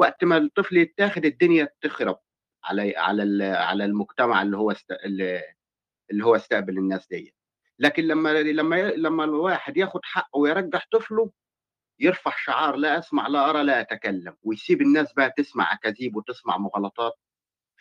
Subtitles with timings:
[0.00, 2.18] وقت ما الطفل يتاخد الدنيا تخرب
[2.64, 4.92] على على على المجتمع اللي هو است...
[6.10, 7.34] اللي هو استقبل الناس دي
[7.78, 11.30] لكن لما لما لما الواحد ياخد حقه ويرجح طفله
[12.00, 17.12] يرفع شعار لا أسمع لا أرى لا أتكلم ويسيب الناس بقى تسمع أكاذيب وتسمع مغالطات.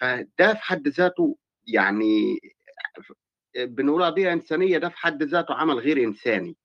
[0.01, 2.39] فده في حد ذاته يعني
[3.57, 6.57] بنقول قضيه إنسانية ده في حد ذاته عمل غير إنساني.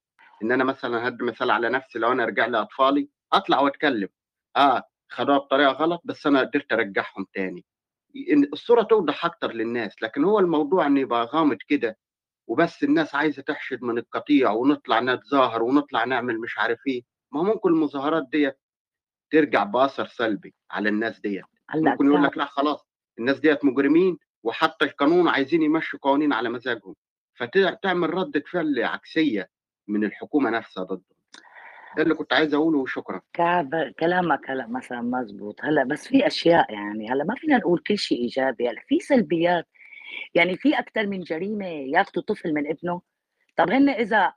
[0.43, 4.09] إن أنا مثلا هدي مثال على نفسي لو أنا ارجع لأطفالي أطلع وأتكلم.
[4.57, 4.83] آه
[5.15, 7.65] خدوها بطريقة غلط بس أنا قدرت أرجعهم تاني.
[8.53, 11.99] الصورة توضح أكتر للناس لكن هو الموضوع ان يبقى غامض كده
[12.49, 17.03] وبس الناس عايزة تحشد من القطيع ونطلع نتظاهر ونطلع نعمل مش عارف إيه.
[17.33, 18.59] ما ممكن المظاهرات ديت
[19.33, 21.45] ترجع بأثر سلبي على الناس ديت.
[21.75, 22.87] ممكن يقول لك لا خلاص
[23.19, 26.95] الناس ديت مجرمين وحتى القانون عايزين يمشوا قوانين على مزاجهم.
[27.35, 29.49] فتعمل ردة فعل عكسية
[29.89, 31.14] من الحكومة نفسها ضدهم
[31.97, 33.21] ده اللي كنت عايز أقوله وشكرا.
[33.33, 37.99] كعب كلامك هلأ مثلا مزبوط هلأ بس في أشياء يعني هلأ ما فينا نقول كل
[37.99, 38.69] شيء إيجابي.
[38.69, 39.67] هلأ في سلبيات.
[40.35, 43.01] يعني في أكثر من جريمة ياخذوا طفل من ابنه.
[43.57, 44.33] طب هن إذا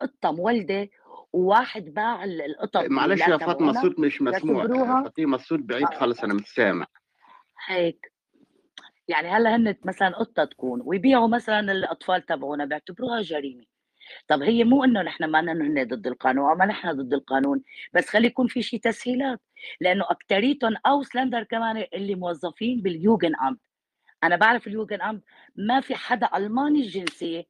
[0.00, 0.88] قطة مولدة
[1.32, 4.66] وواحد باع القطط معلش يا فاطمة الصوت مش مسموع.
[5.02, 5.98] فاطمة الصوت بعيد آه.
[5.98, 6.86] خالص أنا مش سامع.
[7.66, 8.12] هيك.
[9.08, 13.64] يعني هلأ هن مثلا قطة تكون ويبيعوا مثلا الأطفال تبعونا بيعتبروها جريمة.
[14.28, 17.62] طب هي مو إنه نحن ما هن ضد القانون أو ما نحن ضد القانون
[17.94, 19.40] بس خلي يكون في شيء تسهيلات
[19.80, 23.60] لأنه أكتريتهم Ausländer كمان اللي موظفين بال Jugendamt
[24.24, 25.22] أنا بعرف ال Jugendamt
[25.56, 27.44] ما في حدا ألماني الجنسيه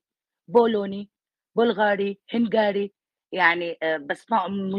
[0.48, 1.10] بولوني
[1.56, 2.92] بلغاري هنغاري
[3.32, 4.26] يعني آه، بس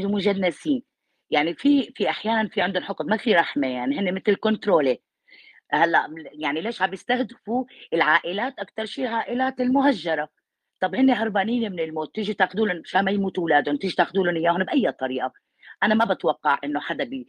[0.06, 0.84] مجنسين.
[1.32, 5.02] يعني في في أحيانا في عندهم حقد ما في رحمة يعني هن مثل Kontrolle.
[5.72, 10.30] هلأ يعني ليش عم يستهدفوا العائلات أكثر شيء عائلات المهجرة.
[10.80, 14.36] طب هن هربانين من الموت تيجي تاخذوا لهم مشان ما يموتوا أولادهم تيجي تاخذوا لهم
[14.36, 15.34] إياهم بأي طريقة.
[15.84, 17.28] أنا ما بتوقع إنه حدا بي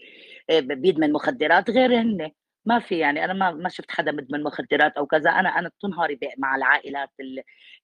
[0.51, 2.31] آه، بيدمن مخدرات غير هن
[2.65, 5.31] ما في يعني أنا ما ما شفت حدا مدمن مخدرات أو كذا.
[5.31, 7.11] أنا أنا طول مع العائلات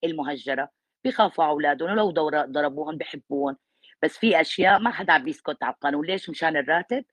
[0.05, 0.69] المهجرة.
[1.05, 2.11] بيخافوا على أولادهم ولو
[2.47, 3.57] ضربوهم بحبوهم.
[4.03, 6.07] بس في أشياء ما حدا عم بيسكت على القانون.
[6.07, 7.05] ليش؟ مشان الراتب.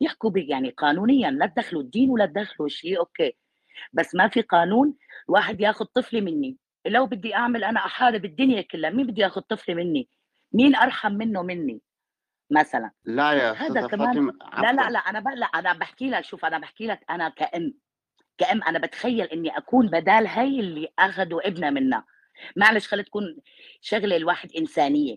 [0.00, 3.36] يحكوا يعني قانونيا لا تدخلوا الدين ولا تدخلوا شيء okay.
[3.92, 4.94] بس ما في قانون
[5.28, 6.58] واحد ياخذ طفلي مني.
[6.86, 10.08] لو بدي أعمل أنا أحارب الدنيا كلها مين بده ياخذ طفلي مني؟
[10.52, 11.80] مين أرحم منه مني؟
[12.50, 12.90] مثلا.
[13.04, 14.26] لا يا هذا كمان
[14.62, 17.74] لا لا لا أنا لا أنا بحكي لك شوف أنا بحكي لك أنا كأم
[18.38, 22.04] كأم أنا بتخيل إني أكون بدال هي اللي اخذوا ابنها منها.
[22.56, 23.36] معلش خلي تكون
[23.80, 25.16] شغلة الواحد إنسانية.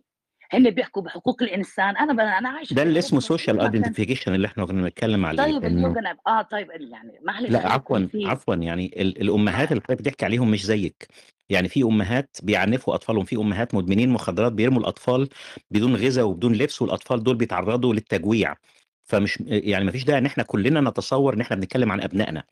[0.54, 1.98] هن بيحكوا بحقوق الإنسان.
[1.98, 6.16] أنا أنا عايش ده اللي اسمه social identification اللي إحنا كنا بنتكلم عليه طيب إنه...
[6.28, 11.08] آه طيب يعني معلش لا عفوا عفوا يعني الأمهات اللي حضرتك بتحكي عليهم مش زيك.
[11.52, 15.30] يعني في أمهات بيعنفوا أطفالهم في أمهات مدمنين مخدرات بيرموا الأطفال
[15.72, 18.56] بدون غذاء وبدون لبس والأطفال دول بيتعرضوا للتجويع.
[19.04, 22.44] فمش يعني ما فيش داعي إن إحنا كلنا نتصور إن إحنا بنتكلم عن أبنائنا.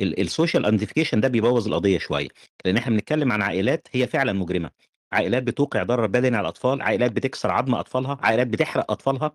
[0.00, 2.28] ال social identification ده بيبوظ القضية شوية
[2.64, 4.70] لأن إحنا بنتكلم عن عائلات هي فعلا مجرمة.
[5.12, 9.32] عائلات بتوقع ضرر بدني على الأطفال عائلات بتكسر عظم أطفالها عائلات بتحرق أطفالها.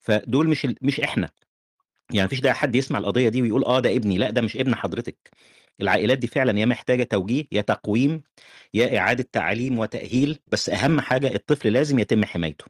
[0.00, 1.30] فدول مش مش إحنا.
[2.12, 4.74] يعني مفيش داعي حد يسمع القضية دي ويقول آه ده ابني لأ ده مش ابن
[4.74, 5.30] حضرتك.
[5.80, 8.22] العائلات دي فعلا يا محتاجة توجيه يا تقويم
[8.74, 12.64] يا إعادة تعليم وتأهيل بس أهم حاجة الطفل لازم يتم حمايته.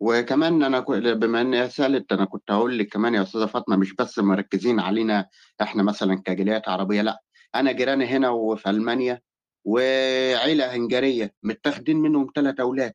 [0.00, 0.80] وكمان أنا
[1.14, 5.28] بما ان سألت أنا كنت هقول لك كمان يا أستاذة فاطمة مش بس مركزين علينا
[5.62, 7.22] إحنا مثلا كجاليات عربية لأ
[7.54, 9.20] أنا جيراني هنا وفي ألمانيا
[9.64, 12.92] وعيلة هنجرية متاخدين منهم ثلاث أولاد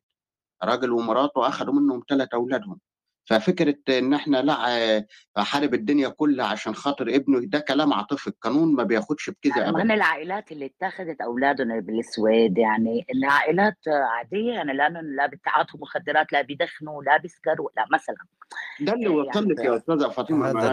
[0.64, 2.80] راجل ومراته اخذوا منهم ثلاث أولادهم.
[3.24, 5.04] ففكرة إن إحنا لا
[5.38, 9.94] احارب الدنيا كلها عشان خاطر ابنه ده كلام عاطفي القانون ما بياخدش بكده يعني ابدا.
[9.94, 17.02] العائلات اللي اتخذت أولادهم بالسويد يعني العائلات عادية يعني لا لا بتعاطوا مخدرات لا بيدخنوا
[17.02, 18.16] لا بيسكروا لا مثلا.
[18.80, 20.72] ده اللي وصل لك يا أستاذة فاطمة ما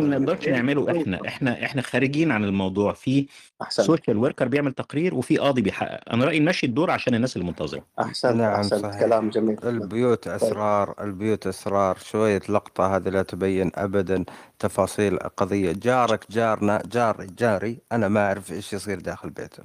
[0.00, 2.92] نقدرش نعمله إحنا إحنا إحنا خارجين عن الموضوع.
[2.92, 3.26] في
[3.68, 6.12] social worker بيعمل تقرير وفي قاضي بيحقق.
[6.12, 8.98] أنا رأيي نمشي الدور عشان الناس اللي منتظره أحسن نعم أحسن.
[8.98, 9.58] كلام جميل.
[9.64, 11.83] البيوت أسرار البيوت أسرار.
[11.92, 14.24] شوية لقطة هذه لا تبين أبدا
[14.58, 15.72] تفاصيل قضية.
[15.72, 19.62] جارك جارنا جاري جاري أنا ما أعرف إيش يصير داخل بيته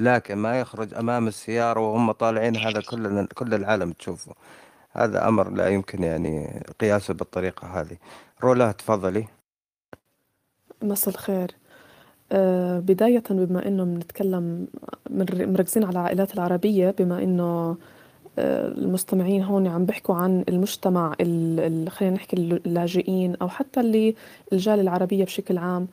[0.00, 4.34] لكن ما يخرج أمام السيارة وهم طالعين هذا كل كل العالم تشوفه.
[4.92, 7.96] هذا أمر لا يمكن يعني قياسه بالطريقة هذه.
[8.42, 9.26] رولا تفضلي.
[10.82, 11.50] مساء الخير.
[12.32, 14.66] أه بداية بما إنه بنتكلم
[15.10, 17.76] مركزين على العائلات العربية بما إنه
[18.38, 21.12] المستمعين هون عم بيحكوا عن المجتمع
[21.88, 24.14] خلينا نحكي اللاجئين أو حتى اللي
[24.52, 25.88] الجاليه العربية بشكل عام.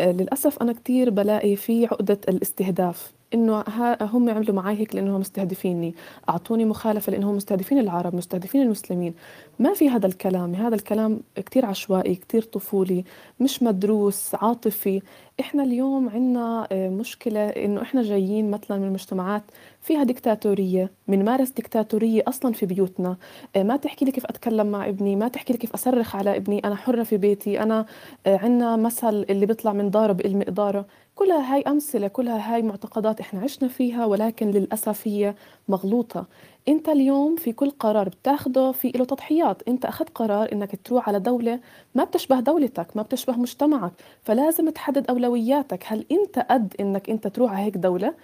[0.00, 3.13] آه، للأسف أنا كثير بلاقي في عقدة الاستهداف.
[3.34, 3.64] إنه
[4.00, 5.94] هم عملوا معي هيك لأنهم مستهدفيني.
[6.28, 9.14] أعطوني مخالفة لأنهم مستهدفين العرب مستهدفين المسلمين.
[9.58, 10.54] ما في هذا الكلام.
[10.54, 13.04] هذا الكلام كتير عشوائي كتير طفولي
[13.40, 15.02] مش مدروس عاطفي.
[15.40, 19.42] إحنا اليوم عندنا آه، مشكلة إنه إحنا جايين مثلا من مجتمعات
[19.80, 23.16] فيها ديكتاتوريه بنمارس ديكتاتوريه أصلا في بيوتنا.
[23.56, 26.58] آه، ما تحكي لي كيف أتكلم مع ابني ما تحكي لي كيف أصرخ على ابني.
[26.64, 27.62] أنا حرة في بيتي.
[27.62, 27.86] أنا
[28.26, 33.20] آه، عندنا مثل اللي بيطلع من داره بقل مقداره كلها هاي أمثلة كلها هاي معتقدات
[33.20, 35.34] إحنا عشنا فيها ولكن للأسف هي
[35.68, 36.26] مغلوطة.
[36.68, 39.62] انت اليوم في كل قرار بتاخده في له تضحيات.
[39.68, 41.60] انت أخذت قرار إنك تروح على دولة
[41.94, 45.84] ما بتشبه دولتك ما بتشبه مجتمعك فلازم تحدد أولوياتك.
[45.86, 48.14] هل انت قد إنك انت تروح على هيك دولة؟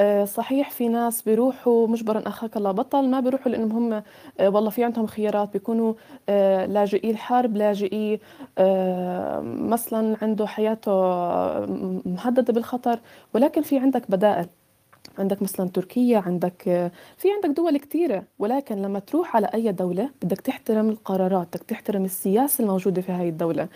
[0.00, 4.02] آه صحيح في ناس بيروحوا مجبرا أخاك الله بطل ما بيروحوا لأنهم هم
[4.40, 5.52] آه والله في عندهم خيارات.
[5.52, 5.94] بيكونوا
[6.28, 8.20] آه لاجئي الحرب لاجئي
[9.44, 10.92] مثلا عنده حياته
[12.06, 13.00] مهددة بالخطر.
[13.34, 14.46] ولكن في عندك بدائل.
[15.20, 16.62] عندك مثلا تركيا عندك
[17.16, 22.04] في عندك دول كثيرة ولكن لما تروح على أي دولة بدك تحترم القرارات بدك تحترم
[22.04, 23.68] السياسة الموجودة في هاي الدولة.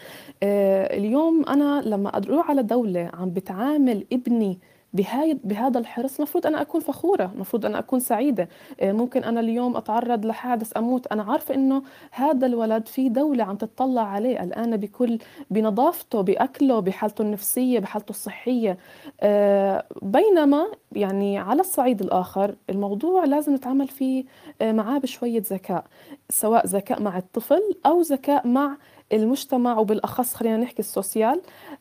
[0.43, 4.59] آه، اليوم أنا لما أروح على دولة عم بتعامل ابني
[4.95, 8.49] بهاي بهذا الحرص المفروض أنا أكون فخورة المفروض أنا أكون سعيدة.
[8.81, 11.07] آه، ممكن أنا اليوم أتعرض لحادث أموت.
[11.07, 15.19] أنا عارفة إنه هذا الولد في دولة عم تطلع عليه الآن بكل
[15.51, 18.79] بنظافته بأكله بحالته النفسية بحالته الصحية.
[19.21, 24.25] آه، بينما يعني على الصعيد الآخر الموضوع لازم نتعامل فيه
[24.63, 25.85] آه، معاه بشوية ذكاء
[26.31, 28.77] سواء ذكاء مع الطفل أو ذكاء مع
[29.15, 31.41] المجتمع وبالأخص خلينا نحكي السوسيال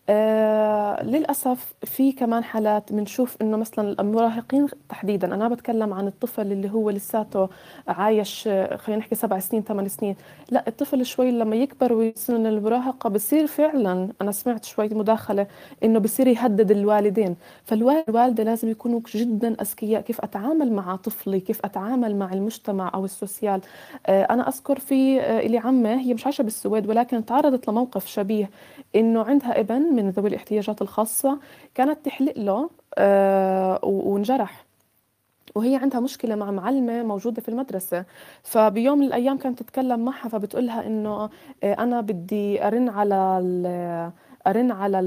[0.09, 6.69] آه للأسف في كمان حالات بنشوف إنه مثلا المراهقين تحديدا أنا بتكلم عن الطفل اللي
[6.71, 7.49] هو لساته
[7.87, 8.43] عايش
[8.75, 10.15] خلينا نحكي سبع سنين ثمان سنين.
[10.51, 15.47] لا الطفل شوي لما يكبر ويصير المراهقة بصير فعلا أنا سمعت شوي مداخلة
[15.83, 17.35] إنه بصير يهدد الوالدين.
[17.65, 23.61] فالوالدة لازم يكونوا جدا أذكياء كيف أتعامل مع طفلي كيف أتعامل مع المجتمع أو السوسيال.
[24.07, 28.49] آه أنا أذكر في آه اللي عمه هي مش عايشة بالسويد ولكن تعرضت لموقف شبيه
[28.95, 31.39] إنه عندها ابن من ذوي الاحتياجات الخاصة
[31.75, 34.65] كانت تحلق له آه وانجرح.
[35.55, 38.05] وهي عندها مشكلة مع معلمة موجودة في المدرسة.
[38.43, 41.29] فبيوم من الأيام كانت تتكلم معها فبتقول لها إنه
[41.63, 43.39] آه، أنا بدي أرن على
[44.47, 44.97] أرن على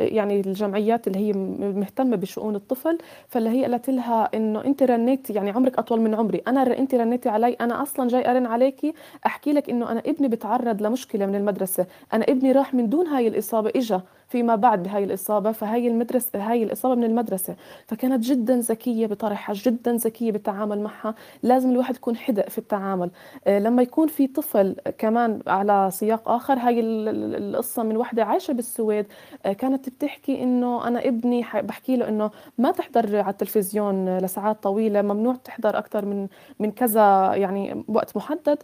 [0.00, 1.32] يعني الجمعيات اللي هي
[1.72, 2.98] مهتمة بشؤون الطفل
[3.28, 6.42] فاللي هي قالت لها إنه أنت رنيتي يعني عمرك أطول من عمري.
[6.48, 8.94] أنا أنت رنيتي علي أنا أصلا جاي أرن عليكي
[9.26, 11.86] أحكي لك إنه أنا ابني بتعرض لمشكلة من المدرسة.
[12.12, 14.00] أنا ابني راح من دون هاي الإصابة إجا.
[14.34, 17.56] فيما بعد بهاي الإصابة فهي المدرسة هاي الإصابة من المدرسة.
[17.86, 21.14] فكانت جدا ذكية بطرحها جدا ذكية بالتعامل معها.
[21.42, 23.10] لازم الواحد يكون حدق في التعامل.
[23.46, 29.06] آه، لما يكون في طفل كمان على سياق آخر هاي القصة من وحدة عايشة بالسويد
[29.46, 35.02] آه، كانت بتحكي إنه أنا ابني بحكي له إنه ما تحضر على التلفزيون لساعات طويلة
[35.02, 36.28] ممنوع تحضر أكثر من
[36.58, 38.58] من كذا يعني وقت محدد.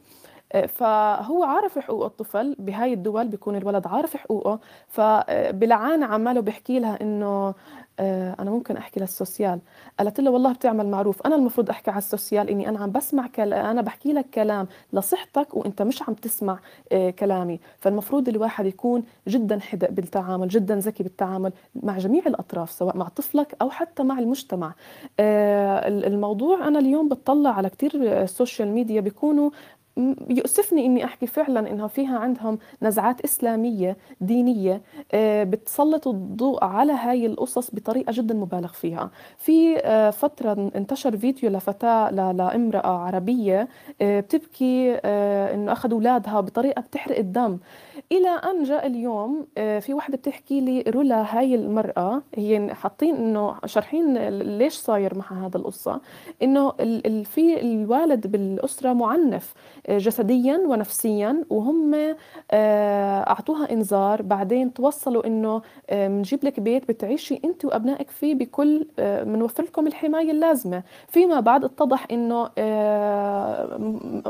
[0.69, 4.59] فهو عارف حقوق الطفل بهاي الدول بيكون الولد عارف حقوقه
[4.89, 7.55] فبلعانة عماله بيحكي لها إنه
[8.01, 9.61] آه، أنا ممكن أحكي للسوسيال.
[9.99, 13.67] قالت له والله بتعمل معروف أنا المفروض أحكي على السوسيال إني أنا عم بسمع كلام
[13.67, 16.59] أنا بحكي لك كلام لصحتك وإنت مش عم تسمع
[16.93, 17.61] آه، كلامي.
[17.79, 21.53] فالمفروض الواحد يكون جدا حدق بالتعامل جدا ذكي بالتعامل
[21.83, 24.75] مع جميع الأطراف سواء مع طفلك أو حتى مع المجتمع.
[25.21, 29.51] آه، الموضوع أنا اليوم بتطلع على كثير ال social media بيكونوا
[30.31, 34.83] يؤسفني إني أحكي فعلا إنها فيها عندهم نزعات إسلامية دينية
[35.13, 39.11] آه، بتسلط الضوء على هاي القصص بطريقة جدا مبالغ فيها.
[39.39, 43.69] في آه، فترة انتشر فيديو لفتاة لامرأة عربية
[44.03, 44.95] آه، بتبكي
[45.55, 47.59] إنه اخذوا أولادها بطريقة بتحرق الدم.
[48.13, 54.29] إلى أن جاء اليوم في وحده بتحكي لي رولا هاي المرأة هي حاطين إنه شارحين
[54.39, 56.01] ليش صاير معها هذا القصة
[56.43, 56.71] إنه
[57.25, 59.55] في الوالد بالأسرة معنف
[59.91, 61.95] جسديا ونفسيا وهم
[62.51, 68.87] آه، أعطوها إنذار بعدين توصلوا إنه بنجيب آه، لك بيت بتعيشي أنت وأبنائك فيه بكل
[68.99, 70.83] بنوفر آه، لكم الحماية اللازمة.
[71.09, 72.51] فيما بعد اتضح إنه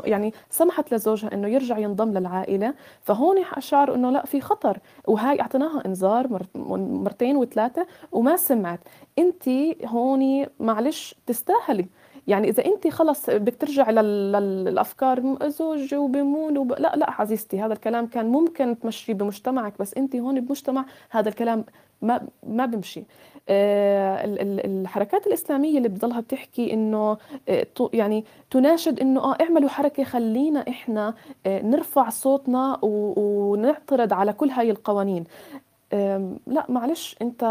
[0.05, 2.75] يعني سمحت لزوجها إنه يرجع ينضم للعائلة.
[3.01, 4.79] فهون شعروا إنه لا في خطر.
[5.09, 8.81] وهاي أعطيناها إنذار مرتين وثلاثة وما سمعت.
[9.19, 9.49] أنت
[9.87, 11.87] هون معلش تستاهلي.
[12.27, 16.73] يعني إذا أنت خلص بدك ترجع للأفكار زوج وبمون وب...
[16.73, 21.65] لا لا عزيزتي هذا الكلام كان ممكن تمشيه بمجتمعك بس أنت هون بمجتمع هذا الكلام
[22.03, 23.05] ما ما بمشي.
[23.49, 24.25] آه
[24.65, 27.17] الحركات الإسلامية اللي بتضلها بتحكي إنه
[27.49, 31.15] آه يعني تناشد إنه آه اعملوا حركة خلينا إحنا
[31.47, 35.25] آه نرفع صوتنا ونعترض على كل هاي القوانين.
[36.47, 37.45] لا معلش أنت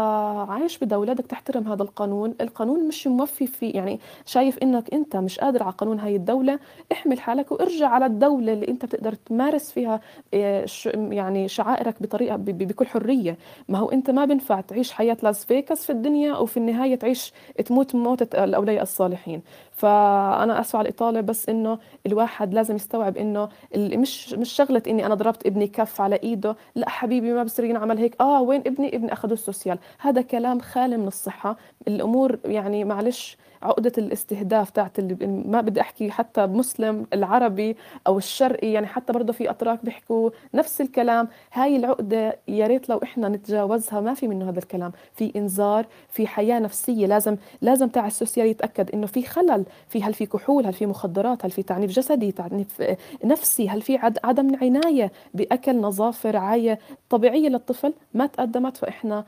[0.48, 2.34] عايش بدولة بدك تحترم هذا القانون.
[2.40, 6.58] القانون مش موفي فيه يعني شايف إنك أنت مش قادر على قانون هاي الدولة.
[6.92, 10.00] احمل حالك وارجع على الدولة اللي أنت بتقدر تمارس فيها
[10.34, 13.38] آه، يعني شعائرك بطريقة بكل حرية.
[13.68, 17.32] ما هو أنت ما بينفع تعيش حياة لاس فيكاس في الدنيا وفي النهاية تعيش
[17.66, 19.42] تموت موتة الأولياء الصالحين.
[19.80, 25.14] فأنا أسفة على الإطالة بس إنه الواحد لازم يستوعب إنه مش مش شغلة إني أنا
[25.14, 26.56] ضربت ابني كف على إيده.
[26.74, 28.16] لا حبيبي ما بصير ينعمل هيك.
[28.20, 31.56] آه وين ابني؟ ابني اخذوا السوسيال هذا كلام خالي من الصحة.
[31.88, 37.76] الأمور يعني معلش عقدة الاستهداف تاعت ما بدي أحكي حتى مسلم العربي
[38.06, 41.28] أو الشرقي يعني حتى برضه في أتراك بيحكوا نفس الكلام.
[41.52, 44.92] هاي العقدة يا ريت لو إحنا نتجاوزها ما في منه هذا الكلام.
[45.14, 49.64] في إنذار في حياة نفسية لازم لازم تاع السوسيال يتأكد إنه في خلل.
[49.88, 52.82] في هل في كحول هل في مخدرات هل في تعنيف جسدي تعنيف
[53.24, 56.78] نفسي هل في عدم عناية بأكل نظافة رعاية
[57.10, 58.76] طبيعية للطفل ما تقدمت.
[58.76, 59.24] فإحنا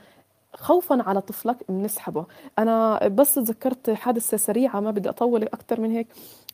[0.54, 2.26] خوفا على طفلك بنسحبه.
[2.58, 6.06] أنا بس تذكرت حادثة سريعة ما بدي أطول أكثر من هيك.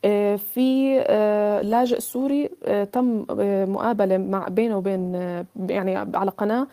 [0.05, 3.25] آه، في آه، لاجئ سوري آه، تم
[3.73, 5.15] مقابلة مع بينه وبين
[5.69, 6.67] يعني على قناة.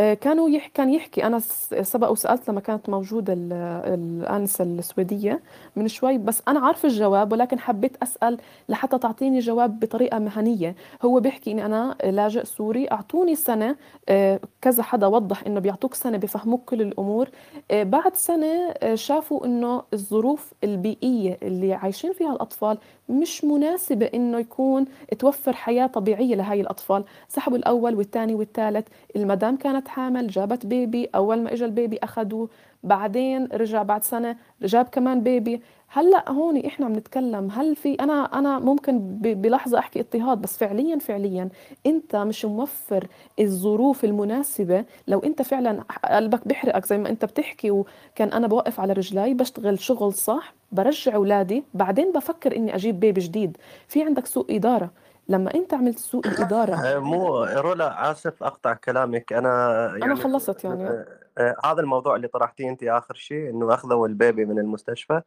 [0.00, 1.26] كانوا يح كان يحكي.
[1.26, 1.38] أنا
[1.82, 5.40] سبق وسألت لما كانت موجودة الآنسة السويدية
[5.76, 8.38] من شوي بس أنا عارفة الجواب ولكن حبيت أسأل
[8.68, 10.74] لحتى تعطيني جواب بطريقة مهنية.
[11.02, 13.76] هو بيحكي إني أنا لاجئ سوري أعطوني سنة
[14.08, 17.28] آه، كذا حدا وضح إنه بيعطوك سنة بفهموك كل الأمور.
[17.70, 22.78] آه، بعد سنة شافوا إنه الظروف البيئية اللي عايشين فيها الأطفال
[23.08, 24.84] مش مناسبة إنه يكون
[25.18, 27.04] توفر حياة طبيعية لهاي الأطفال.
[27.28, 28.86] سحبوا الأول والثاني والثالث.
[29.16, 31.08] المدام كانت حامل جابت بيبي.
[31.14, 32.48] أول ما إجا البيبي أخذوه
[32.82, 35.60] بعدين رجع بعد سنة جاب كمان بيبي.
[35.92, 40.98] هلأ هون إحنا عم نتكلم هل في أنا أنا ممكن بلحظة أحكي اضطهاد بس فعليا
[40.98, 41.48] فعليا
[41.86, 43.06] أنت مش موفر
[43.40, 44.84] الظروف المناسبة.
[45.08, 49.78] لو أنت فعلا قلبك بيحرقك زي ما أنت بتحكي وكان أنا بوقف على رجلي بشتغل
[49.80, 53.56] شغل صح برجع أولادي بعدين بفكر إني أجيب بيبي جديد.
[53.88, 54.90] في عندك سوء إدارة.
[55.30, 56.74] لما انت عملت سوء الإدارة.
[56.74, 59.32] آه، مو رولا آسف أقطع كلامك.
[59.32, 60.88] أنا يعني أنا خلصت يعني.
[60.88, 61.06] آه،
[61.38, 65.22] آه، هذا الموضوع اللي طرحتيه أنت آخر شيء إنه أخذوا البيبي من المستشفى.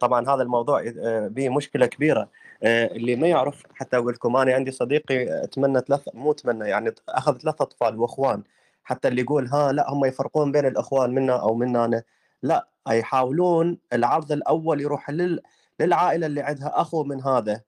[0.00, 0.82] طبعا هذا الموضوع
[1.28, 2.28] به مشكلة كبيرة.
[2.64, 7.38] اللي ما يعرف حتى أقول لكم أنا عندي صديقي اتمنى ثلاث مو اتمنى يعني أخذ
[7.38, 8.42] ثلاث أطفال وأخوان.
[8.84, 12.02] حتى اللي يقول ها لا هم يفرقون بين الأخوان منا أو منا أنا.
[12.42, 15.40] لا يحاولون العرض الأول يروح لل
[15.80, 17.60] للعائلة اللي عندها أخو من هذا.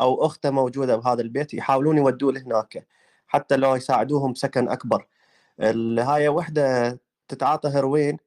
[0.00, 2.86] أو أخته موجودة بهذا البيت يحاولون يودوه لهناك
[3.28, 5.06] حتى لو يساعدوهم بسكن أكبر.
[6.00, 8.18] هاي وحدة تتعاطى هيروين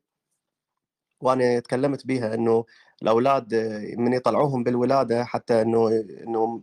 [1.21, 2.65] وأنا تكلمت بيها إنه
[3.01, 3.55] الأولاد
[3.97, 5.87] من يطلعوهم بالولادة حتى إنه
[6.27, 6.61] إنه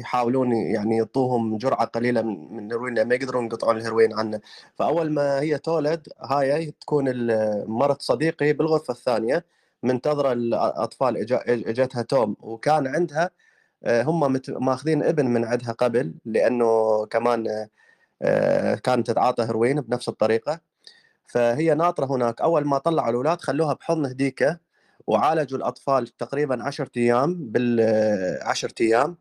[0.00, 4.40] يحاولون يعني يعطوهم جرعة قليلة من الهيروين ما يقدرون يقطعون الهيروين عنه.
[4.74, 7.04] فأول ما هي تولد هاي تكون
[7.66, 9.44] مرت صديقي بالغرفة الثانية
[9.82, 11.16] منتظرة الاطفال
[11.68, 12.36] اجتها توم.
[12.40, 13.30] وكان عندها
[13.84, 17.68] هم ماخذين ابن من عندها قبل لأنه كمان
[18.22, 20.60] آه، كانت تتعاطى هيروين بنفس الطريقة.
[21.26, 22.40] فهي ناطرة هناك.
[22.40, 24.58] أول ما طلعوا الأولاد خلوها بحضن هديكه
[25.06, 27.80] وعالجوا الأطفال تقريبا 10 أيام بال
[28.42, 29.16] 10 أيام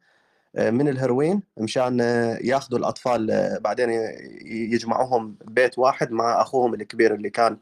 [0.55, 1.99] آه، من الهيروين مشان
[2.43, 3.89] ياخذوا الأطفال بعدين
[4.45, 7.57] يجمعوهم بيت واحد مع أخوهم الكبير اللي كان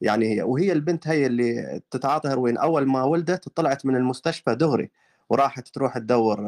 [0.00, 4.90] يعني وهي البنت هي اللي تتعاطى هيروين أول ما ولدت طلعت من المستشفى دغري.
[5.30, 6.46] وراحت تروح تدور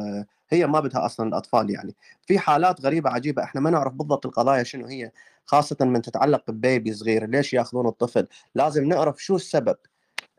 [0.51, 1.95] هي ما بدها أصلا الأطفال يعني.
[2.27, 5.11] في حالات غريبة عجيبة إحنا ما نعرف بالضبط القضايا شنو هي
[5.45, 9.77] خاصة من تتعلق ببيبي صغير ليش يأخذون الطفل؟ لازم نعرف شو السبب.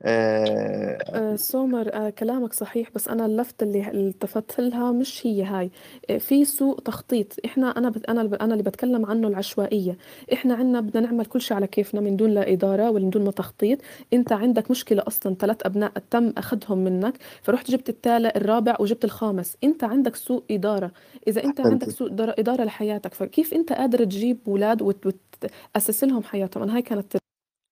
[0.01, 5.71] آه، آه، سومر آه، كلامك صحيح بس أنا اللفت اللي التفت لها مش هي هاي.
[6.19, 7.33] في سوء تخطيط.
[7.45, 9.97] إحنا أنا أنا أنا اللي بتكلم عنه العشوائية.
[10.33, 13.23] إحنا عنا بدنا نعمل كل شيء على كيفنا من دون لا إدارة ولا من دون
[13.25, 13.79] ما تخطيط.
[14.13, 19.57] أنت عندك مشكلة أصلا ثلاث أبناء تم أخذهم منك فرحت جبت الثالث الرابع وجبت الخامس.
[19.63, 20.91] أنت عندك سوء إدارة.
[21.27, 26.75] إذا أنت عندك سوء إدارة لحياتك فكيف أنت قادر تجيب أولاد وتأسس لهم حياتهم؟ أنا
[26.75, 27.17] هاي كانت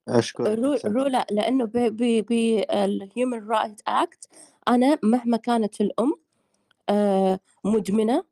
[0.08, 4.30] أشكرك رولا لأنه بال human right act
[4.68, 6.14] أنا مهما كانت الأم
[6.90, 8.24] آه، مدمنة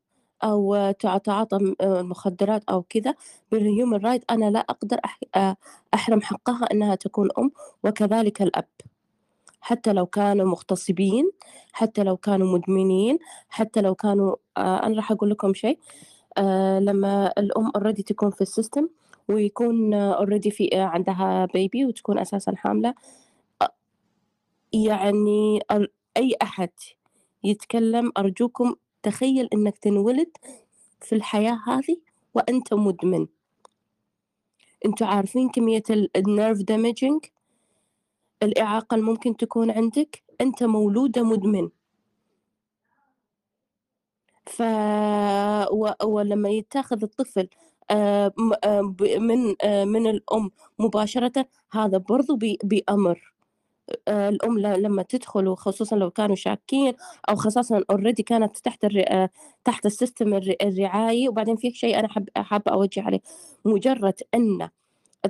[0.44, 3.16] أو تتعاطى آه، مخدرات أو كذا
[3.52, 5.00] بال human right أنا لا أقدر
[5.36, 5.56] آه،
[5.94, 7.52] أحرم حقها أنها تكون أم
[7.84, 8.68] وكذلك الأب.
[9.62, 11.32] حتى لو كانوا مغتصبين
[11.74, 15.80] حتى لو كانوا مدمنين حتى لو كانوا أنا راح أقول لكم شيء
[16.80, 18.90] لما الأم already تكون في ال system
[19.30, 22.94] ويكون already في عندها baby وتكون أساسا حاملة.
[24.74, 25.60] يعني
[26.18, 26.70] أي أحد
[27.44, 30.32] يتكلم أرجوكم تخيل إنك تنولد
[31.02, 31.98] في الحياة هذه
[32.34, 33.28] وأنت مدمن.
[34.86, 35.84] أنتوا عارفين كمية
[36.16, 37.26] النيرف دامجينج
[38.44, 41.70] الإعاقة اللي ممكن تكون عندك؟ أنت مولودة مدمن.
[44.46, 44.62] ف
[45.72, 45.90] و...
[46.04, 47.48] ولما يتاخذ الطفل
[49.20, 53.34] من آه، من الأم مباشرة هذا برضو بأمر
[54.08, 56.94] آه، الأم لما تدخل وخصوصا لو كانوا شاكين
[57.30, 58.86] أو خصوصا already كانت تحت.
[58.86, 59.30] آه،
[59.64, 63.22] تحت ال system الر- الرعايي وبعدين في شيء أنا حاب حابة أوجه عليه
[63.66, 64.70] مجرد أن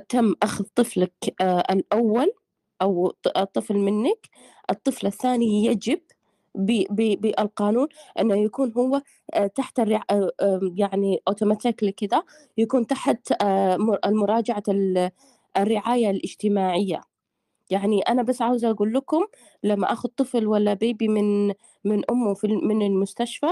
[0.08, 2.32] تم أخذ طفلك آه، الأول
[2.82, 4.28] أو الطفل منك
[4.70, 6.00] الطفل الثاني يجب
[6.56, 7.88] بالقانون
[8.20, 9.02] أنه يكون هو
[9.34, 10.02] آه، تحت الرع...
[10.10, 12.22] آه، يعني automatically كذا
[12.58, 15.10] يكون تحت آه، مر- المراجعة ال-
[15.56, 17.00] الرعاية الاجتماعية.
[17.70, 19.26] يعني أنا بس عاوزة أقول لكم
[19.64, 21.48] لما أخذ طفل ولا بيبي من
[21.84, 23.46] من أمه في من المستشفى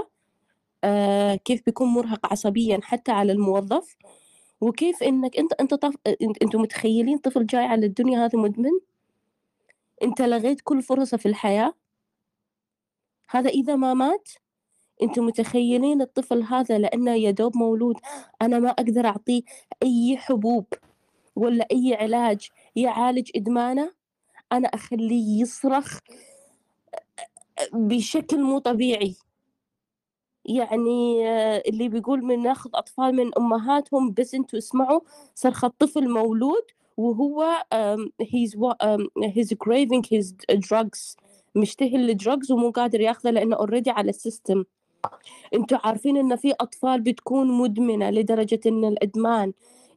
[1.45, 3.97] كيف بيكون مرهق عصبيا حتى على الموظف
[4.61, 5.95] وكيف إنك أنت أنت طف...
[6.23, 8.71] انت أنتوا متخيلين طفل جاي على الدنيا هذا مدمن؟
[10.03, 11.75] أنت لغيت كل فرصة في الحياة.
[13.29, 14.29] هذا إذا ما مات؟
[15.03, 17.97] أنتوا متخيلين الطفل هذا لأنه يدوب مولود.
[18.43, 19.43] أنا ما أقدر أعطيه
[19.83, 20.67] أي حبوب
[21.37, 22.49] ولا أي علاج.
[22.77, 23.93] يعالج إدمانه؟
[24.53, 25.99] أنا أخليه يصرخ
[27.73, 29.17] بشكل مو طبيعي.
[30.45, 35.01] يعني آه، اللي بيقول من ناخذ أطفال من أمهاتهم بس أنتوا اسمعوا
[35.35, 36.65] صرخة طفل مولود
[36.97, 41.17] وهو um, he's, um, he's craving his drugs.
[41.55, 44.65] مشتهي ال drugs ومو قادر ياخذه لأنه already على ال system.
[45.55, 49.53] أنتوا عارفين إن في أطفال بتكون مدمنة لدرجة إن الإدمان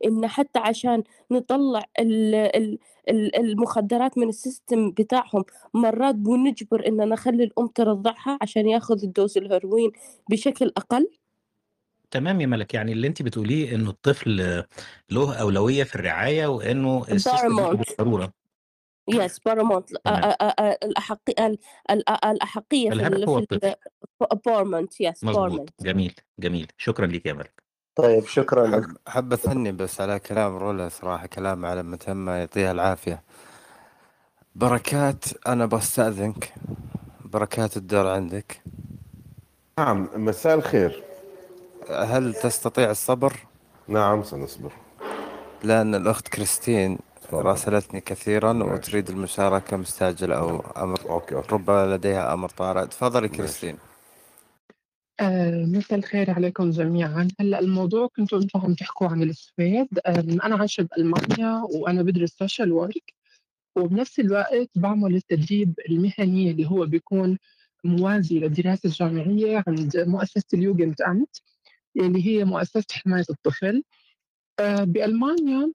[0.05, 2.77] إن حتى عشان نطلع ال ال
[3.09, 9.10] ال- المخدرات من ال system بتاعهم مرات بنجبر إن نخلي الأم ترضعها عشان ياخذ ال
[9.10, 9.91] dose الهيروين
[10.29, 11.07] بشكل أقل؟
[12.11, 14.63] تمام يا ملك يعني اللي انت بتقوليه إنه الطفل
[15.11, 18.33] له أولوية في الرعاية وإنه ال system بالضروره
[19.09, 20.35] يس بارامونت تمام.
[20.83, 21.57] الأحقية
[22.25, 23.75] الأحقية في
[24.45, 26.71] بارامونت يس بارامونت جميل جميل.
[26.77, 27.63] شكرا ليك يا ملك.
[27.95, 28.67] طيب شكرا.
[28.67, 33.23] لك حب أثني بس على كلام رولا صراحة كلام على متهمة يعطيها العافية.
[34.55, 36.53] بركات أنا بستأذنك.
[37.25, 38.61] بركات الدور عندك.
[39.79, 41.03] نعم مساء الخير.
[41.89, 43.33] هل تستطيع الصبر؟
[43.87, 44.71] نعم سنصبر.
[45.63, 46.99] لأن الأخت كريستين
[47.33, 48.73] راسلتني كثيرا ماشي.
[48.73, 51.53] وتريد المشاركة مستعجلة أو أمر okay okay.
[51.55, 52.87] ربما لديها أمر طارئ.
[52.87, 53.37] تفضلي ماشي.
[53.37, 53.77] كريستين.
[55.19, 57.27] آه، مساء الخير عليكم جميعا.
[57.39, 59.87] هلأ الموضوع كنتوا أنتم عم تحكوا عن السويد.
[60.07, 63.13] آم، أنا عايشة بألمانيا وأنا بدرس social work
[63.77, 67.37] وبنفس الوقت بعمل التدريب المهني اللي هو بيكون
[67.83, 71.41] موازي للدراسة الجامعية عند مؤسسة ال Jugendamt
[71.97, 73.83] اللي هي مؤسسة حماية الطفل.
[74.59, 75.71] آه، بألمانيا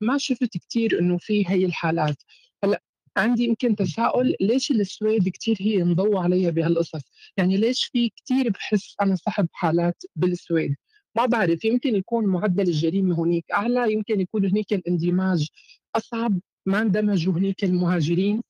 [0.00, 2.16] ما شفت كتير إنه في هي الحالات.
[2.64, 2.82] هلأ
[3.16, 7.02] عندي يمكن تساؤل ليش السويد كتير هي مضوى عليها بهالقصص؟
[7.36, 10.76] يعني ليش في كتير بحس أنا صاحب حالات بالسويد؟
[11.16, 15.48] ما بعرف يمكن يكون معدل الجريمة هناك أعلى يمكن يكون هناك الاندماج.
[15.96, 18.42] أصعب ما اندمجوا هناك المهاجرين.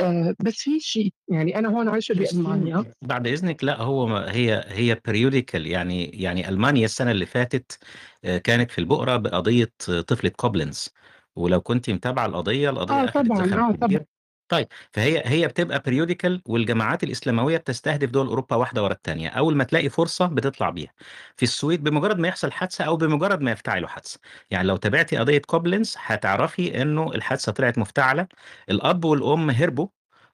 [0.00, 2.92] آه بس في شيء يعني أنا هون عايشة كريستين بألمانيا.
[3.02, 7.78] بعد إذنك لا هو ما هي هي periodical يعني يعني ألمانيا السنة اللي فاتت
[8.24, 10.88] آه، كانت في البؤرة بقضية آه، طفلة كوبلنز
[11.36, 13.76] ولو كنت متابعة القضية القضية اخذت طبعا زخم آه طبعا.
[13.76, 14.04] كبير
[14.48, 19.64] طيب فهي هي بتبقى periodical والجماعات الإسلاموية بتستهدف دول أوروبا واحدة ورا الثانية أول ما
[19.64, 20.92] تلاقي فرصة بتطلع بيها.
[21.36, 24.20] في السويد بمجرد ما يحصل حادثة أو بمجرد ما يفتعلوا حادثة.
[24.50, 28.26] يعني لو تابعتي قضية كوبلنز هتعرفي إنه الحادثة طلعت مفتعلة.
[28.70, 29.88] الأب والأم هربوا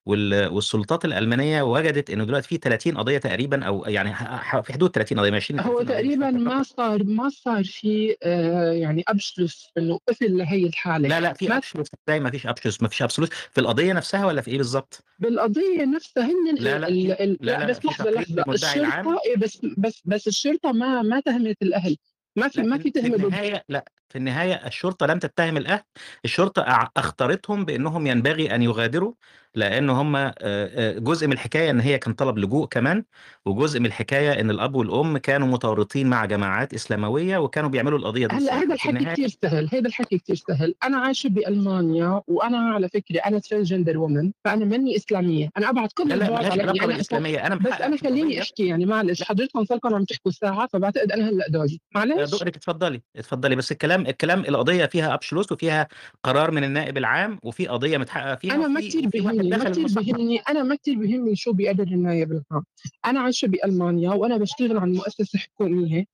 [0.06, 4.14] والسلطات الألمانية وجدت إنه دلوقتي في 30 قضية تقريبا أو يعني
[4.62, 8.16] في حدود 30 قضية 20 هو 30 قضية مش تقريبا ما صار ما صار في
[8.22, 11.08] آه يعني أبشلس إنه قفل لهي الحالة.
[11.08, 14.40] لا لا في ابشلوس إزاي ما فيش ابشلوس ما فيش ابسولوت في القضية نفسها ولا
[14.40, 18.30] في إيه بالظبط؟ بالقضية نفسها هن لا لا ال في ال لا لا لا بس
[18.30, 21.96] للمدعي العام الشرطة إيه بس بس بس الشرطة ما ما تهمت الأهل.
[22.36, 25.82] ما في ما في في في النهاية لا في النهاية الشرطة لم تتهم الأهل
[26.24, 29.14] الشرطة اختارتهم بأنهم ينبغي أن يغادروا
[29.54, 33.04] لأن هم آه، آه، جزء من الحكاية إن هي كان طلب لجوء كمان
[33.46, 38.34] وجزء من الحكاية إن الأب والأم كانوا متورطين مع جماعات إسلاموية وكانوا بيعملوا القضية ضد
[38.34, 40.74] هلأ هذا الحكي كثير سهل هذا الحكي كثير سهل.
[40.82, 45.50] أنا عايشة بألمانيا وأنا على فكرة أنا ترانس جندر وومن فأنا مني إسلامية.
[45.56, 47.46] أنا أبعد كل لا لا علاقة اسلام بالإسلامية.
[47.46, 51.48] أنا بس أنا خليني أحكي يعني معلش حضرتكم صاركم عم تحكوا ساعه فبعتقد أنا هلأ
[51.48, 55.88] دوري آه، معلش دقرك اتفضلي اتفضلي بس الكلام الكلام القضية فيها أبشلوس وفيها
[56.22, 60.38] قرار من النائب العام وفي قضية متحقق فيها أنا ما وفي بهمني ما كثير بهمني
[60.38, 62.64] أنا ما كثير بهمني شو بيقرر النائب العام
[63.06, 66.04] أنا عايشة بألمانيا وأنا بشتغل عن مؤسسة حكومية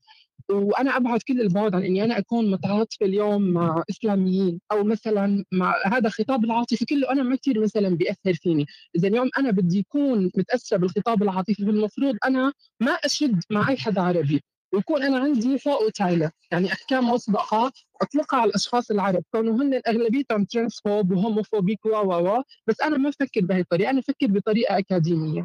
[0.51, 5.75] وأنا أبعد كل البعد عن إني أنا أكون متعاطفة اليوم مع إسلاميين أو مثلا مع
[5.87, 10.31] هذا الخطاب العاطفي كله أنا ما كثير مثلا بيأثر فيني، إذا اليوم أنا بدي اكون
[10.37, 15.83] متأثرة بالخطاب العاطفي المفروض أنا ما أشد مع أي حدا عربي، ويكون أنا عندي فوق
[15.83, 19.23] وتايلة يعني أحكام مسبقة أطلقها على الأشخاص العرب.
[19.33, 23.91] كونوا هن اغلبيتهم ترانسفوب وهوموفوبيك و و بس أنا ما بفكر بهي الطريقة.
[23.91, 25.45] أنا بفكر بطريقة أكاديمية.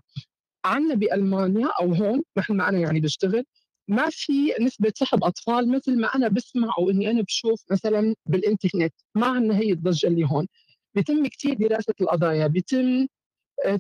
[0.66, 3.44] عندنا بألمانيا أو هون مثل ما أنا يعني بشتغل
[3.88, 8.94] ما في نسبة سحب أطفال مثل ما أنا بسمع أو إني أنا بشوف مثلا بالإنترنت.
[9.16, 10.48] ما عندنا هي الضجة اللي هون.
[10.96, 12.48] بيتم كثير دراسة القضايا.
[12.48, 13.08] بيتم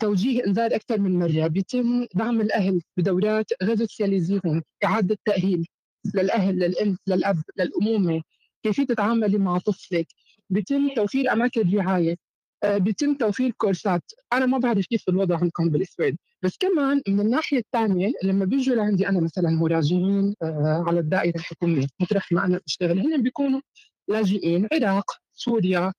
[0.01, 1.47] توجيه إنذار أكثر من مرة.
[1.47, 5.67] بيتم دعم الأهل بدورات غيرسياليزيهم إعادة تأهيل
[6.15, 8.21] للأهل للأم للأب للأمومة.
[8.63, 10.07] كيفية تتعاملي مع طفلك.
[10.49, 12.15] بيتم توفير أماكن رعاية.
[12.63, 14.03] آه، بيتم توفير كورسات.
[14.33, 19.07] أنا ما بعرف كيف الوضع عندكم بالسويد بس كمان من الناحية الثانية لما بيجوا لعندي
[19.09, 23.61] أنا مثلا مراجعين آه، على الدائرة الحكومية مطرح ما أنا بشتغل هن بيكونوا
[24.07, 24.67] لاجئين.
[24.73, 25.93] عراق سوريا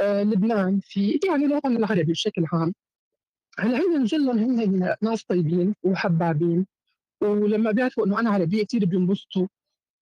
[0.00, 2.74] لبنان في يعني الوطن العربي بشكل عام.
[3.58, 6.66] هلأ هن جلهم هن ناس طيبين وحبابين
[7.22, 9.46] ولما بيعرفوا إنه أنا عربيه كثير بينبسطوا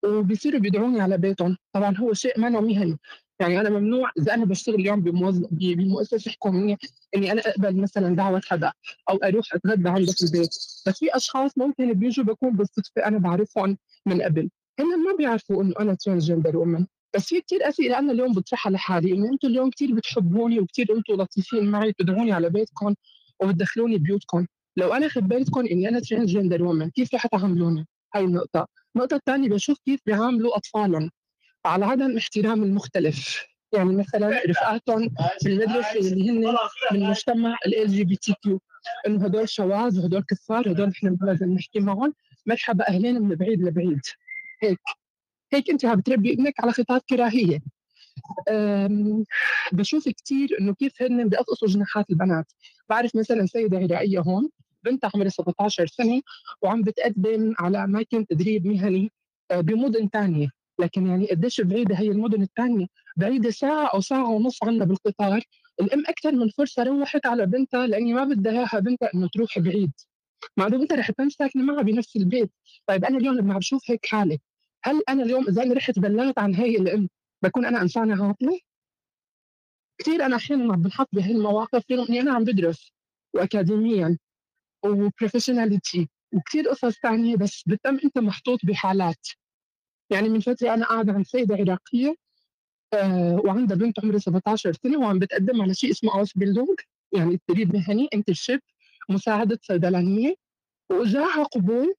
[0.05, 1.57] وبيصيروا بيدعوني على بيتهم.
[1.73, 2.99] طبعا هو شيء ما مهني
[3.41, 5.01] يعني أنا ممنوع إذا أنا بشتغل اليوم
[5.51, 6.77] بمؤسسة حكومية
[7.17, 8.73] إني أنا أقبل مثلا دعوة حدا
[9.11, 10.49] أو أروح أتغدى عنده في البيت.
[10.87, 14.51] بس في أشخاص ممكن بيجوا بكون بالصدفة أنا بعرفهم من قبل.
[14.81, 18.73] هن ما بيعرفوا إنه أنا ترانس جندر ومن بس في كثير اسئله أنا اليوم بطرحها
[18.73, 22.95] لحالي إنه أنتم اليوم كثير بتحبوني وكثير أنتم لطيفين معي بتدعوني على بيتكم.
[23.43, 24.47] وبتدخلوني بيوتكم.
[24.77, 29.79] لو أنا خبرتكم إني أنا transgender woman كيف رح تعاملوني هاي النقطة؟ النقطة الثانية بشوف
[29.85, 31.11] كيف بيعاملوا أطفالهم
[31.65, 33.45] على عدم احترام المختلف.
[33.73, 36.57] يعني مثلا رفقاتهم في المدرسة اللي هن
[36.93, 38.61] من مجتمع ال جي بي تي كيو.
[39.07, 42.15] إنه هدول شواذ وهدول كفار هدول نحن لازم نحكي معهم.
[42.47, 44.01] مرحبا أهلين من بعيد لبعيد.
[44.63, 44.81] هيك.
[45.53, 47.61] هيك أنت عم بتربي ابنك على خطاب كراهية.
[49.73, 52.53] بشوف كثير إنه كيف هن بيقصقصوا جناحات البنات.
[52.89, 54.51] بعرف مثلا سيدة عراقيه هون
[54.85, 56.21] بنتها عمرها 17 سنة
[56.63, 59.13] وعم بتقدم على اماكن تدريب مهني
[59.51, 60.49] آه، بمدن ثانية
[60.79, 65.43] لكن يعني قديش بعيدة هي المدن الثانية بعيدة ساعة أو ساعة ونص عنا بالقطار.
[65.81, 69.93] الأم أكثر من فرصة روحت على بنتها لأني ما بدها إياها بنتها إنه تروح بعيد.
[70.57, 72.51] مع انه بنتها رح تكون ساكنه معها بنفس البيت.
[72.87, 74.39] طيب أنا اليوم لما عم بشوف هيك حالة
[74.85, 77.09] هل أنا اليوم إذا أنا رحت بلغت عن هي الأم
[77.43, 78.61] بكون أنا إنسانة عاطله
[79.99, 82.93] كثير أنا أحيانا بنحط بهي المواقف رغم اني أنا عم بدرس
[83.35, 84.19] واكاديميا
[84.85, 89.27] و professionality وكثير قصص ثانية بس بتم أنت محطوط بحالات.
[90.11, 92.15] يعني من فترة أنا قاعدة عند سيدة عراقية
[92.95, 96.81] آه وعندها بنت عمرها 17 سنة وعم بتقدم على شيء اسمه Ausbildung
[97.13, 98.61] يعني تدريب مهني internship
[99.09, 100.35] مساعدة صيدلانية.
[100.93, 101.95] وجاها قبول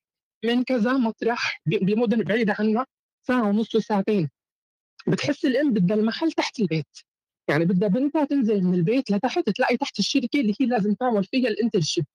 [0.46, 2.86] من كذا مطرح بمدن بعيدة عنا
[3.28, 4.30] ساعة ونص وساعتين
[5.08, 6.98] بتحس الام بدها المحل تحت البيت.
[7.50, 11.50] يعني بدها بنتها تنزل من البيت لتحت تلاقي تحت الشركة اللي هي لازم تعمل فيها
[11.50, 12.06] ال internship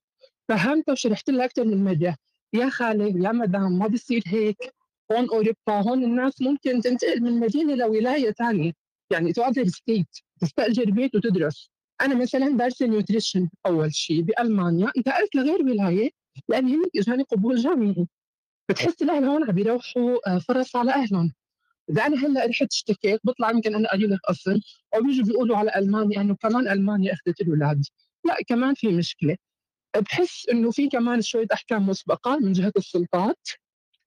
[0.48, 2.16] فهمتها وشرحت لها أكثر من مرة.
[2.52, 4.56] يا خالي يا مدام ما بصير هيك؟
[5.12, 8.72] هون أوروبا هون الناس ممكن تنتقل من مدينة لولاية ثانية
[9.10, 10.06] يعني to other state
[10.40, 11.70] تستأجر بيت وتدرس.
[12.00, 14.92] أنا مثلا دارسه nutrition أول شيء بألمانيا.
[14.96, 16.10] انتقلت لغير ولاية
[16.48, 18.06] لأن هناك إجاني قبول جامعي.
[18.68, 21.32] بتحس الأهل هون عم بيروحوا آه، فرص على أهلهم.
[21.90, 24.60] إذا أنا هلأ رحت اشتكيت بطلع يمكن أنا قليله اصل
[24.94, 27.84] أو بيجوا بيقولوا على ألمانيا إنه كمان ألمانيا أخذت الاولاد
[28.24, 29.36] لا كمان في مشكلة.
[29.96, 33.48] بحس إنه في كمان شوية أحكام مسبقة من جهة السلطات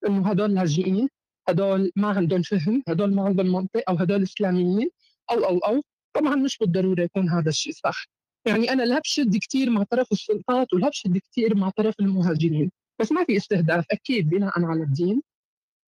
[0.07, 1.09] إنه هدول لاجئين
[1.49, 4.89] هدول ما عندهم فهم هدول ما عندهم منطق أو هدول إسلاميين
[5.31, 5.81] أو أو أو.
[6.13, 8.05] طبعا مش بالضرورة يكون هذا الشيء صح.
[8.45, 12.71] يعني أنا لا بشد كثير مع طرف السلطات ولا بشد كثير مع طرف المهاجرين.
[12.99, 15.21] بس ما في استهداف أكيد بناء على الدين.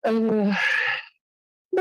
[0.07, 0.59] أه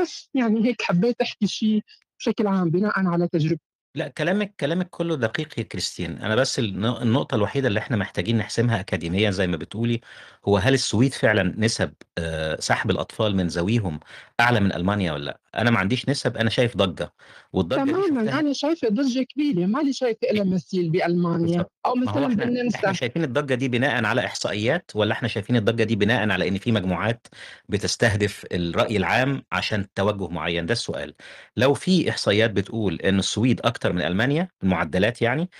[0.00, 1.80] بس يعني هيك حبيت أحكي شيء
[2.18, 3.60] بشكل عام بناء على تجربتي
[3.94, 8.36] لأ كلامِك كلامِك كلّه دقيق يا كريستين، أنا بس الن النقطة الوحيدة اللي إحنا محتاجين
[8.38, 10.00] نحسمها أكاديميًا زي ما بتقولي،
[10.48, 14.00] هو هل السويد فعلًا نسب آآ سحب الأطفال من ذويهم
[14.40, 17.12] أعلى من ألمانيا والّا لأ؟ أنا ما عنديش نسب، أنا شايف ضجة،
[17.52, 21.94] والضجة دي تمامًا، شُفتها أنا شايفة ضجة كبيرة، مالي شايفة إلها مثيل بألمانيا بالضبط، أو
[22.04, 22.92] ما هو مثلًا إحنا إحنا بالنمسا.
[22.92, 26.72] شايفين الضجة دي بناءً على إحصائيات والّا إحنا شايفين الضجة دي بناءً على إن في
[26.72, 27.26] مجموعات
[27.68, 31.14] بتستهدف الرأي العام عشان توجُّه معيّن؟ ده السؤال.
[31.56, 35.50] لو في إحصائيات بتقول إن السويد أكتر من ألمانيا، المعدلات يعني،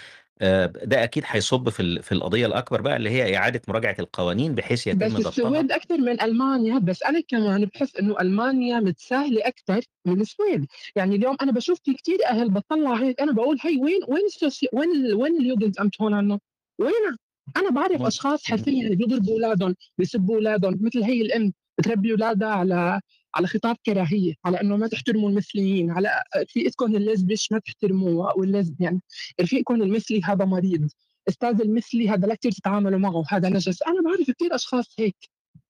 [0.85, 4.99] ده أكيد هيصُب في في القضية الأكبر بقى اللي هي إعادة مراجعة القوانين بحيث يتم
[4.99, 10.21] بس ضبطها السويد أكتر من ألمانيا، بس أنا كمان باحس إنه ألمانيا متساهلة أكتر من
[10.21, 14.25] السويد، يعني اليوم أنا باشوف في كتير أهل باطلّع هيك أنا باقول هي وين وين
[14.27, 16.39] السوسي وين وين الjugendamt هون عنا؟
[16.79, 17.17] وينها؟
[17.57, 18.59] أنا باعرف مض أشخاص اهم.
[18.59, 23.01] حرفيًا بيضربوا أولادهم، بيسبّوا أولادهم، مثل هي الأم بتربي أولادها على
[23.35, 29.01] على خطاب كراهية على إنه ما تحترموا المثليين على رفيقكم الليزبيش ما تحترموه؟ والليزبيان
[29.41, 30.89] رفيقكم المثلي هذا مريض.
[31.29, 33.83] أستاذ المثلي هذا لا كثير تتعاملوا معه هذا نجس.
[33.83, 35.17] أنا بعرف كثير أشخاص هيك.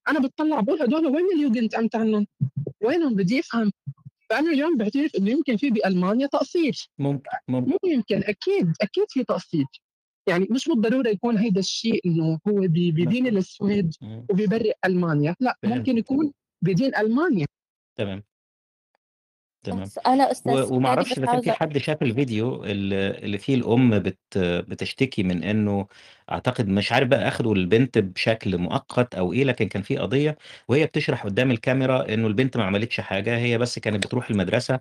[0.09, 2.27] أنا بتطلع بقول هدول وين اليوجنت امت عنهم؟
[2.85, 3.73] وينهم بدي افهم
[4.31, 6.89] فأنا اليوم بعترف إنه يمكن في بألمانيا تقصير.
[6.99, 7.71] ممكن ممكن.
[7.71, 9.65] مو يمكن أكيد أكيد في تقصير.
[10.29, 13.27] يعني مش بالضرورة يكون هيدا الشيء إنه هو بدين.
[13.27, 14.27] السويد مم.
[14.31, 15.37] وبيبرئ ألمانيا.
[15.41, 15.59] لا.
[15.65, 17.47] ممكن يكون بدين ألمانيا.
[17.99, 18.23] تمام.
[19.65, 19.83] تمام.
[19.83, 24.19] أستاذ و- وما أعرفش إذا كان في حد شاف الفيديو اللي اللي فيه الأم بت
[24.39, 25.87] بتشتكي من إنه
[26.33, 30.87] أعتقد مش عارف بقى اخدوا البنت بشكل مؤقت أو إيه لكن كان في قضية وهي
[30.87, 34.81] بتشرح قدام الكاميرا إنه البنت ما عملتش حاجة هي بس كانت بتروح المدرسة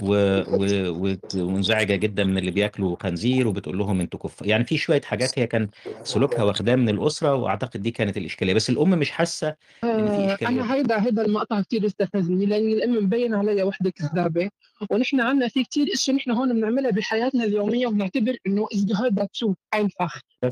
[0.00, 0.14] و...
[0.48, 0.66] و...
[0.90, 5.38] وت- ومنزعجه جدا من اللي بياكلوا خنزير وبتقول لهم أنتوا كف يعني في شوية حاجات
[5.38, 5.68] هي كان
[6.02, 8.54] سلوكها واخداه من الأسرة وأعتقد دي كانت الإشكالية.
[8.54, 9.48] بس الأم مش حاسة
[9.84, 10.48] إن في آه، إشكالية.
[10.60, 14.50] أنا هيدا هيدا المقطع كثير استفزني لأن الأم مبين عليها وحدة كذابة
[14.90, 19.88] ونحن عندنا في كثير اشياء نحن هون بنعملها بحياتنا اليومية وبنعتبر إنه اجتهاد شو؟ عين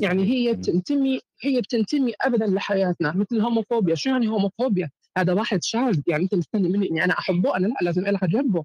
[0.01, 0.59] يعني هي مم.
[0.59, 3.95] بتنتمي هي بتنتمي ابدا لحياتنا مثل ال homophobia.
[3.95, 7.75] شو يعني homophobia؟ هذا واحد شاذ يعني أنت مستني مني إني أنا أحبه؟ أنا لا
[7.81, 8.63] لازم العب جنبه.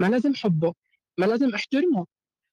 [0.00, 0.74] ما لازم احبه
[1.18, 2.06] ما لازم أحترمه.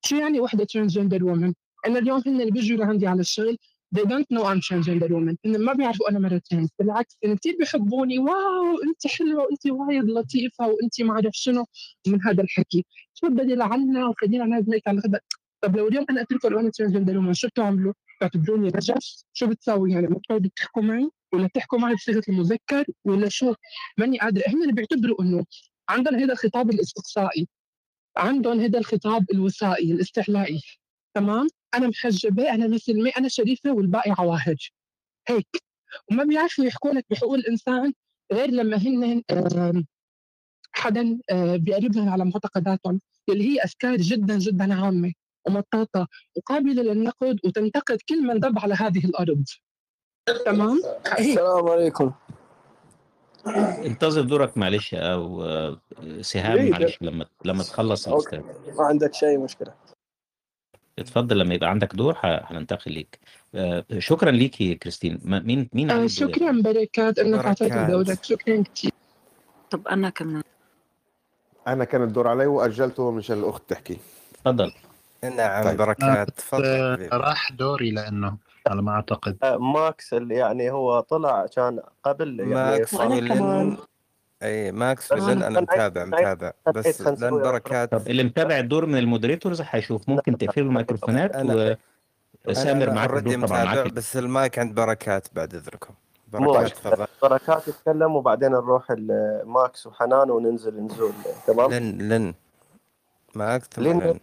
[0.06, 1.54] شو يعني وحدة transgender woman
[1.88, 3.58] أنا اليوم هن اللي بيجوا لعندي على الشغل
[3.96, 5.36] they don't know I'm transgender woman.
[5.46, 8.20] إن ما بيعرفوا أنا مرة trans بالعكس إن كثير بيحبوني.
[8.20, 11.66] wow أنت حلوة وأنت وايد لطيفة وأنت ما أعرف شنو.
[12.08, 12.86] من هذا الحكي.
[13.14, 15.20] شو بدي لعنا وخلينا نازلك على هذا.
[15.62, 19.92] طب لو اليوم أنا قلت لكم أنا transgender woman شو بتعملوا؟ بتعتبروني نجس؟ شو بتسوي
[19.92, 23.54] يعني؟ بتقعدوا تحكوا معي ولا بتحكوا معي بصيغة المذكر ولا شو؟
[23.98, 25.46] ماني قادرة هم اللي بيعتبروا إنه
[25.90, 27.48] عندهم هذا الخطاب الإقصائي
[28.18, 30.62] عندهم هذا الخطاب الوثائي الاستعلائي
[31.16, 34.72] تمام؟ أنا محجبة أنا مسلمة أنا شريفة والباقي عواهر
[35.28, 35.48] هيك
[36.12, 37.94] وما بيعرفوا يحكوا لك بحقوق الانسان
[38.34, 39.24] غير لما هن
[40.72, 45.14] حدا آه، بيقربهم على معتقداتهم اللي هي أفكار جدا جدا عامة
[45.48, 46.08] ومطاطة
[46.38, 49.44] وقابله للنقد وتنتقد كل من دب على هذه الأرض.
[50.46, 50.82] تمام؟
[51.20, 52.12] السلام عليكم.
[53.86, 55.44] انتظر دورك معلش أو
[56.22, 58.36] سهام؟ معلش لما لما تخلص okay.
[58.36, 58.76] الأستاذ.
[58.78, 59.74] ما عندك شيء مشكلة.
[61.00, 63.20] اتفضل لما يبقى عندك دور هننتقل ليك.
[63.56, 65.20] آه، شكرا ليكي كريستين.
[65.24, 67.20] ما- مين مين آه، شكرا بركات.
[67.20, 68.24] انك اعطيتني بركات دورك.
[68.24, 68.92] شكرا كثير
[69.72, 70.44] طب أنا كمان.
[71.68, 73.98] أنا كان الدور علي وأجلته مشان الأخت تحكي.
[74.36, 74.72] اتفضل
[75.24, 75.78] نعم طيب.
[75.78, 76.30] بركات.
[76.30, 79.38] تفضل آه، راح دوري لأنه على ما أعتقد.
[79.44, 83.78] آه، ماكس اللي يعني هو طلع كان قبل يعني ماكس ولن كمان.
[84.44, 86.52] أي ماكس بس ولن أنا نعيد متابع نعيد متابع.
[86.76, 87.92] بس لأن بركات.
[87.92, 91.78] طب اللي متابع الدور من المودريتورز هيشوف ممكن تقفلوا الميكروفونات أنا
[92.48, 95.94] وسامر اوريدي الدور طبعا متابع بس المايك عند بركات بعد إذنكم.
[96.28, 97.06] بركات تفضل.
[97.22, 98.92] بركات يتكلم وبعدين نروح
[99.46, 101.12] ماكس وحنان وننزل نزول.
[101.48, 102.34] تمام؟ لن لن.
[103.36, 104.20] ماكس لين لن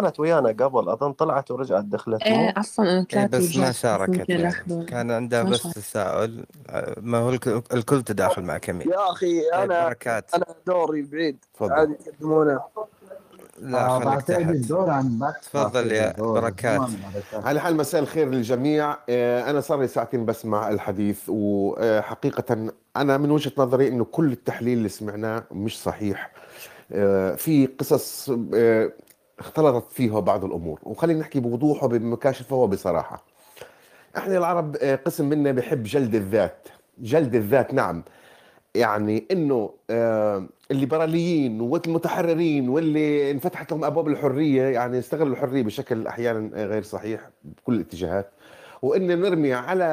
[0.00, 3.72] كانت ويانا قبل أظن طلعت ورجعت دخلت مو؟ إيه أصلا أنا اي طلعت بس ما
[3.72, 6.44] شاركت يعني كان عندها ما بس تساؤل.
[6.70, 10.34] آه، ما هو الكل, الكل تداخل مع كمية يا أخي طيب أنا بركات.
[10.34, 11.44] أنا دوري بعيد.
[11.54, 11.72] تفضل.
[11.72, 12.60] عادي يقدمونه
[13.58, 14.54] لا آه، خليك تحت.
[15.42, 16.80] تفضل يا بركات.
[17.34, 18.96] على حال مساء الخير للجميع.
[19.08, 24.78] آه، أنا صار لي ساعتين بسمع الحديث وحقيقة أنا من وجهة نظري إنه كل التحليل
[24.78, 26.30] اللي سمعناه مش صحيح.
[26.92, 28.92] آه، في قصص آه،
[29.38, 30.80] اختلطت فيها بعض الأمور.
[30.82, 33.24] وخلينا نحكي بوضوح وبمكاشفة وبصراحة.
[34.16, 36.68] إحنا العرب آه، قسم منا بحب جلد الذات.
[36.98, 38.02] جلد الذات نعم.
[38.74, 46.64] يعني إنه آه، الليبراليين والمتحررين واللي انفتحت لهم أبواب الحرية يعني استغلوا الحرية بشكل أحيانا
[46.64, 48.30] غير صحيح بكل الاتجاهات.
[48.82, 49.84] وإن نرمي على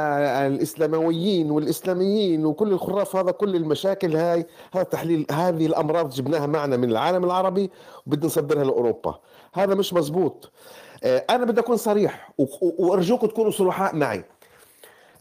[0.47, 6.91] الإسلامويين والإسلاميين وكل الخراف هذا كل المشاكل هاي هذا تحليل هذه الأمراض جبناها معنا من
[6.91, 7.69] العالم العربي
[8.07, 9.19] وبدنا نصدرها لأوروبا.
[9.53, 10.51] هذا مش مزبوط
[11.03, 12.31] آه، أنا بدي أكون صريح
[12.61, 14.23] وأرجوكم تكونوا صرحاء معي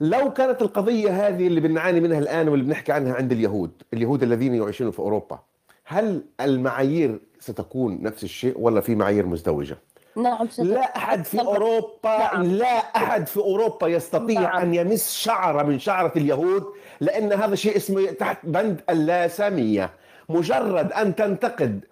[0.01, 4.55] لو كانت القضية هذه اللي بنعاني منها الآن واللي بنحكي عنها عند اليهود اليهود الذين
[4.55, 5.39] يعيشون في أوروبا
[5.85, 9.79] هل المعايير ستكون نفس الشيء ولا في معايير مزدوجة
[10.17, 11.41] نعم لا أحد في.
[11.41, 12.43] أوروبا نعم.
[12.43, 14.63] لا أحد في أوروبا يستطيع نعم.
[14.63, 16.65] أن يمس شعرة من شعرة اليهود
[17.01, 19.91] لأن هذا شيء اسمه تحت بند اللاسامية
[20.29, 21.85] مجرد أن تنتقد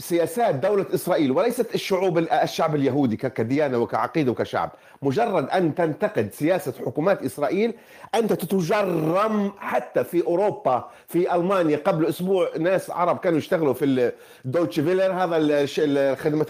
[0.00, 4.70] سياسات دولة إسرائيل وليست الشعوب الشعب اليهودي كديانة وكعقيدة وكشعب.
[5.02, 7.74] مجرد أن تنتقد سياسة حكومات إسرائيل
[8.14, 11.76] أنت تجرم حتى في أوروبا في ألمانيا.
[11.76, 14.12] قبل أسبوع ناس عرب كانوا يشتغلوا في
[14.44, 15.66] الدوتش فيلر هذا
[16.14, 16.46] خدمة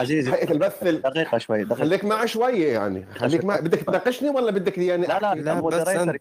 [0.00, 1.80] هيئة البث دقيقة شوي دقيقة.
[1.80, 3.06] خليك معي شوية يعني.
[3.18, 6.16] خليك معي بدك تناقشني ولا بدك يعني لا لا, لا بس أنت,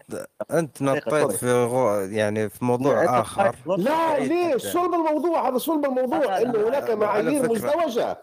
[0.51, 1.89] أنت نطيت في غو...
[1.89, 3.55] يعني في موضوع آخر.
[3.77, 5.49] لا ليش؟ صلب الموضوع.
[5.49, 6.41] هذا صلب الموضوع.
[6.41, 8.17] إنه هناك معايير مزدوجة.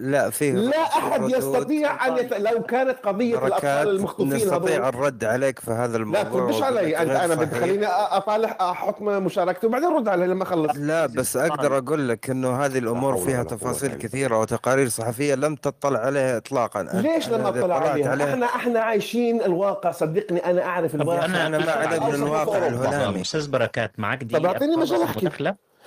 [0.00, 2.51] لا فيه لا أحد يستطيع أن يت...
[2.52, 6.96] لو كانت قضية الأطفال المخطوفين نستطيع الرد عليك في هذا الموضوع لا تردش علي.
[6.96, 12.08] انت أنا بتخليني اطالع حكم مشاركتي وبعدين رد علي لما اخلص لا بس أقدر أقول
[12.08, 16.82] لك إنه هذه الأمور فيها تفاصيل كثيرة وتقارير صحفية لم تطلع عليها اطلاقا.
[16.82, 19.90] ليش لم اطلع عليها؟ عليها؟ إحنا إحنا عايشين الواقع.
[19.90, 21.24] صدقني أنا أعرف الواقع.
[21.24, 23.20] أنا ما علم من الواقع الهلامي.
[23.20, 25.26] أستاذ بركات معك دي طب أعطيني مجال احكي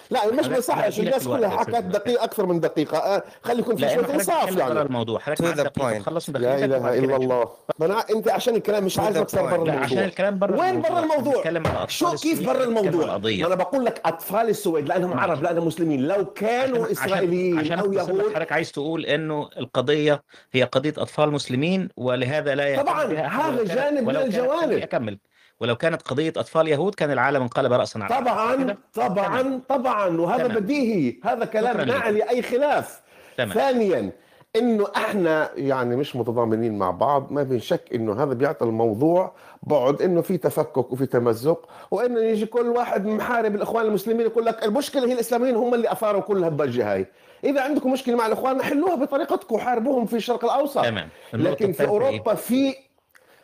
[0.10, 2.98] لا مش بصحش الناس كلها حكت دقيقة أكثر من دقيقة.
[2.98, 4.82] آه خلي يكون في شوية إنصاف يعني.
[4.82, 5.20] الموضوع.
[5.20, 7.50] خلص لا إله إلا الله.
[7.82, 9.74] أنا أنت عشان الكلام مش عايزك تصير برا الموضوع.
[9.74, 14.88] عشان الكلام برا وين برا الموضوع؟ شو كيف برا الموضوع؟ أنا بقول لك أطفال السويد
[14.88, 16.08] لأنهم عرب لأنهم مسلمين.
[16.08, 21.90] لو كانوا إسرائيليين عشان أو يهود حضرتك عايز تقول إنه القضية هي قضية أطفال مسلمين
[21.98, 24.72] ولهذا لا طبعا هذا جانب من الجوانب.
[24.72, 25.20] أكمل.
[25.60, 30.22] ولو كانت قضية أطفال يهود كان العالم انقلب رأسا على طبعا طبعا طبعا.
[30.22, 30.60] وهذا تمام.
[30.60, 31.16] بديهي.
[31.24, 33.02] هذا كلام ما عليه أي خلاف.
[33.38, 33.50] تمام.
[33.50, 34.12] ثانيا
[34.56, 37.32] إنه إحنا يعني مش متضامنين مع بعض.
[37.32, 42.46] ما في شك إنه هذا بيعطي الموضوع بعد إنه في تفكك وفي تمزق وإنه يجي
[42.46, 46.94] كل واحد محارب الإخوان المسلمين يقول لك المشكلة هي الإسلاميين هم اللي أثاروا كل هالضجه
[46.94, 47.06] هاي.
[47.44, 50.84] إذا عندكم مشكلة مع الإخوان حلوها بطريقتكم حاربوهم في الشرق الأوسط.
[50.84, 51.10] تمام.
[51.34, 52.76] لكن في أوروبا إيه؟ في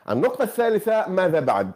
[0.09, 1.71] النقطة الثالثة ماذا بعد؟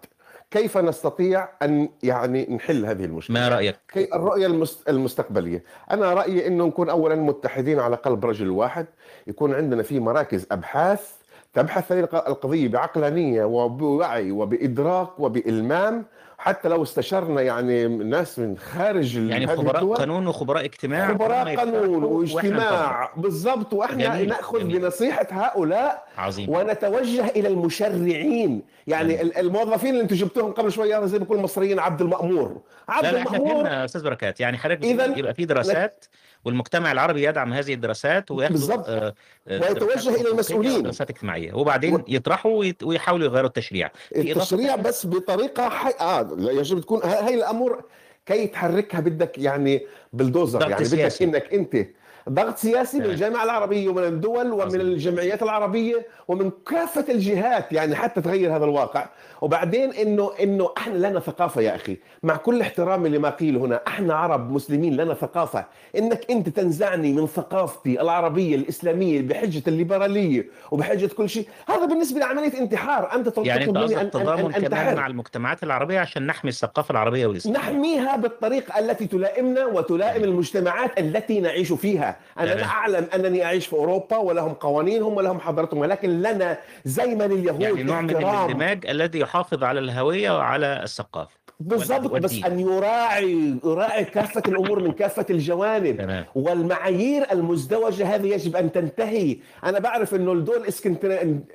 [0.52, 5.64] كيف نستطيع أن يعني نحل هذه المشكلة؟ ما رأيك؟ الرؤية المستقبلية.
[5.92, 8.86] أنا رأيي إنه نكون اولا متحدين على قلب رجل واحد.
[9.28, 11.12] يكون عندنا في مراكز أبحاث
[11.54, 16.06] تبحث هذه القضية بعقلانية وبوعي وبإدراك وبإلمام.
[16.46, 22.04] حتى لو استشرنا يعني ناس من خارج يعني خبراء الدول قانون وخبراء اجتماع خبراء قانون
[22.04, 24.30] واجتماع بالضبط وإحنا جميل.
[24.30, 24.80] نأخذ جميل.
[24.80, 26.50] بنصيحة هؤلاء عظيم.
[26.50, 29.38] ونتوجه إلى المشرعين يعني جميل.
[29.38, 33.66] الموظفين اللي أنتم جبتوهم قبل شوية زي ما بيقول المصريين عبد المأمور عبد لا المأمور
[33.66, 34.84] إحنا أستاذ بركات يعني حضرتك
[35.18, 36.06] يبقى في دراسات
[36.46, 38.86] والمجتمع العربي يدعم هذه الدراسات وياخذ بالضبط.
[38.90, 39.14] آه
[39.48, 40.84] ويتوجه إلى المسؤولين.
[40.84, 41.54] دراسات اجتماعية.
[41.54, 42.04] وبعدين و...
[42.08, 43.92] يطرحوا ويحاولوا يغيروا التشريع.
[44.16, 45.94] التشريع بس بطريقة حي...
[46.00, 47.84] آه يجب تكون هاي الأمور
[48.26, 50.84] كي تحركها بدك يعني بلدوزر يعني.
[50.84, 51.88] بدك إنك أنت
[52.30, 54.82] ضغط سياسي من الجامعة العربية ومن الدول ومن.
[54.82, 59.06] الجمعيات العربية ومن كافة الجهات يعني حتى تغير هذا الواقع.
[59.42, 61.98] وبعدين إنه إنه إحنا لنا ثقافة يا أخي.
[62.24, 65.66] مع كل احترامي لما قيل هنا إحنا عرب مسلمين لنا ثقافة.
[65.98, 71.48] إنك أنت تنزعني من ثقافتي العربية الإسلامية بحجة الليبرالية وبحجة كل شيء.
[71.68, 73.16] هذا بالنسبة لي عملية انتحار.
[73.16, 77.28] أنت يعني أنت مني ان تضامن أن كمان مع المجتمعات العربية عشان نحمي الثقافة العربية
[77.28, 82.15] والاسلامية نحميها بالطريقة التي تلائمنا وتلائم المجتمعات التي نعيش فيها.
[82.40, 87.24] أنا لا أعلم أنني أعيش في أوروبا ولهم قوانينهم ولهم حضارتهم ولكن لنا زي ما
[87.24, 91.46] لليهود يعني نوع من الاندماج الذي يحافظ على الهوية وعلى الثقافة.
[91.60, 95.98] بالضبط بس أن يراعي يراعي كافة الأمور من كافة الجوانب.
[95.98, 96.26] تمام.
[96.36, 99.38] والمعايير المزدوجة هذه يجب أن تنتهي.
[99.64, 100.66] أنا بعرف إنه الدول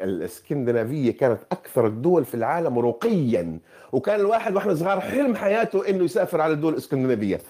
[0.03, 3.59] الإسكندنافية كانت أكثر الدول في العالم رقيا
[3.93, 7.41] وكان الواحد وإحنا صغار حلم حياته إنه يسافر على الدول الإسكندنافية.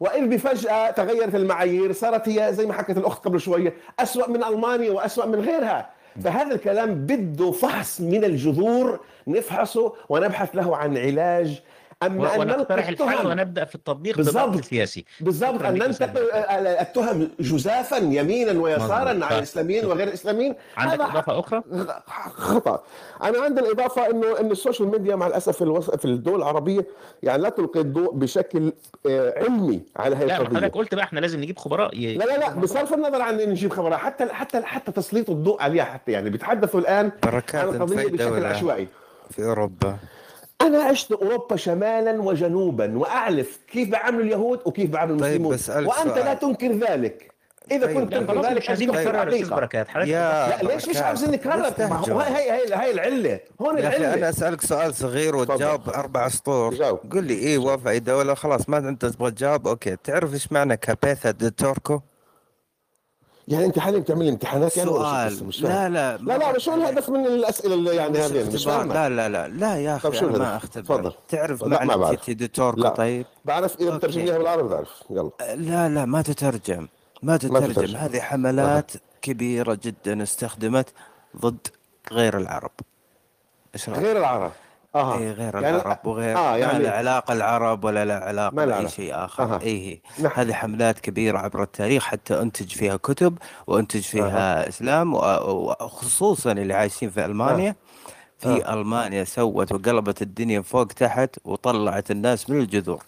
[0.00, 4.90] وإذ بفجأة تغيرت المعايير صارت هي زي ما حكت الأخت قبل شوية أسوأ من ألمانيا
[4.90, 5.90] وأسوأ من غيرها.
[6.24, 11.62] فهذا الكلام بده فحص من الجذور نفحصه ونبحث له عن علاج
[12.02, 14.56] اما أن نقترح الحل ونبدأ في التطبيق بالضبط.
[14.56, 15.04] السياسي.
[15.20, 15.62] بالضبط.
[15.62, 20.54] أن نلقي التهم جزافا يمينا ويسارا على الإسلاميين وغير الإسلاميين.
[20.76, 21.62] عندك إضافة أخرى؟
[22.34, 22.82] خطأ.
[23.22, 25.90] أنا عندي الإضافة إنه إن ال social media مع الأسف في, الوص...
[25.90, 26.86] في الدول العربية
[27.22, 28.72] يعني لا تلقي الضوء بشكل
[29.06, 30.42] علمي على هذه القضية.
[30.42, 32.14] لا حضرتك قلت بقى إحنا لازم نجيب خبراء ي...
[32.14, 36.12] لا لا لا بصرف النظر عن نجيب خبراء حتى حتى حتى تسليط الضوء عليها حتى
[36.12, 38.88] يعني بيتحدثوا الآن عن القضية بشكل عشوائي.
[39.30, 39.96] في أوروبا.
[40.62, 45.56] أنا عشت أوروبا شمالا وجنوبا وأعرف كيف بيعاملوا اليهود وكيف بيعاملوا المسلمون.
[45.56, 47.30] طيب وأنت لا تنكر ذلك.
[47.70, 49.86] إذا طيب كنت تنكر ذلك مش عايزين نكرر بركات.
[49.96, 51.72] لا ليش مش عاوزين نكرر؟
[52.22, 53.40] هي هي هي العلة.
[53.60, 54.14] هون العلة.
[54.14, 56.74] أنا أسألك سؤال صغير وتجاوب أربع سطور.
[57.12, 59.96] قل لي إيه وفا دوله خلاص ما أنت تبغى تجاوب؟ okay.
[60.04, 62.00] تعرف إيش معنى cabeza de turco؟
[63.50, 65.44] يعني انت حاليا بتعمل امتحانات يعني سؤال.
[65.44, 69.28] مش لا لا لا لا شو الهدف من الأسئلة اللي يعني هذه؟ مش لا لا
[69.28, 71.12] لا لا يا أخي أنا ما اختبر تفضل.
[71.28, 72.48] تعرف معنى تيتي
[72.96, 73.80] طيب بعرف.
[73.80, 75.02] إذا بترجم لي بالعربي بعرف.
[75.10, 75.30] يلا.
[75.54, 76.88] لا لا ما تترجم.
[77.22, 77.72] ما ما تترجم.
[77.72, 77.96] تترجم.
[77.96, 78.92] هذه حملات
[79.22, 80.88] كبيرة جدا استخدمت
[81.36, 81.66] ضد
[82.12, 82.70] غير العرب.
[83.74, 84.52] إيش؟ غير العرب.
[84.94, 85.18] أها.
[85.18, 88.62] اي غير يعني العرب وغير آه ما له يعني علاقة العرب ولا له علاقة ما
[88.62, 88.86] علاقة.
[88.86, 89.42] شيء آخر.
[89.44, 89.60] أها.
[89.62, 90.32] اي هي نعم.
[90.34, 94.10] هذه حملات كبيرة عبر التاريخ حتى أنتج فيها كتب وأنتج أها.
[94.10, 95.18] فيها إسلام و-
[95.80, 97.74] وخصوصا اللي عايشين في آه ألمانيا
[98.38, 103.02] في آه ألمانيا سوت وقلبت الدنيا فوق تحت وطلعت الناس من الجذور.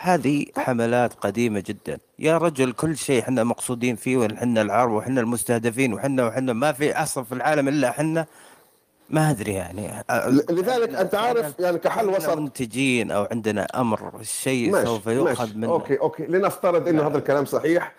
[0.00, 1.98] هذه حملات قديمة جدا.
[2.18, 6.92] يا رجل كل شيء إحنا مقصودين فيه وحنا العرب وحنا المستهدفين وحنا وحنا ما في
[7.02, 8.26] أصلا في العالم إلا حنا
[9.10, 10.04] ما أدري يعني.
[10.50, 12.36] لذلك أنت عارف يعني كحل وسط.
[12.36, 15.68] منتجين أو عندنا أمر الشيء ماشي سوف يؤخذ منه.
[15.68, 16.26] okay okay.
[16.26, 17.92] لنفترض إنه هذا الكلام صحيح.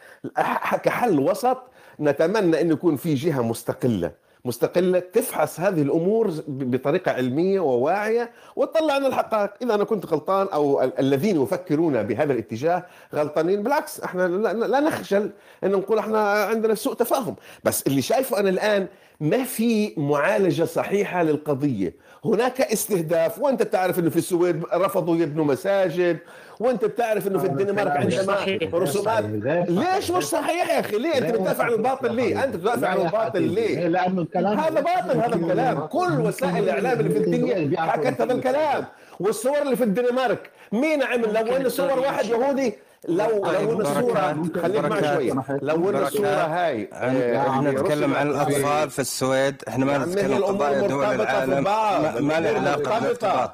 [0.84, 1.58] كحل وسط
[2.00, 4.12] نتمنى إنه يكون في جهة مستقلة.
[4.46, 9.50] مستقلة تفحص هذه الأمور ب- بطريقة علمية وواعية وتطلع لنا الحقائق.
[9.62, 12.86] إذا أنا كنت غلطان أو ال- الذين يفكرون بهذا الاتجاه
[13.16, 15.32] غلطانين بالعكس إحنا لا, لا نخجل
[15.64, 17.36] ان نقول إحنا عندنا سوء تفاهم.
[17.64, 18.88] بس اللي شايفه أنا الآن
[19.20, 21.96] ما في معالجة صحيحة للقضية.
[22.26, 26.18] هناك استهداف وأنت تعرف إنه في السويد رفضوا يبنوا مساجد
[26.60, 28.38] وأنت بتعرف إنه في الدنمارك عندما
[28.74, 29.24] رسومات.
[29.70, 33.42] ليش مش صحيح يا أخي؟ ليه؟ أنت بتدافع عن الباطل ليه؟ أنت بتدافع عن الباطل
[33.42, 38.34] ليه؟ لأنه الكلام هذا باطل هذا الكلام كل وسائل الإعلام اللي في الدنيا حكت هذا
[38.34, 38.86] الكلام.
[39.20, 40.50] والصور اللي في الدنمارك.
[40.72, 42.74] مين عمل؟ لو ان صور واحد يهودي
[43.08, 47.82] لو طيب لو ان الصورة خليك معي شوية لو الصورة هاي عن آه، إحنا اللي
[47.82, 49.64] نتكلم عن الأطفال في السويد.
[49.68, 51.64] إحنا ما نتكلم قضايا دول العالم.
[51.64, 53.52] ما, له علاقة بالارتباط.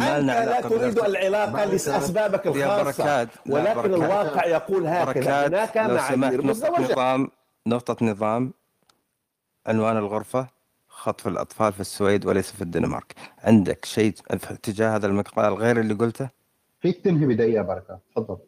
[0.00, 3.28] أنت لا تريد العلاقة بركات لأسبابك يا الخاصة بركات.
[3.46, 3.94] ولكن بركات.
[3.94, 5.46] الواقع يقول هكذا.
[5.46, 6.42] هناك لو معايير.
[6.46, 7.28] مزدوجه نظام
[7.66, 8.52] نقطة نظام.
[9.66, 10.46] عنوان الغرفة
[10.88, 13.14] خطف الأطفال في السويد وليس في الدنمارك.
[13.44, 14.12] عندك شيء
[14.62, 16.28] تجاه هذا المقال غير اللي قلته؟
[16.80, 18.38] فيك تنهي بدقيقه بركه تفضل.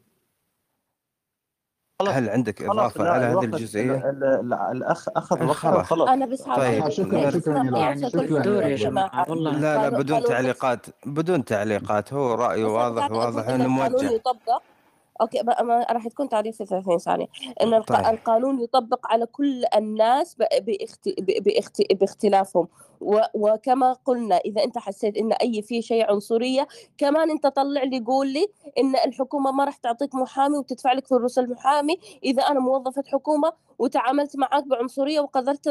[2.00, 2.14] خلاص.
[2.14, 6.08] هل عندك لا على هذه الوقت الجزئية ال- ال- الاخ أخذ وقته خلاص.
[6.08, 6.82] أنا بس طيب.
[6.84, 8.46] آه، شكرا شكرا يعني شكرا.
[8.62, 9.58] يا يا لا والله.
[9.58, 10.86] لا بدون تعليقات.
[11.06, 12.12] بدون تعليقات.
[12.12, 14.10] هو أنا واضح واضح القانون موجه.
[14.10, 14.62] يطبق.
[15.62, 17.26] ما راح تكون تعريف في 30 ثانية.
[17.62, 18.06] إن الق- طيب.
[18.14, 21.08] القانون يطبق على كل الناس ب- باخت...
[21.08, 21.82] ب- باخت...
[21.92, 22.68] بإختلافهم.
[23.34, 28.28] وكما قلنا إذا أنت حسيت إن أي في شيء عنصرية كمان أنت طلع لي قول
[28.32, 28.48] لي
[28.78, 34.36] إن الحكومة ما راح تعطيك محامي وتدفع لك فلوس المحامي إذا أنا موظفة حكومة وتعاملت
[34.36, 35.68] معك بعنصرية وقدرت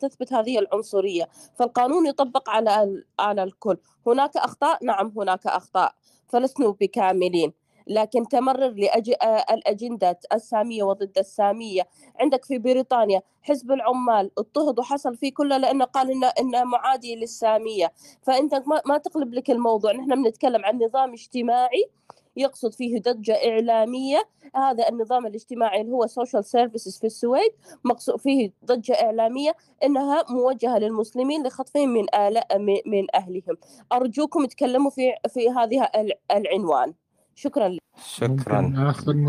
[0.00, 1.28] تثبت هذه العنصرية.
[1.54, 3.02] فالقانون يطبق على.
[3.18, 3.76] على الكل.
[4.06, 5.94] هناك أخطاء؟ نعم هناك أخطاء.
[6.28, 7.61] فلسنا بكاملين.
[7.86, 9.12] لكن تمرر لأج...
[9.50, 11.88] الأجندة السامية وضد السامية.
[12.20, 17.92] عندك في بريطانيا حزب العمال اضطهد وحصل فيه كله لأنه قال إنه, إنه معادي للسامية.
[18.22, 19.92] فأنت ما, ما تقلب لك الموضوع.
[19.92, 21.90] نحن بنتكلم عن نظام اجتماعي
[22.36, 24.28] يقصد فيه ضجة إعلامية.
[24.56, 27.52] هذا النظام الاجتماعي اللي هو social services في السويد
[27.84, 33.56] مقصود فيه ضجة إعلامية إنها موجهة للمسلمين لخطفهم من آلاء من أهلهم.
[33.92, 36.94] أرجوكم تكلموا في في هذه الع- العنوان.
[37.34, 37.80] شكرا لك.
[38.04, 38.60] شكرا.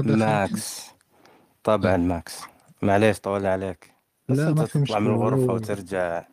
[0.06, 0.90] ماكس.
[1.64, 2.42] طبعا ماكس.
[2.82, 3.94] معليش طول عليك.
[4.30, 6.24] لا ما في تطلع من هو وترجع.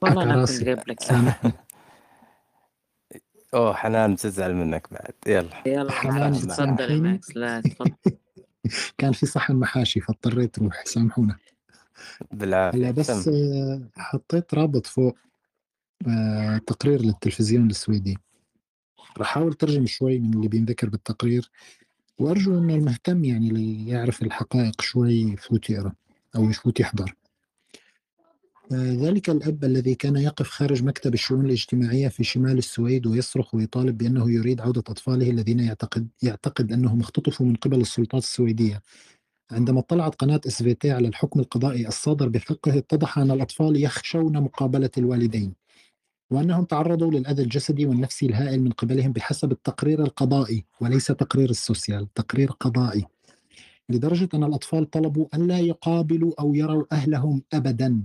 [0.00, 0.24] والله
[3.54, 5.14] أوه حنان بتزعل منك بعد.
[5.26, 5.48] يلا.
[5.66, 5.92] يلا.
[5.92, 7.36] حنان تفضل ماكس.
[7.36, 7.92] لا تفضل.
[8.98, 11.36] كان في صحن محاشي فاضطريت أروح سامحونا
[12.32, 15.16] هلا بالعافية بس سم آه، حطيت رابط فوق
[16.08, 18.18] آه، تقرير للتلفزيون السويدي.
[19.18, 21.50] راح أحاول ترجم شوي من اللي بينذكر بالتقرير
[22.18, 25.92] وأرجو إنه المهتم يعني اللي يعرف الحقائق شوي يفوت يقرا
[26.36, 27.14] أو يفوت يحضر
[28.72, 33.98] آه، ذلك الأب الذي كان يقف خارج مكتب الشؤون الاجتماعية في شمال السويد ويصرخ ويطالب
[33.98, 38.82] بأنه يريد عودة أطفاله الذين يعتقد يعتقد أنهم اختطفوا من قبل السلطات السويدية.
[39.50, 45.54] عندما اطلعت قناة SVT على الحكم القضائي الصادر بحقه اتضح أن الأطفال يخشون مقابلة الوالدين.
[46.30, 52.14] وأنهم تعرضوا للأذى الجسدي والنفسي الهائل من قبلهم بحسب التقرير القضائي وليس تقرير ال social
[52.14, 53.04] تقرير قضائي.
[53.88, 58.02] لدرجة أن الأطفال طلبوا أن لا يقابلوا أو يروا أهلهم أبدا.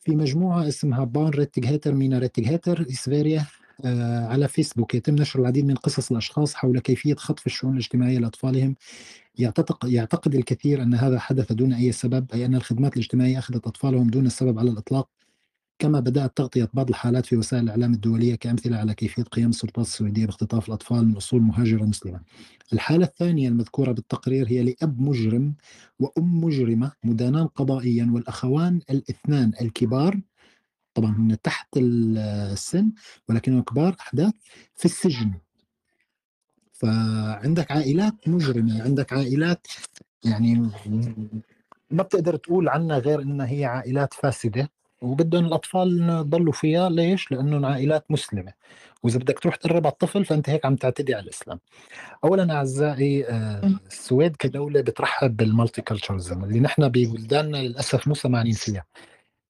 [0.00, 3.46] في مجموعة اسمها barns rättigheter mina rättigheter i Sverige
[3.84, 4.94] آه، على فيسبوك.
[4.94, 8.76] يتم نشر العديد من قصص الأشخاص حول كيفية خطف الشؤون الاجتماعية لأطفالهم.
[9.38, 14.10] يعتقد, يعتقد الكثير أن هذا حدث دون أي سبب أي أن الخدمات الاجتماعية أخذت أطفالهم
[14.10, 15.21] دون السبب على الإطلاق.
[15.82, 20.26] كما بدأت تغطية بعض الحالات في وسائل الإعلام الدولية كأمثلة على كيفية قيام السلطات السويدية
[20.26, 22.20] باختطاف الأطفال من أصول مهاجرة مسلمة
[22.72, 25.54] الحالة الثانية المذكورة بالتقرير هي لأب مجرم
[25.98, 30.20] وأم مجرمة مدانان قضائيا والأخوان الاثنان الكبار.
[30.94, 32.92] طبعا هم تحت السن
[33.28, 34.32] ولكنهم كبار أحداث
[34.74, 35.32] في السجن.
[36.72, 39.66] فعندك عائلات مجرمة عندك عائلات
[40.24, 40.70] يعني
[41.90, 44.70] ما بتقدر تقول عنها غير إنها هي عائلات فاسدة.
[45.02, 48.52] وبدهم الأطفال يضلوا فيها ليش؟ لانهم عائلات مسلمة
[49.02, 51.60] وإذا بدك تروح تقرب على الطفل فأنت هيك عم تعتدي على الإسلام.
[52.24, 58.84] اولا أعزائي آه، السويد كدولة بترحب بالمالتي كلتشرزم اللي نحن ببلداننا للأسف مو سمعانين فيها.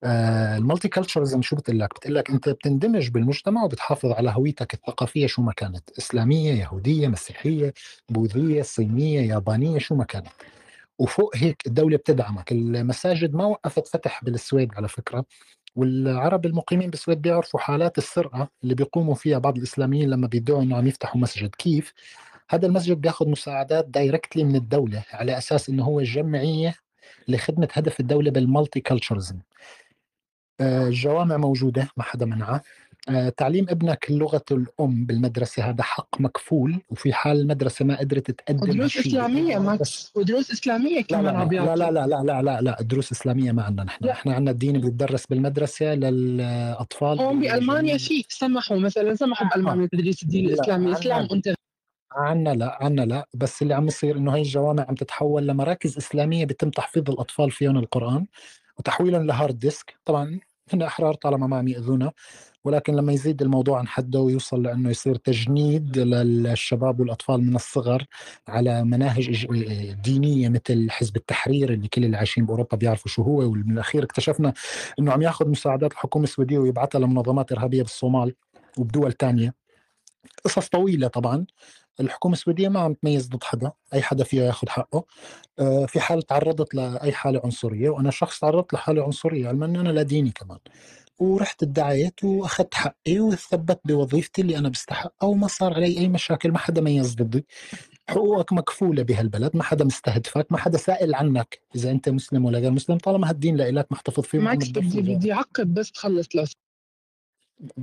[0.04, 5.26] آه المالتي كلتشرزم شو بتقول لك؟ بتقول لك أنت بتندمج بالمجتمع وبتحافظ على هويتك الثقافية
[5.26, 7.74] شو ما كانت، إسلامية، يهودية، مسيحية،
[8.08, 10.28] بوذية، صينية، يابانية، شو ما كانت.
[10.98, 15.24] وفوق هيك الدولة بتدعمك، المساجد ما وقفت فتح بالسويد على فكرة
[15.76, 20.86] والعرب المقيمين بالسويد بيعرفوا حالات السرقة اللي بيقوموا فيها بعض الإسلاميين لما بيدعوا إنه عم
[20.86, 21.92] يفتحوا مسجد، كيف؟
[22.50, 26.74] هذا المسجد بياخذ مساعدات دايركتلي من الدولة على أساس إنه هو جمعية
[27.28, 29.38] لخدمة هدف الدولة بالمالتي كلتشرزم
[30.60, 32.62] الجوامع موجودة ما حدا منعها
[33.36, 38.96] تعليم ابنك اللغة الأم بالمدرسة هذا حق مكفول وفي حال المدرسة ما قدرت تقدم ودروس
[38.96, 43.12] إسلامية ماكس ودروس إسلامية لا كمان لا لا لا لا لا لا لا لا دروس
[43.12, 44.04] إسلامية ما عندنا نحن.
[44.06, 49.50] نحن عندنا الدين بيتدرس بالمدرسة للأطفال هون بألمانيا في سمحوا مثلا سمحوا آه.
[49.50, 50.86] بألمانيا تدريس الدين لا الإسلامي.
[50.86, 51.54] الإسلام عنا أنت
[52.12, 53.26] عنا لا عنا لا.
[53.34, 57.78] بس اللي عم يصير إنه هاي الجوامع عم تتحول لمراكز إسلامية بيتم تحفيظ الأطفال فيهم
[57.78, 58.26] القرآن
[58.78, 59.94] وتحويلهم ل hard disk.
[60.04, 60.40] طبعا
[60.72, 62.12] هن احرار طالما ما عم ياذونا
[62.64, 68.04] ولكن لما يزيد الموضوع عن حده ويوصل لأنه يصير تجنيد للشباب والأطفال من الصغر
[68.48, 69.46] على مناهج
[70.04, 74.52] دينية مثل حزب التحرير اللي كل اللي عايشين بأوروبا بيعرفوا شو هو ومن الأخير اكتشفنا
[74.98, 78.34] إنه عم ياخذ مساعدات الحكومة السويدية ويبعثها لمنظمات إرهابية بالصومال
[78.78, 79.54] وبدول تانية.
[80.44, 81.46] قصص طويلة طبعا
[82.00, 85.04] الحكومة السويدية ما عم تميز ضد حدا أي حدا فيها ياخذ حقه.
[85.58, 90.02] آه، في حال تعرضت لأي حالة عنصرية وأنا شخص تعرضت لحالة عنصرية علما أنا لا
[90.02, 90.58] ديني كمان.
[91.18, 96.58] ورحت ادعيت وأخذت حقي وثبت بوظيفتي اللي أنا بستحقها وما صار علي أي مشاكل ما
[96.58, 97.46] حدا ميز ضدي.
[98.08, 102.70] حقوقك مكفولة بهالبلد ما حدا مستهدفك ما حدا سائل عنك إذا أنت مسلم ولا غير
[102.70, 106.44] مسلم طالما هالدين لك محتفظ فيه ومحمد بدي بدي أعقب بس تخلص لو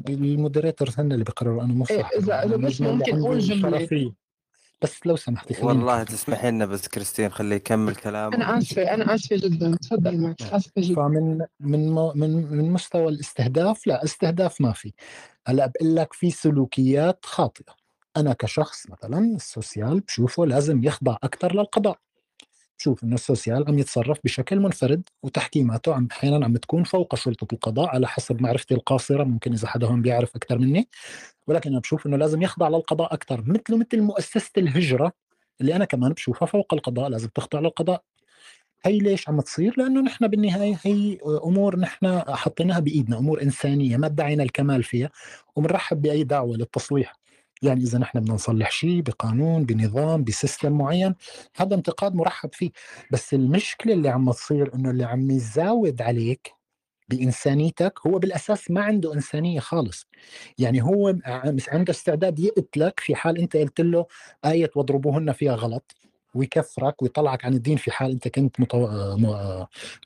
[0.10, 3.34] ال moderator هن اللي بيقرروا أنا مو إيه صاحب إذا أنا إذا بس ممكن جملة.
[3.78, 4.12] الشرفيه
[4.82, 6.04] بس لو سمحتي خليني والله.
[6.04, 8.36] تسمحي لنا بس كريستين خليه يكمل كلامه.
[8.36, 9.76] أنا آسفة أنا آسفة جدا.
[9.76, 10.96] تفضل ماكس آسفة جدا.
[10.96, 14.94] فمن من مو- من من مستوى الاستهداف لا استهداف ما في.
[15.48, 17.76] هلا بقول لك في سلوكيات خاطئة.
[18.18, 22.00] أنا كشخص مثلا ال social بشوفه لازم يخضع أكثر للقضاء.
[22.80, 27.48] بشوف إنه ال social عم يتصرف بشكل منفرد وتحكيماته عم أحيانا عم تكون فوق سلطة
[27.54, 30.88] القضاء على حسب معرفتي القاصرة ممكن إذا حدا هون بيعرف أكثر مني
[31.48, 35.12] ولكن أنا بشوف إنه لازم يخضع للقضاء أكثر مثله مثل مؤسسة الهجرة
[35.62, 38.04] اللي أنا كمان بشوفها فوق القضاء لازم تخضع للقضاء
[38.86, 44.08] هي ليش عم تصير؟ لأنه نحن بالنهاية هي أمور نحن حطيناها بإيدنا، أمور إنسانية ما
[44.08, 45.10] ادعينا الكمال فيها
[45.56, 47.19] وبنرحب بأي دعوة للتصليح.
[47.62, 51.16] يعني إذا نحن بدنا نصلح شيء بقانون بنظام بسيستم معين
[51.56, 52.72] هذا انتقاد مرحب فيه،
[53.12, 56.54] بس المشكلة اللي عم تصير إنه اللي عم يزاود عليك
[57.10, 60.08] بإنسانيتك هو بالأساس ما عنده إنسانية خالص.
[60.58, 61.16] يعني هو
[61.70, 64.06] عنده استعداد يقتلك في حال أنت قلت له
[64.46, 65.96] آية واضربوهن فيها غلط
[66.36, 68.88] ويكفرك ويطلعك عن الدين في حال أنت كنت متو...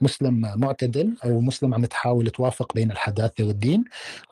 [0.01, 3.83] مسلم معتدل أو مسلم عم تحاول توافق بين الحداثة والدين.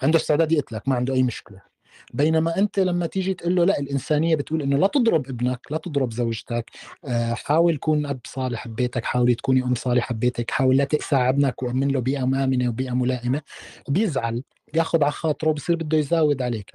[0.03, 1.70] عنده استعداد يقتلك ما عنده أي مشكلة.
[2.14, 6.14] بينما أنت لما تيجي تقول له لا الإنسانية بتقول إنه لا تضرب ابنك لا تضرب
[6.14, 6.72] زوجتك
[7.06, 11.64] آه، حاول كون أب صالح ببيتك حاولي تكوني أم صالحة ببيتك حاول لا تقسى ابنك
[11.64, 13.41] وامن له بيئة امنه وبيئة ملائمة.
[13.89, 14.43] بيزعل
[14.74, 16.72] بياخذ على خاطره بصير بده يزاود عليك.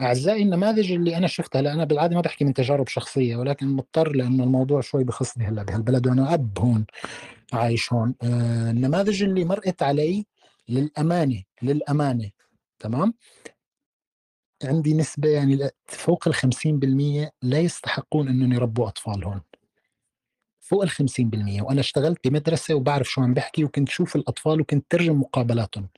[0.00, 4.12] أعزائي النماذج اللي أنا شفتها هلا أنا بالعادة ما بحكي من تجارب شخصية ولكن مضطر
[4.16, 6.86] لأنه الموضوع شوي بخصني هلأ بهالبلد وأنا أب هون
[7.52, 8.14] عايش هون.
[8.22, 10.26] آه النماذج اللي مرقت علي
[10.68, 12.30] للأمانة للأمانة
[12.78, 13.14] تمام؟
[14.64, 19.40] عندي نسبة يعني فوق ال 50% لا يستحقون إنهم يربوا أطفال هون.
[20.60, 25.20] فوق ال 50% وأنا اشتغلت بمدرسة وبعرف شو عم بحكي وكنت شوف الأطفال وكنت ترجم
[25.20, 25.88] مقابلاتهم.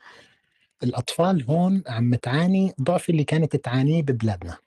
[0.82, 4.58] الأطفال هون عم تعاني ضعف اللي كانت تعانيه ببلادنا.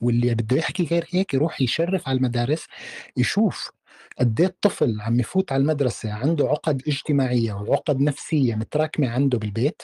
[0.00, 2.66] واللي بده يحكي غير هيك يروح يشرف على المدارس
[3.16, 3.70] يشوف
[4.18, 9.82] قد إيه الطفل عم يفوت على المدرسة عنده عقد اجتماعية وعقد نفسية متراكمة عنده بالبيت.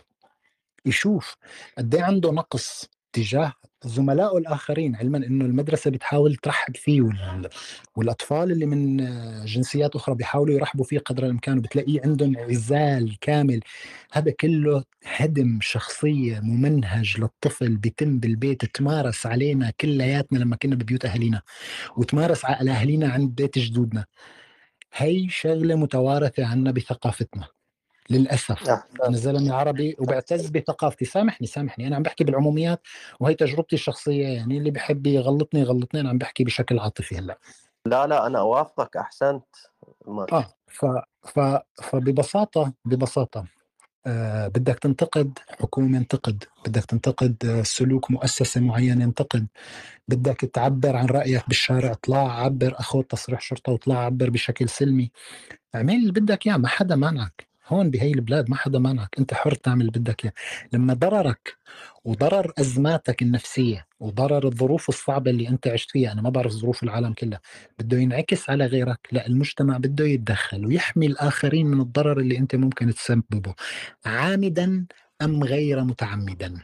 [0.87, 1.37] يشوف
[1.79, 3.53] قد إيه عنده نقص تجاه
[3.85, 7.49] زملائه الآخرين علما إنه المدرسة بتحاول ترحب فيه وال...
[7.97, 8.97] والأطفال اللي من
[9.45, 13.61] جنسيات أخرى بيحاولوا يرحبوا فيه قدر الإمكان وبتلاقيه عندهم عزال كامل.
[14.13, 21.43] هذا كله هدم شخصية ممنهج للطفل بيتم بالبيت تمارس علينا كلياتنا لما كنا ببيوت اهالينا
[21.97, 24.05] وتمارس على اهالينا عند بيت جدودنا.
[24.95, 27.56] هي شغلة متوارثة عنا بثقافتنا.
[28.11, 28.71] للأسف.
[29.05, 31.05] أنا زلمة عربي وبعتز بثقافتي.
[31.05, 31.87] سامحني سامحني.
[31.87, 32.81] أنا عم بحكي بالعموميات
[33.21, 34.27] وهي تجربتي الشخصية.
[34.29, 36.01] يعني اللي بحب يغلطني يغلطني.
[36.01, 37.39] أنا عم بحكي بشكل عاطفي هلأ.
[37.87, 38.97] لا لا أنا أوافقك.
[38.97, 39.45] أحسنت.
[40.09, 40.87] المايك آه ف
[41.25, 41.41] ف
[41.83, 43.45] فببساطة ببساطة
[44.07, 46.45] آه بدك تنتقد حكومة انتقد.
[46.67, 49.47] بدك تنتقد آه، سلوك مؤسسة معينة انتقد.
[50.09, 51.93] بدك تعبر عن رأيك بالشارع.
[51.93, 55.11] اطلع عبر أخذ تصريح شرطة واطلع عبر بشكل سلمي.
[55.75, 56.57] اعمل اللي بدك إياه.
[56.57, 57.47] ما حدا مانعك.
[57.69, 60.33] هون بهي البلاد ما حدا مانعك انت حر تعمل اللي بدك إياه.
[60.73, 61.57] لما ضررك
[62.05, 67.13] وضرر أزماتك النفسية وضرر الظروف الصعبة اللي انت عشت فيها أنا ما بعرف ظروف العالم
[67.13, 67.41] كلها
[67.79, 72.95] بده ينعكس على غيرك لا المجتمع بده يتدخل ويحمي الآخرين من الضرر اللي انت ممكن
[72.95, 73.55] تسببه.
[74.07, 74.87] عامدا
[75.23, 76.63] أم غير متعمدا؟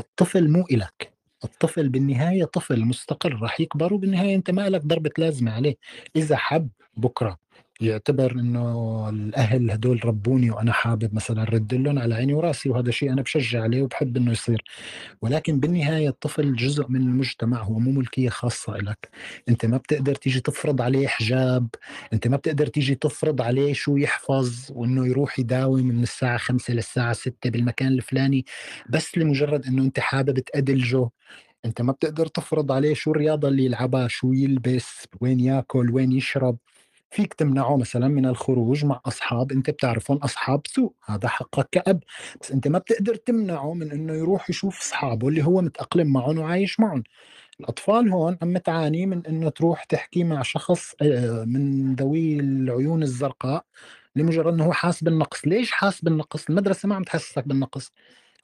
[0.00, 1.12] الطفل مو إلك.
[1.44, 5.76] الطفل بالنهاية طفل مستقل راح يكبر وبالنهاية أنت ما لك ضربة لازمة عليه.
[6.16, 7.38] إذا حب بكرة.
[7.80, 13.12] يعتبر إنه الأهل هدول ربوني وأنا حابب مثلا رد لهم على عيني وراسي وهذا شيء
[13.12, 14.64] أنا بشجع عليه وبحب إنه يصير.
[15.22, 19.08] ولكن بالنهاية الطفل جزء من المجتمع هو مو ملكية خاصة لك
[19.48, 21.68] أنت ما بتقدر تيجي تفرض عليه حجاب
[22.12, 27.12] أنت ما بتقدر تيجي تفرض عليه شو يحفظ وإنه يروح يداوم من الساعة 5 للساعة
[27.12, 28.44] 6 بالمكان الفلاني
[28.90, 31.08] بس لمجرد إنه أنت حابب تأدلجه.
[31.64, 36.58] أنت ما بتقدر تفرض عليه شو الرياضة اللي يلعبها شو يلبس وين يأكل وين يشرب.
[37.10, 42.00] فيك تمنعه مثلا من الخروج مع أصحاب أنت بتعرفهم أصحاب سوء هذا حقك كأب.
[42.42, 46.80] بس أنت ما بتقدر تمنعه من إنه يروح يشوف أصحابه اللي هو متأقلم معهم وعايش
[46.80, 47.02] معهم.
[47.60, 53.64] الأطفال هون عم تعاني من إنه تروح تحكي مع شخص آه، من ذوي العيون الزرقاء
[54.16, 55.46] لمجرد إنه هو حاس بالنقص.
[55.46, 57.92] ليش حاس بالنقص؟ المدرسة ما عم تحسسك بالنقص.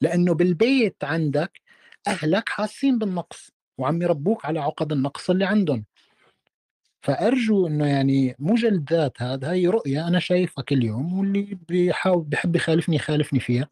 [0.01, 1.61] لأنه بالبيت عندك
[2.09, 5.85] أهلك حاسين بالنقص وعم يربوك على عقد النقص اللي عندهم.
[7.05, 12.25] فأرجو إنه يعني مو جلد ذات هذا هي رؤية أنا شايفها كل يوم واللي بيحاول
[12.25, 13.69] بحب يخالفني يخالفني فيها.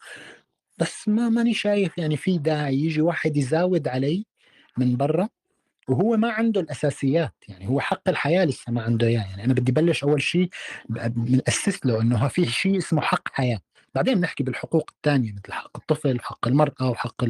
[0.79, 4.27] بس ما ماني شايف يعني في داعي يجي واحد يزاود علي
[4.79, 5.29] من برا
[5.89, 9.21] وهو ما عنده الأساسيات يعني هو حق الحياة لسه ما عنده إياه.
[9.31, 10.49] يعني أنا بدي بلش أول شيء
[10.89, 13.59] بنأسس له إنه في شيء اسمه حق حياة.
[13.95, 17.25] بعدين بنحكي بالحقوق الثانية مثل حق الطفل حق المرأة وحق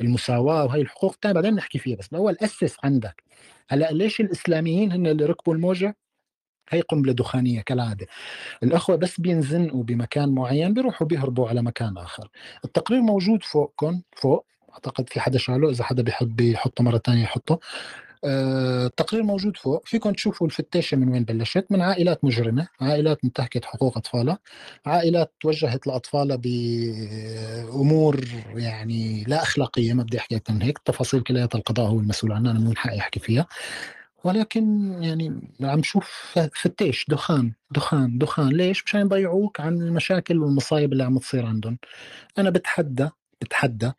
[0.00, 1.96] المساواة وهي الحقوق الثانية بعدين نحكي فيها.
[1.96, 3.22] بس الأول أسس عندك
[3.72, 5.96] هلا ليش الإسلاميين هن اللي ركبوا الموجة؟
[6.68, 8.06] هي قنبلة دخانية كالعادة.
[8.62, 12.28] الأخوة بس بينزنقوا بمكان معين بيروحوا بيهربوا على مكان آخر.
[12.64, 14.46] التقرير موجود فوقكم فوق.
[14.72, 17.60] أعتقد في حدا شاله إذا حدا بيحب يحطه مرة ثانية يحطه.
[18.24, 19.86] التقرير موجود فوق.
[19.86, 22.68] فيكم تشوفوا الفتاشة من وين بلشت؟ من عائلات مجرمة.
[22.80, 24.38] عائلات منتهكة حقوق أطفالها.
[24.86, 30.78] عائلات توجهت لأطفالها بأمور يعني لا أخلاقية ما بدي أحكي أكثر من هيك.
[30.78, 33.46] التفاصيل كلياتها القضاء هو المسؤول عنها أنا مو حقي أحكي فيها.
[34.24, 38.48] ولكن يعني عم شوف فتيش دخان دخان دخان.
[38.48, 41.78] ليش؟ مشان يضيعوك عن المشاكل والمصايب اللي عم تصير عندهم.
[42.38, 43.08] أنا بتحدى
[43.42, 43.92] بتحدى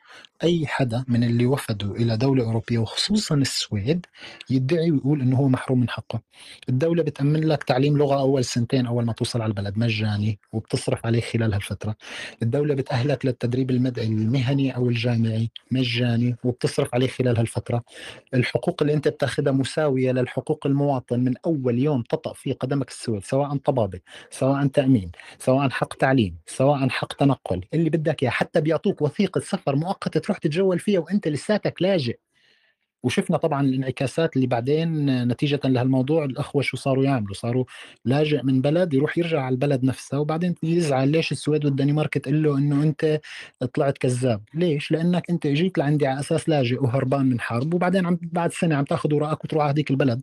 [0.43, 4.05] أي حدا من اللي وفدوا إلى دولة أوروبية وخصوصا السويد
[4.49, 6.21] يدعي ويقول إنه هو محروم من حقه.
[6.69, 11.21] الدولة بتأمن لك تعليم لغة أول سنتين أول ما توصل على البلد مجاني وبتصرف عليه
[11.21, 11.95] خلال هالفترة.
[12.43, 17.83] الدولة بتأهلك للتدريب المهني أو الجامعي مجاني وبتصرف عليه خلال هالفترة.
[18.33, 23.57] الحقوق اللي أنت بتاخذها مساوية للحقوق المواطن من أول يوم تطأ فيه قدمك السويد سواء
[23.57, 23.99] طبابة،
[24.31, 29.75] سواء تأمين، سواء حق تعليم، سواء حق تنقل، اللي بدك إياه حتى بيعطوك وثيقة سفر
[29.75, 32.17] مؤقتة تروح تتجول فيها وانت لساتك لاجئ.
[33.03, 37.65] وشفنا طبعا الانعكاسات اللي بعدين نتيجة لهالموضوع الأخوة شو صاروا يعملوا؟ صاروا
[38.05, 42.57] لاجئ من بلد يروح يرجع على البلد نفسها وبعدين يزعل ليش السويد والدنمارك تقول له
[42.57, 43.19] إنه أنت
[43.73, 48.19] طلعت كذاب؟ ليش؟ لأنك أنت إجيت لعندي على أساس لاجئ وهربان من حرب وبعدين عم
[48.21, 50.21] بعد سنة عم تأخذ وراءك وتروح على هذيك البلد.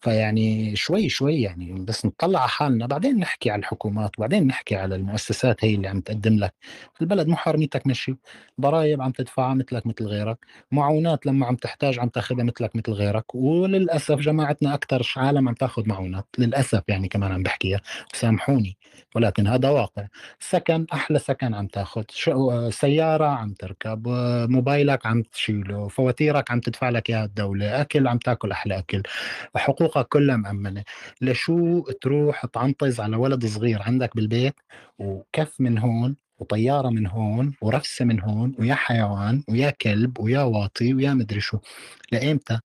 [0.00, 2.86] فيعني شوي شوي يعني بس نطلع على حالنا.
[2.86, 6.54] بعدين نحكي على الحكومات وبعدين نحكي على المؤسسات هي اللي عم تقدم لك.
[7.02, 8.14] البلد مو حرميتك مشي.
[8.60, 10.38] ضرائب عم تدفعها مثلك مثل غيرك.
[10.72, 15.88] معونات لما عم تحتاج عم تاخذها مثلك مثل غيرك وللأسف جماعتنا أكثر عالم عم تأخذ
[15.88, 17.80] معونات للأسف يعني كمان عم بحكيها
[18.14, 18.76] سامحوني
[19.14, 20.06] ولكن هذا واقع.
[20.40, 22.04] سكن أحلى سكن عم تأخذ
[22.70, 24.08] سيارة عم تركب
[24.50, 29.02] موبايلك عم تشيله فواتيرك عم تدفع لك إياها الدولة أكل عم تأكل أحلى أكل
[29.56, 30.84] حقوقك كلها مأمنة.
[31.20, 34.54] لشو تروح تعنطز على ولد صغير عندك بالبيت؟
[34.98, 40.94] وكف من هون وطيارة من هون ورفسة من هون ويا حيوان ويا كلب ويا واطي
[40.94, 41.58] ويا مدري شو.
[42.12, 42.60] لإمتى؟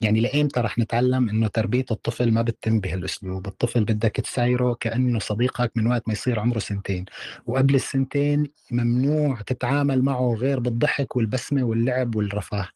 [0.00, 5.72] يعني لإمتى رح نتعلم إنه تربية الطفل ما بتتم بهالأسلوب، الطفل بدك تسايره كأنه صديقك
[5.76, 7.04] من وقت ما يصير عمره سنتين،
[7.46, 12.68] وقبل السنتين ممنوع تتعامل معه غير بالضحك والبسمة واللعب والرفاه،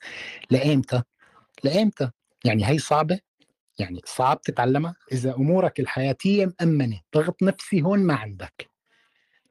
[0.50, 1.02] لإمتى؟
[1.64, 2.10] لإمتى؟
[2.44, 3.18] يعني هي صعبة؟
[3.78, 8.73] يعني صعب تتعلمها؟ إذا أمورك الحياتية مأمنة ضغط نفسي هون ما عندك.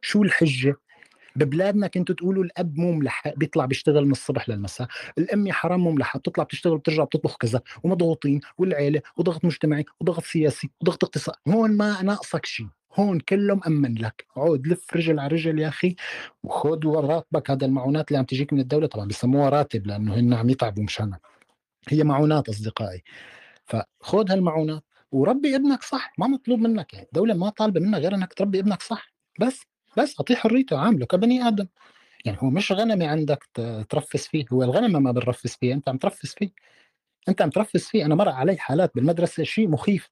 [0.04, 0.76] شو الحجة؟
[1.36, 4.88] ببلادنا كنتوا تقولوا الأب مو ملحق بيطلع بيشتغل من الصبح للمساء
[5.18, 10.24] الام يا حرام مو ملحق بتطلع بتشتغل بترجع بتطبخ كذا ومضغوطين والعيلة وضغط مجتمعي وضغط
[10.24, 15.28] سياسي وضغط اقتصادي هون ما ناقصك شيء هون كله مأمن لك عود لف رجل على
[15.36, 15.96] رجل يا أخي
[16.44, 20.50] وخذ راتبك هذا المعونات اللي عم تجيك من الدولة طبعا بسموها راتب لأنه هن عم
[20.50, 21.22] يتعبوا مشانك
[21.90, 23.04] هي معونات أصدقائي
[23.66, 28.34] فخذ هالمعونات وربي ابنك صح ما مطلوب منك يعني الدولة ما طالبة منك غير إنك
[28.34, 29.62] تربي ابنك صح بس
[29.98, 31.68] بس اعطيه حريته عامله كبني آدم.
[32.26, 33.44] يعني هو مش غنمي عندك
[33.90, 36.50] ترفس فيه هو الغنمه ما بنرفس فيه أنت عم ترفس فيه.
[37.30, 38.06] أنت عم ترفس فيه.
[38.06, 40.10] أنا مر علي حالات بالمدرسة شيء مخيف.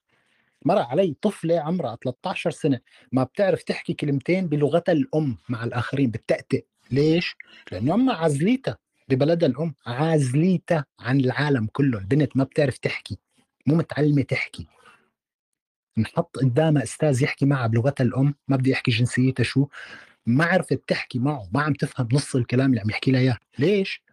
[0.65, 2.79] مر علي طفلة عمرها 13 سنة
[3.11, 7.35] ما بتعرف تحكي كلمتين بلغتها الأم مع الآخرين بتأتئ ليش؟
[7.71, 8.77] لأنه امها عزليتها
[9.09, 11.99] ببلدها الأم عازليتها عن العالم كله.
[11.99, 13.17] البنت ما بتعرف تحكي
[13.67, 14.67] مو متعلمة تحكي.
[15.97, 19.67] نحط قدامها أستاذ يحكي معها بلغتها الأم ما بدي احكي جنسيتها شو
[20.25, 23.37] ما عرفت تحكي معه ما عم تفهم نص الكلام اللي عم يحكي لها إياه.
[23.59, 24.03] ليش؟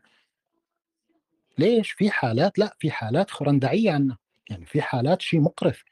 [1.58, 4.16] ليش؟ في حالات لا في حالات خرندعية عنا.
[4.50, 5.84] يعني في حالات شيء مقرف.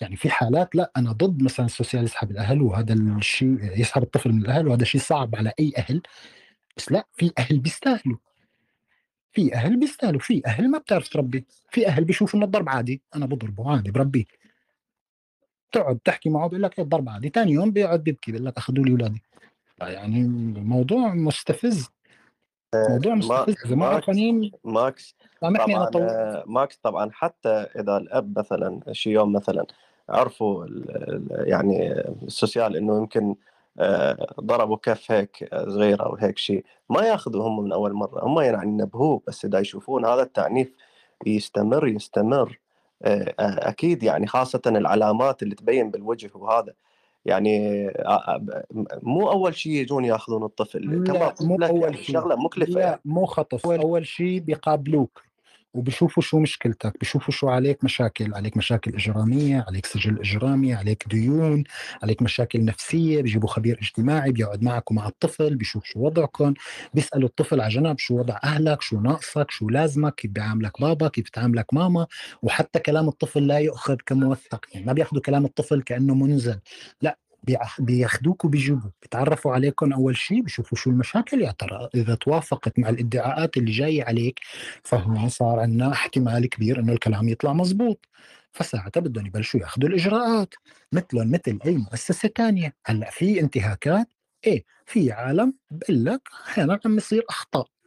[0.00, 4.42] يعني في حالات لا أنا ضد مثلا السوسيال يسحب الأهل وهذا الشيء يسحب الطفل من
[4.42, 6.02] الأهل وهذا شيء صعب على أي أهل.
[6.76, 8.18] بس لا في أهل بيستاهلوا.
[9.32, 10.20] في أهل بيستاهلوا.
[10.20, 11.46] في أهل ما بتعرف تربي.
[11.70, 13.02] في أهل بيشوفوا إنه الضرب عادي.
[13.16, 14.24] أنا بضربه عادي بربيه.
[15.72, 18.90] تقعد تحكي معه بيقول لك الضرب عادي ثاني يوم بيقعد بيبكي بيقول لك أخذوا لي
[18.92, 19.22] اولادي
[19.80, 20.22] يعني
[20.58, 21.88] موضوع مستفز.
[22.74, 23.72] موضوع مستفز.
[23.72, 24.00] ما
[24.64, 29.66] ماكس سامحني أنا طول طبعا ماكس طبعا حتى إذا الأب مثلا شي يوم مثلا
[30.08, 30.66] عرفوا
[31.30, 31.92] يعني
[32.22, 33.34] ال social إنه يمكن
[34.40, 38.70] ضربوا كف هيك صغيره أو هيك شيء ما ياخذوا هم من أول مرة هم يعني
[38.70, 40.72] ينبهوه بس إذا يشوفون هذا التعنيف
[41.26, 42.58] يستمر يستمر.
[43.02, 46.72] أكيد يعني خاصة العلامات اللي تبين بالوجه وهذا.
[47.24, 47.86] يعني
[49.02, 52.14] مو أول شيء يجون يأخذون الطفل لا مو أول يعني شيء.
[52.14, 53.00] شغلة مكلفة لا يعني.
[53.04, 55.22] مو خطف أول شيء بيقابلوك.
[55.74, 61.64] وبشوفوا شو مشكلتك بشوفوا شو عليك مشاكل عليك مشاكل إجرامية عليك سجل إجرامي عليك ديون
[62.02, 66.54] عليك مشاكل نفسية بيجيبوا خبير اجتماعي بيقعد معك ومع الطفل بيشوف شو وضعكم
[66.94, 71.24] بيسألوا الطفل على جنب شو وضع أهلك شو ناقصك شو لازمك كيف بيعاملك بابا كيف
[71.24, 72.06] بتعاملك ماما
[72.42, 76.60] وحتى كلام الطفل لا يؤخذ كموثق يعني ما بياخذوا كلام الطفل كأنه منزل.
[77.02, 77.18] لا
[77.78, 81.42] بياخذوك وبيجيبوا بيتعرفوا عليكم أول شيء بيشوفوا شو المشاكل.
[81.42, 84.40] يا ترى إذا توافقت مع الإدعاءات اللي جاية عليك
[84.84, 88.06] فهون صار عندنا احتمال كبير إنه الكلام يطلع مزبوط
[88.52, 90.54] فساعتها بدهم يبلشوا يأخذوا الإجراءات.
[90.92, 94.08] مثلهم مثل أي مؤسسة ثانية هلأ في انتهاكات؟
[94.46, 97.79] إيه في عالم بقول لك أحيانا عم يصير أخطاء.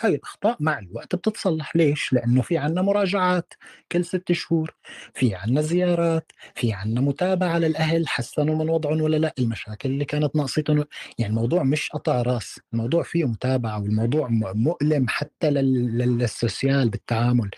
[0.00, 1.76] هاي الأخطاء مع الوقت بتتصلح.
[1.76, 3.54] ليش؟ لأنه في عنا مراجعات
[3.92, 4.74] كل ست شهور
[5.14, 10.36] في عنا زيارات في عنا متابعة للأهل حسنوا من وضعهم ولا لأ المشاكل اللي كانت
[10.36, 10.84] ناقصتهم.
[11.18, 17.50] يعني الموضوع مش قطع راس الموضوع فيه متابعة والموضوع مؤلم حتى للسوسيال بالتعامل.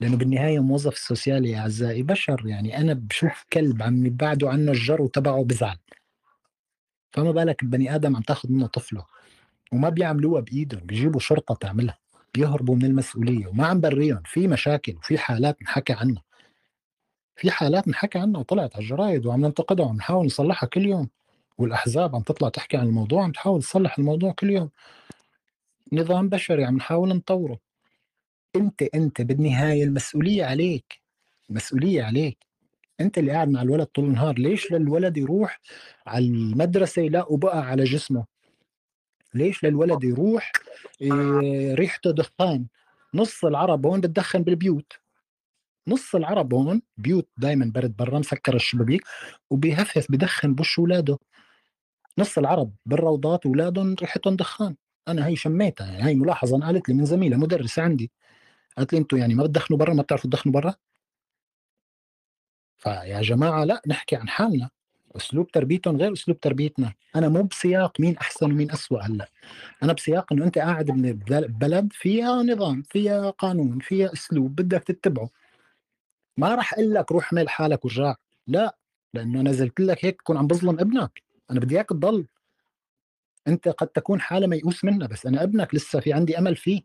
[0.00, 5.06] لأنه بالنهاية موظف السوسيال يا أعزائي بشر يعني أنا بشوف كلب عم يبعدوا عنه الجر
[5.06, 5.78] تبعه بزعل.
[7.12, 9.04] فما بالك البني آدم عم تاخذ منه طفله.
[9.72, 11.98] وما بيعملوها بايدهم بيجيبوا شرطة تعملها
[12.34, 14.22] بيهربوا من المسؤولية وما عم بريهم.
[14.24, 16.22] في مشاكل وفي حالات نحكى عنها.
[17.36, 21.08] في حالات نحكى عنها وطلعت على الجرايد وعم ننتقدها وعم نحاول نصلحها كل يوم
[21.58, 24.70] والأحزاب عم تطلع تحكي عن الموضوع عم تحاول تصلح الموضوع كل يوم.
[25.92, 27.58] نظام بشري عم نحاول نطوره.
[28.56, 31.00] أنت أنت بالنهاية المسؤولية عليك
[31.50, 32.38] المسؤوليه عليك.
[33.00, 35.60] أنت اللي قاعد مع الولد طول النهار ليش للولد يروح
[36.06, 38.37] على المدرسة يلاقوا بقى على جسمه؟
[39.38, 40.52] ليش؟ للولد يروح
[41.00, 42.66] إيه ريحته دخان
[43.14, 44.92] نص العرب هون بتدخن بالبيوت.
[45.88, 49.02] نص العرب هون بيوت دائما برد برا مسكر الشبابيك
[49.50, 51.18] وبيهفهف بدخن بوش اولاده
[52.18, 54.76] نص العرب بالروضات اولادهم ريحتهم دخان.
[55.08, 58.10] أنا هي شميتها يعني هي ملاحظة قالت لي من زميلة مدرسة عندي.
[58.76, 60.74] قالت لي أنتم يعني ما بتدخنوا برا ما بتعرفوا تدخنوا برا؟
[62.76, 64.70] فيا جماعة لا نحكي عن حالنا.
[65.18, 66.94] أسلوب تربيتهم غير أسلوب تربيتنا.
[67.16, 69.28] أنا مو بسياق مين أحسن ومين أسوأ هلأ.
[69.82, 75.30] أنا بسياق إنه أنت قاعد ببلد فيها نظام فيها قانون فيها أسلوب بدك تتبعه.
[76.36, 78.14] ما راح أقول لك روح اعمل حالك ورجع.
[78.46, 78.76] لا
[79.14, 81.22] لأنه نزلت لك هيك تكون عم بظلم ابنك.
[81.50, 82.26] أنا بدي إياك تضل.
[83.48, 86.82] أنت قد تكون حالة ميؤوس منها بس أنا ابنك لسه في عندي أمل فيه.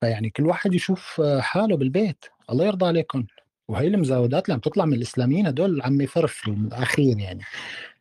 [0.00, 2.24] فيعني كل واحد يشوف حاله بالبيت.
[2.50, 3.26] الله يرضى عليكم
[3.70, 7.42] وهي المزاودات اللي عم تطلع من الإسلاميين هدول عم يفرفروا من الاخير يعني.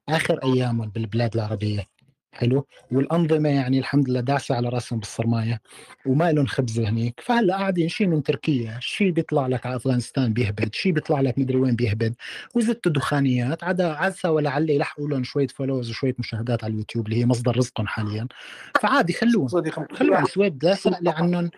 [0.10, 1.86] آخر ايامهم بالبلاد العربية.
[2.34, 5.62] حلو؟ والأنظمة يعني الحمد لله داسه على رأسهم بالصرماية
[6.06, 7.20] وما لهم خبزه هنيك.
[7.26, 11.58] فهلأ قاعدين شيء من تركيا شيء بيطلع لك على أفغانستان بيهبد شيء بيطلع لك مدري
[11.58, 12.16] وين بيهبد.
[12.56, 17.26] وزدت دخانيات عدا عسى ولعل يلحقوا لهم شوية فولوز وشوية مشاهدات على اليوتيوب اللي هي
[17.26, 18.28] مصدر رزقهم حاليا.
[18.82, 19.48] فعادي خلوهم
[19.94, 21.52] خلوهم السويد لا سألي عنهم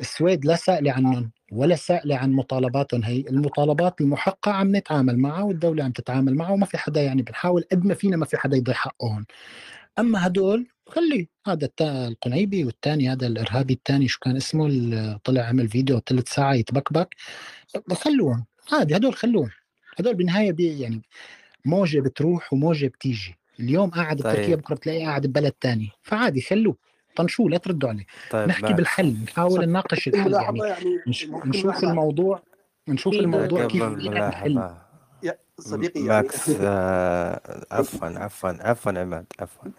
[0.00, 1.30] السويد لا سائلة عنهم.
[1.52, 3.02] ولا سائلة عن مطالباتهم.
[3.04, 7.64] هي المطالبات المحقة عم نتعامل معها والدولة عم تتعامل معها وما في حدا يعني بنحاول
[7.72, 9.26] قد ما فينا ما في حدا يضيع حقهم.
[9.98, 16.00] أما هدول خلي هذا القنيبي والثاني هذا الإرهابي الثاني شو كان اسمه طلع عمل فيديو
[16.06, 17.14] ثلاث ساعة يتبكبك.
[17.92, 19.50] خلوهم عادي هدول خلوهم.
[19.98, 21.02] هدول بالنهاية بي يعني
[21.64, 23.36] موجة بتروح وموجة بتيجي.
[23.60, 24.32] اليوم قاعد طيب.
[24.32, 26.76] بتركيا بكرة بتلاقيه قاعد ببلد ثاني فعادي خلوه.
[27.16, 28.06] طنشوه لا تردوا عليه.
[28.30, 31.00] طيب نحكي بالحل نحاول نناقش الحل يعني, يعني
[31.46, 32.42] نشوف الموضوع
[32.88, 34.70] نشوف الموضوع كيف الحل.
[35.58, 39.70] صديقي يعني ماكس آه عفوا عفوا عفوا عماد عفوا.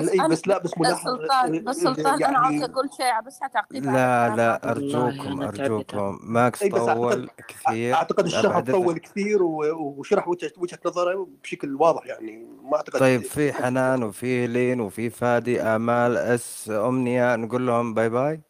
[0.00, 3.84] اي بس لا بس ملاحظة سلطان بس سلطان يعني أنا عاوز أقول شيء بس تعقيب
[3.84, 6.18] لا لا أرجوكم أرجوكم.
[6.22, 12.76] ماكس طول كثير أعتقد الشرح طول كثير وشرح وجهة وجهة نظره بشكل واضح يعني ما
[12.76, 18.40] أعتقد طيب في حنان وفي لين وفي فادي آمال أس أمنية نقول لهم bye bye.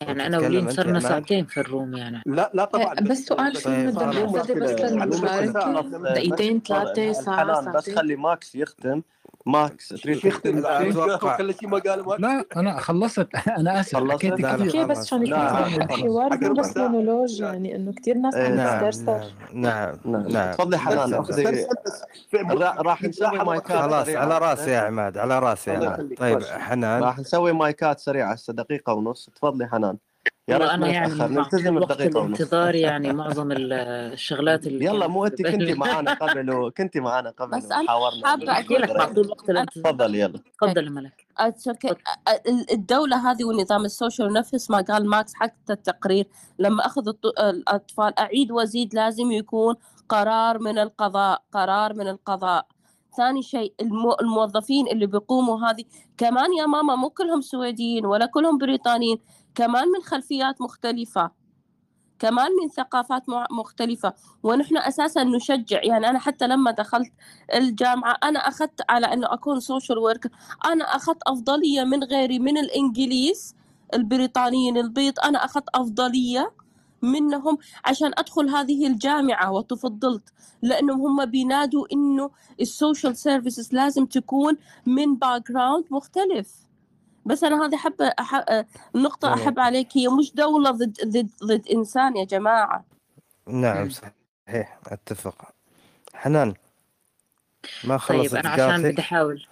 [0.00, 2.22] يعني أنا ولين صرنا ساعتين في ال room يعني.
[2.26, 9.02] لا لا طبعا بس سؤال شو بس للمشاركه دقيقتين ثلاثة ساعة بس خلي ماكس يختم.
[9.46, 10.62] ماكس تريد تختم
[11.36, 12.20] كل شيء ما قال ماكس.
[12.20, 13.28] لا أنا خلصت.
[13.58, 18.90] أنا آسف حكيت كثير بس عشان الحوار مو بس مونولوج يعني إنه كثير ناس عم
[18.90, 21.14] تسترسل نعم نعم تفضلي حنان
[22.78, 26.14] راح نسوي مايكات خلاص على راسي يا عماد على راسي يا عماد.
[26.18, 29.85] طيب حنان راح نسوي مايكات سريعه هسه دقيقه ونص تفضلي حنان.
[30.48, 35.74] يا ريت أنا يعني نلتزم وقت الانتظار يعني معظم الشغلات اللي يلا مو أنت كنتي
[35.74, 37.86] معنا قبل وكنتي معنا قبل بس أنا
[38.24, 40.40] حابة احكي لك مع طول وقت الانتظار تفضل يلا.
[40.60, 41.26] تفضل ملك
[42.72, 46.28] الدولة هذه ونظام ال social نفس ما قال ماكس حتى التقرير
[46.58, 49.74] لما أخذ الأطفال أعيد وأزيد لازم يكون
[50.08, 52.66] قرار من القضاء قرار من القضاء.
[53.16, 53.74] ثاني شيء
[54.20, 55.84] الموظفين اللي بيقوموا هذه
[56.18, 59.18] كمان يا ماما مو كلهم سويديين ولا كلهم بريطانيين.
[59.56, 61.30] كمان من خلفيات مختلفة.
[62.18, 64.14] كمان من ثقافات مختلفة.
[64.42, 67.12] ونحن أساسا نشجع يعني أنا حتى لما دخلت
[67.54, 70.30] الجامعة أنا أخذت على أنه أكون social work
[70.64, 73.54] أنا أخذت أفضلية من غيري من الإنجليز
[73.94, 75.20] البريطانيين البيض.
[75.24, 76.52] أنا أخذت أفضلية
[77.02, 80.32] منهم عشان أدخل هذه الجامعة وتفضلت.
[80.62, 86.65] لأنهم هم بينادوا إنه ال social services لازم تكون من background مختلف.
[87.26, 89.88] بس أنا هذه حب أحب النقطة أحب عليك.
[89.96, 92.84] هي مش دولة ضد ضد ضد إنسان يا جماعة.
[93.46, 94.78] نعم صحيح.
[94.86, 95.52] أتفق.
[96.14, 96.54] حنان
[97.84, 99.46] ما خلصت طيب أنا عشان بدي أحاول.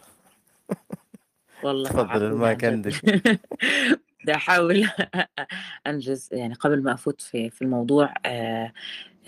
[1.65, 3.05] والله تفضل المايك عندك.
[4.23, 4.89] بدي أحاول
[5.87, 6.29] أنجز.
[6.33, 8.73] يعني قبل ما أفوت في في الموضوع آآ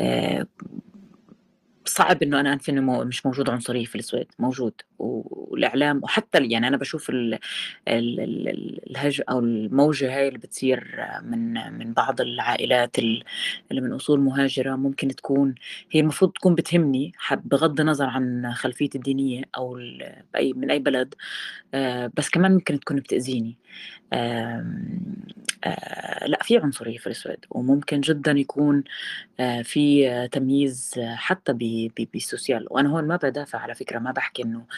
[0.00, 0.46] آآ
[1.84, 4.26] صعب إنه أنا أنفي إنه مش موجود عنصرية في السويد.
[4.38, 4.74] موجود.
[4.98, 7.12] والإعلام وحتى يعني أنا بشوف
[7.88, 13.24] الهج أو الموجة هاي اللي بتصير من من بعض العائلات اللي
[13.72, 15.54] من أصول مهاجرة ممكن تكون
[15.90, 19.80] هي المفروض تكون بتهمني بغض النظر عن خلفيتي الدينية أو
[20.34, 21.14] بأي من أي بلد
[22.16, 23.56] بس كمان ممكن تكون بتأذيني.
[24.12, 24.66] آه
[26.26, 28.84] لا في عنصرية في السويد وممكن جدا يكون
[29.40, 31.52] آه في تمييز حتى
[32.12, 32.66] بالسوسيال.
[32.70, 34.66] وأنا هون ما بدافع على فكرة ما بحكي إنه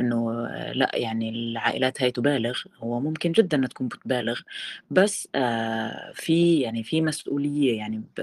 [0.00, 4.40] إنه لأ يعني العائلات هاي تبالغ هو ممكن جدا إنها تكون بتبالغ
[4.90, 8.20] بس آه في يعني في مسؤولية يعني ب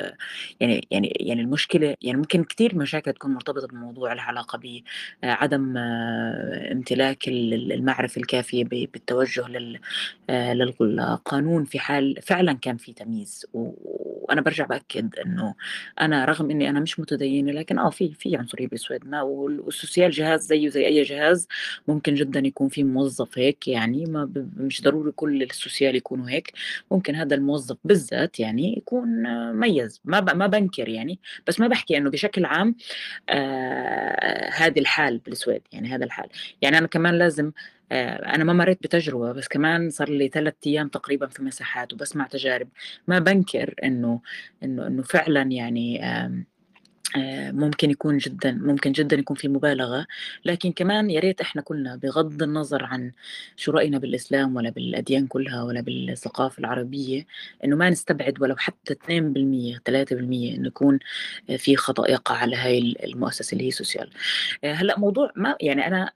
[0.59, 4.59] يعني يعني يعني المشكلة يعني ممكن كثير مشاكل تكون مرتبطة بموضوع لها علاقة
[5.23, 9.79] بعدم آه امتلاك المعرفة الكافية بالتوجه لل
[10.29, 13.45] للقانون في حال فعلا كان في تمييز.
[13.53, 15.55] وأنا برجع بأكد إنه
[16.01, 20.41] أنا رغم إني أنا مش متدينة لكن آه في في عنصرية بالسويد ما والسوسيال جهاز
[20.47, 21.47] زيه زي أي جهاز
[21.87, 26.53] ممكن جدا يكون في موظف هيك يعني ما مش ضروري كل السوسيال يكونوا هيك.
[26.91, 29.07] ممكن هذا الموظف بالذات يعني يكون
[29.53, 32.75] ميز ما ما بنكر يعني بس ما بحكي إنه بشكل عام
[33.29, 36.29] آه هذه الحال بالسويد يعني هذا الحال.
[36.61, 37.51] يعني أنا كمان لازم
[37.91, 42.67] أنا ما مريت بتجربة بس كمان صار لي ثلاث أيام تقريبا في مساحات وبسمع تجارب.
[43.07, 44.21] ما بنكر إنه
[44.63, 46.01] إنه إنه فعلا يعني
[47.51, 50.07] ممكن يكون جدا ممكن جدا يكون في مبالغة.
[50.45, 53.11] لكن كمان يا ريت إحنا كلنا بغض النظر عن
[53.57, 57.25] شو رأينا بالإسلام ولا بالأديان كلها ولا بالثقافة العربية
[57.63, 60.99] إنه ما نستبعد ولو حتى 2% 3% انه يكون
[61.57, 64.09] في خطأ يقع على هاي المؤسسة اللي هي سوسيال
[64.63, 66.11] هلأ موضوع ما يعني أنا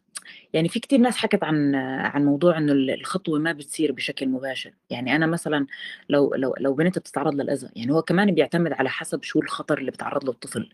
[0.54, 4.72] يعني في كتير ناس حكت عن عن موضوع إنه الخطوة ما بتصير بشكل مباشر.
[4.90, 5.68] يعني أنا مثلا
[6.10, 9.92] لو لو لو بنت بتتعرض للأذى يعني هو كمان بيعتمد على حسب شو الخطر اللي
[9.92, 10.70] بتعرض له الطفل.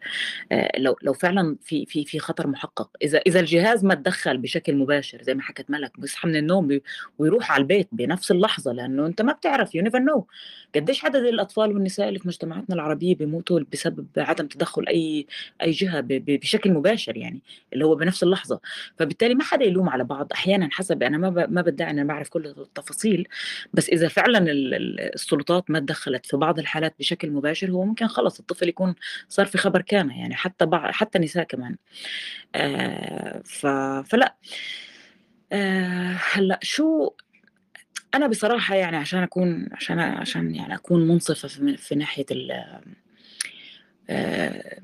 [0.51, 2.89] آه، لو لو فعلا في في في خطر محقق.
[3.03, 6.79] إذا إذا الجهاز ما تدخل بشكل مباشر زي ما حكت ملك بيصحى من النوم
[7.17, 10.27] ويروح على البيت بنفس اللحظة لأنه أنت ما بتعرف you never know
[10.75, 15.27] قديش عدد الأطفال والنساء اللي في مجتمعاتنا العربية بيموتوا بسبب عدم تدخل أي
[15.61, 17.41] أي جهة بشكل مباشر يعني
[17.73, 18.59] اللي هو بنفس اللحظة.
[18.97, 20.33] فبالتالي ما حدا يلوم على بعض.
[20.33, 23.27] أحيانا حسب أنا ما ما بدعي أنا بعرف كل التفاصيل
[23.73, 28.69] بس إذا فعلا السلطات ما تدخلت في بعض الحالات بشكل مباشر هو ممكن خلص الطفل
[28.69, 28.95] يكون
[29.29, 31.75] صار في خبر كان يعني حتى بعض حتى نساء كمان.
[32.55, 33.41] آه
[34.03, 34.35] فلا.
[35.51, 37.09] آه هلأ شو
[38.15, 42.63] أنا بصراحة يعني عشان أكون عشان عشان يعني أكون منصفة في, في ناحية ال
[44.09, 44.79] آه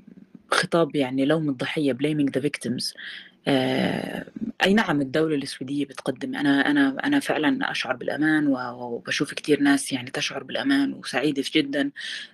[0.51, 6.35] خطاب يعني لوم الضحية blaming the victims آه، أي نعم الدولة السويدية بتقدم.
[6.35, 11.91] أنا أنا أنا فعلا أشعر بالأمان وبشوف كثير ناس يعني تشعر بالأمان وسعيدة جدا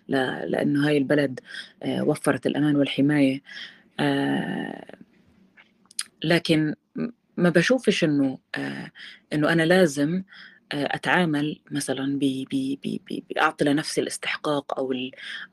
[0.10, 1.40] لأنه هاي البلد
[1.84, 3.42] آه، وفرت الأمان والحماية.
[4.00, 4.96] آه،
[6.24, 6.76] لكن
[7.38, 8.40] ما بشوفش إنه
[9.34, 10.24] إنه أنا لازم
[10.76, 12.20] أتعامل مثلا
[13.30, 14.94] بأعطي لنفسي الاستحقاق أو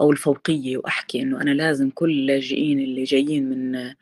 [0.01, 3.93] أو الفوقية وأحكي إنه أنا لازم كل اللاجئين اللي جايين من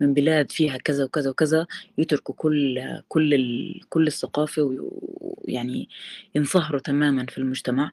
[0.00, 1.66] من بلاد فيها كذا وكذا وكذا
[1.98, 5.88] يتركوا كل كل كل الثقافة ويعني
[6.34, 7.90] ينصهروا تماما في المجتمع.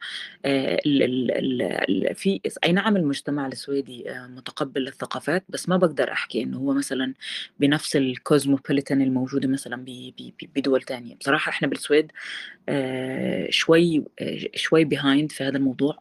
[2.13, 7.13] في أي نعم المجتمع السويدي متقبل للثقافات بس ما بقدر أحكي إنه هو مثلا
[7.59, 9.85] بنفس الكوزموبوليتان الموجودة مثلا
[10.55, 11.15] بدول تانية.
[11.15, 12.11] بصراحة إحنا بالسويد
[12.69, 12.76] آه،
[13.49, 15.97] شوي آه، شوي بيهايند في هذا الموضوع.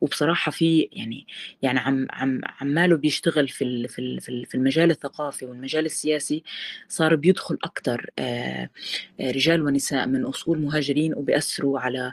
[0.00, 1.26] وبصراحة في يعني
[1.62, 6.42] يعني عم عم عماله بيشتغل في في في المجال الثقافي والمجال السياسي
[6.88, 8.70] صار بيدخل أكثر آه،
[9.20, 12.12] رجال ونساء من أصول مهاجرين وبيأثروا على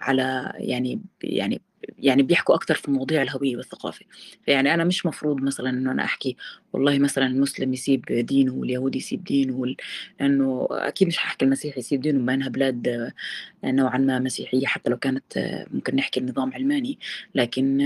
[0.00, 1.60] على يعني يعني
[1.98, 4.04] يعني بيحكوا أكثر في مواضيع الهوية والثقافة.
[4.44, 6.36] فيعني أنا مش مفروض مثلا إنه أنا أحكي
[6.72, 9.76] والله مثلا المسلم يسيب دينه واليهودي يسيب دينه وال...
[10.20, 13.12] لأنه أكيد مش ححكي المسيحي يسيب دينه بما إنها بلاد
[13.64, 16.98] نوعا ما مسيحية حتى لو كانت ممكن نحكي النظام علماني.
[17.34, 17.80] لكن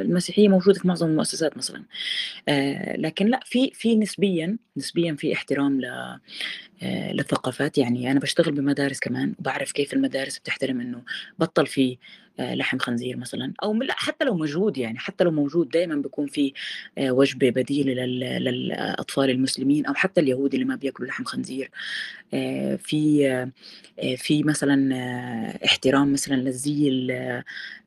[0.00, 1.82] المسيحية موجودة في معظم المؤسسات مثلا.
[2.98, 6.18] لكن لا في في نسبيا نسبيا في احترام ل
[6.82, 7.78] للثقافات.
[7.78, 11.02] يعني أنا بشتغل بمدارس كمان وبعرف كيف المدارس بتحترم إنه
[11.38, 11.98] بطل في آه،
[12.38, 16.52] لحم خنزير مثلا أو حتى لو موجود يعني حتى لو موجود دائما بيكون في
[16.98, 18.04] آه، وجبة بديلة
[18.38, 21.70] للأطفال المسلمين أو حتى اليهود اللي ما بياكلوا لحم خنزير.
[22.25, 22.25] آه،
[22.78, 23.50] في
[24.16, 24.94] في مثلا
[25.64, 26.88] احترام مثلا للزي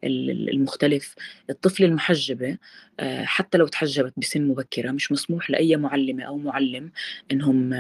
[0.04, 1.16] المختلف.
[1.50, 2.58] الطفل المحجبة
[3.02, 6.92] حتى لو تحجبت بسن مبكرة مش مسموح لأي معلمة أو معلم
[7.32, 7.74] إنهم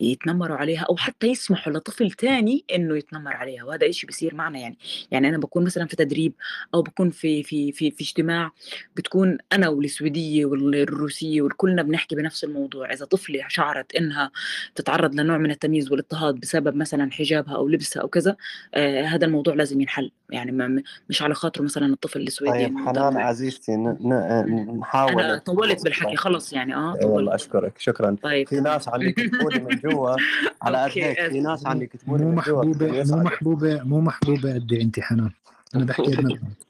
[0.00, 3.64] يتنمروا عليها أو حتى يسمحوا لطفل تاني إنه يتنمر عليها.
[3.64, 4.78] وهذا إشي بيصير معنا يعني.
[5.10, 6.32] يعني أنا بكون مثلا في تدريب
[6.74, 8.50] أو بكون في في في في اجتماع
[8.96, 12.92] بتكون أنا والسويدية والروسية وكلنا بنحكي بنفس الموضوع.
[12.92, 14.30] إذا طفلة شعرت إنها
[14.78, 18.36] تتعرض لنوع من التمييز والاضطهاد بسبب مثلا حجابها أو لبسها أو كذا
[18.74, 20.10] آه هذا الموضوع لازم ينحل.
[20.30, 26.16] يعني ما مش على خاطره مثلا الطفل السويدي طيب حنان عزيزتي نحاول أنا طولت بالحكي
[26.16, 26.74] خلص يعني.
[26.74, 28.16] آه طولت والله أشكرك شكرا.
[28.22, 28.48] طيب.
[28.48, 30.16] في ناس عم يكتبوا لي من جوا
[30.62, 30.90] على قد
[31.30, 35.30] في ناس عم يكتبوا لي من جوا مو محبوبة مو محبوبة قد أنت حنان؟
[35.74, 36.38] أنا بحكي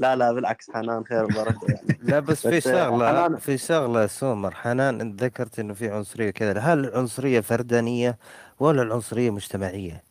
[0.00, 3.36] لا لا بالعكس حنان خير وبركة يعني لا بس في شغلة.
[3.36, 8.18] في شغلة سومر حنان انت ذكرت انه في عنصرية كذا هل العنصرية فردانية
[8.60, 10.02] ولا العنصرية مجتمعية؟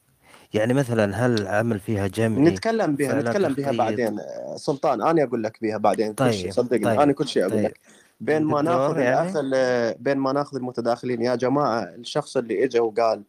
[0.53, 4.19] يعني مثلا هل العمل فيها جمعي نتكلم بها نتكلم بها بعدين
[4.55, 6.43] سلطان أنا أقول لك بها بعدين طيب.
[6.43, 6.99] كل صدقني طيب.
[6.99, 7.65] أنا كل شيء أقول طيب.
[7.65, 7.79] لك
[8.21, 13.23] بين ما ناخذ يعني؟ بين ما ناخذ المتداخلين يا جماعة الشخص اللي اجى وقال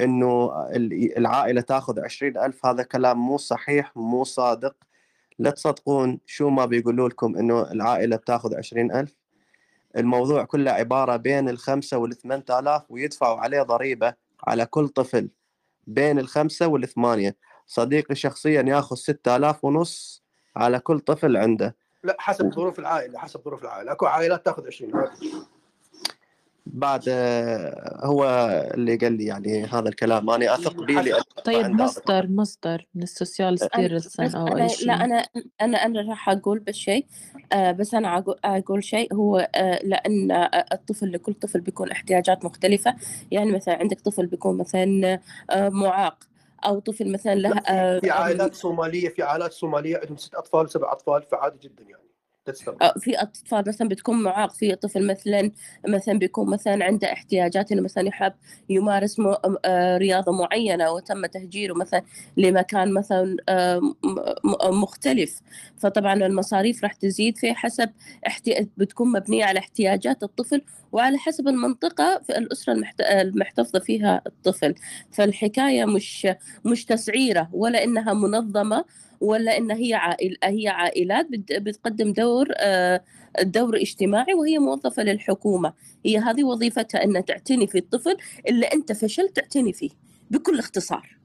[0.00, 0.52] إنه
[1.16, 4.74] العائلة تأخذ عشرين ألف هذا كلام مو صحيح مو صادق
[5.38, 9.14] لا تصدقون شو ما بيقولوا لكم إنه العائلة بتاخذ عشرين ألف؟
[9.96, 14.14] الموضوع كله عبارة بين الخمسة والثمان آلاف ويدفعوا عليه ضريبة
[14.46, 15.28] على كل طفل
[15.86, 17.36] بين الخمسة والثمانية.
[17.66, 20.22] صديقي شخصيا ياخذ ستة آلاف ونص
[20.56, 21.76] على كل طفل عنده.
[22.04, 23.92] لا حسب ظروف العائلة حسب ظروف العائلة.
[23.92, 24.92] أكو عائلات تاخذ 20
[26.72, 28.24] بعد آه، هو
[28.74, 30.30] اللي قال لي يعني هذا الكلام.
[30.30, 34.86] أنا أثق به لأن طيب مصدر مصدر من السوسيال ستيرلسون أو أي شيء.
[34.86, 35.26] لا أنا
[35.60, 37.06] أنا أنا راح أقول بس شيء
[37.52, 42.94] آه بس أنا أقول شيء هو آه لأن الطفل لكل طفل بيكون احتياجات مختلفة.
[43.30, 46.24] يعني مثلا عندك طفل بيكون مثلا آه معاق
[46.64, 47.60] أو طفل مثلا له
[48.00, 52.07] في, عائلات صومالية في عائلات صومالية عندهم ست أطفال وسبع أطفال فعادي جدا يعني.
[53.00, 55.50] في أطفال مثلا بتكون معاق في طفل مثلا
[55.88, 58.32] مثلا بيكون مثلا عنده احتياجات إنه مثلا يحب
[58.68, 59.20] يمارس
[59.64, 62.02] آه، رياضة معينة وتم تهجيره مثلا
[62.36, 63.80] لمكان مثلا آه،
[64.70, 65.40] مختلف.
[65.78, 67.90] فطبعا المصاريف راح تزيد في حسب
[68.26, 68.68] احتي...
[68.76, 73.00] بتكون مبنية على احتياجات الطفل وعلى حسب المنطقة في الأسرة المحت...
[73.00, 74.74] المحتفظة فيها الطفل.
[75.12, 76.28] فالحكاية مش
[76.64, 78.84] مش تسعيرة ولا إنها منظمة
[79.20, 83.04] ولا إن هي عائل هي عائلات بت- بتقدم دور آه،
[83.42, 85.72] دور اجتماعي وهي موظفة للحكومة.
[86.06, 88.16] هي هذه وظيفتها إن تعتني في الطفل
[88.48, 89.90] اللي أنت فشلت تعتني فيه
[90.30, 91.16] بكل اختصار.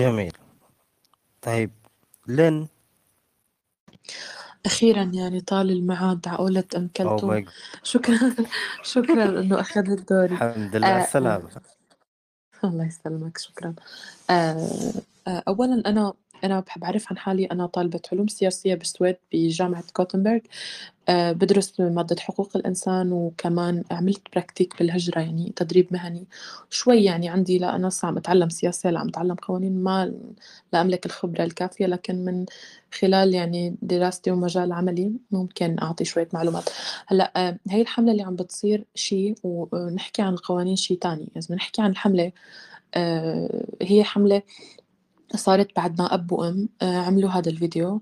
[0.00, 0.32] جميل.
[1.42, 1.70] طيب
[2.28, 2.68] لين
[4.66, 7.44] أخيرا يعني طال الميعاد عقولة أم أو كلثوم.
[7.82, 8.34] شكرا
[8.82, 10.32] شكرا إنه أخذت دوري.
[10.34, 11.50] الحمد لله آه على آه السلامة.
[12.64, 13.74] الله يسلمك شكرا.
[14.30, 14.68] آه
[15.28, 16.12] آه أولا أنا
[16.44, 17.44] أنا بحب أعرف عن حالي.
[17.46, 20.38] أنا طالبة علوم سياسية بالسويد بجامعة كوتنبرغ
[21.08, 26.26] آه بدرس مادة حقوق الإنسان وكمان عملت براكتيك بالهجرة يعني تدريب مهني.
[26.70, 30.14] شوي يعني عندي لا أنا عم أتعلم سياسة لا عم أتعلم قوانين ما
[30.72, 31.86] لا أملك الخبرة الكافية.
[31.86, 32.46] لكن من
[33.00, 36.70] خلال يعني دراستي ومجال عملي ممكن أعطي شوية معلومات.
[37.06, 41.28] هلأ آه، هي الحملة اللي عم بتصير شيء ونحكي عن القوانين شيء تاني.
[41.36, 42.32] إذا نحكي عن الحملة
[42.94, 44.42] آه، هي حملة
[45.36, 48.00] صارت بعد ما أب وأم آه، عملوا هذا الفيديو.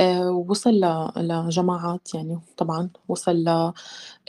[0.00, 0.80] آه، وصل
[1.16, 3.72] لجماعات يعني طبعا وصل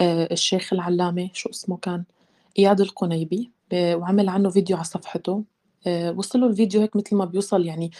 [0.02, 2.04] للشيخ العلامة شو اسمه كان؟
[2.60, 5.44] إياد القنيبي وعمل عنه فيديو على صفحته.
[5.88, 7.92] آه، وصله الفيديو هيك مثل ما بيوصل يعني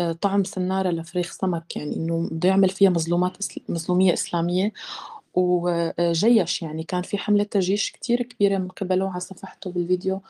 [0.00, 3.36] آه، طعم سنارة لفريخ سمك يعني إنه بده يعمل فيها مظلومات
[3.68, 4.72] مظلومية إسلامية.
[5.34, 10.22] وجيش يعني كان في حملة تجيش كتير كبيرة من قبله على صفحته بالفيديو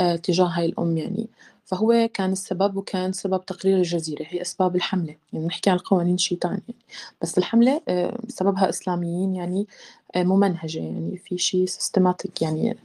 [0.00, 1.28] آه، تجاه هاي الأم يعني.
[1.66, 6.38] فهو كان السبب وكان سبب تقرير الجزيرة هي أسباب الحملة يعني نحكي عن القوانين شيء
[6.38, 6.80] تاني يعني.
[7.22, 9.66] بس الحملة آه، سببها إسلاميين يعني
[10.14, 12.76] آه، ممنهجة يعني في شيء سيستماتيك يعني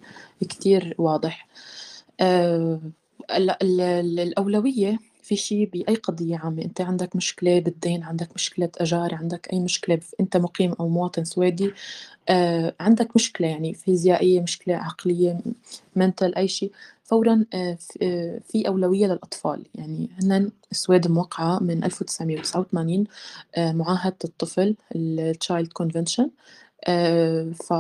[0.42, 1.48] كتير واضح
[2.22, 2.80] آه،
[3.36, 8.70] ال- ال- ال- الأولوية في شيء بأي قضية عامة أنت عندك مشكلة بالدين عندك مشكلة
[8.78, 11.74] أجار عندك أي مشكلة أنت مقيم أو مواطن سويدي
[12.80, 15.40] عندك مشكلة يعني فيزيائية مشكلة عقلية
[15.96, 16.72] mental أي شيء
[17.12, 19.66] فورا آه، آه، في أولوية للأطفال.
[19.76, 23.06] يعني هن السويد موقعة من 1989
[23.56, 26.32] آه، معاهدة الطفل ال child convention
[27.56, 27.74] ف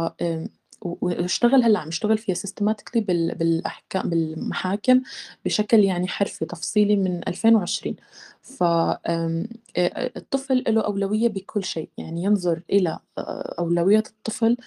[0.82, 3.02] واشتغل هلأ عم يشتغل فيها سيستماتيكلي
[3.36, 5.02] بالأحكام بالمحاكم
[5.46, 7.96] بشكل يعني حرفي تفصيلي من 2020
[8.42, 14.58] ف آم، آه، الطفل له أولوية بكل شيء يعني ينظر إلى آه، أولويات الطفل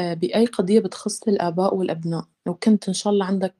[0.00, 2.24] بأي قضية بتخص الآباء والأبناء.
[2.46, 3.54] لو كنت إن شاء الله عندك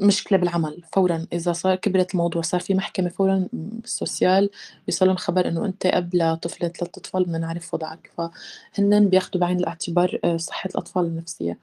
[0.00, 1.26] مشكلة بالعمل فورا.
[1.32, 4.50] إذا صار كبرت الموضوع صار في محكمة فورا بالسوسيال
[4.86, 8.10] بيوصلهم خبر إنه أنت أب لطفل ثلاث أطفال بدنا نعرف وضعك.
[8.18, 11.58] فهن بياخدوا بعين الاعتبار آه، صحة الأطفال النفسية.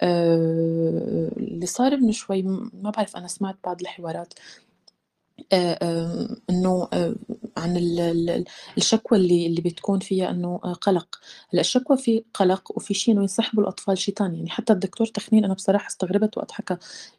[0.00, 4.34] آه، اللي صار من شوي ما بعرف أنا سمعت بعض الحوارات.
[6.50, 7.14] إنه آه،
[7.56, 8.44] عن ال- ال-
[8.76, 11.18] الشكوى اللي اللي بتكون فيها إنه آه، قلق.
[11.52, 15.44] هلأ الشكوى في قلق وفي شيء إنه ينسحبوا الأطفال شيء ثاني يعني حتى الدكتور تخنين
[15.44, 16.76] أنا بصراحة استغربت وقت حكى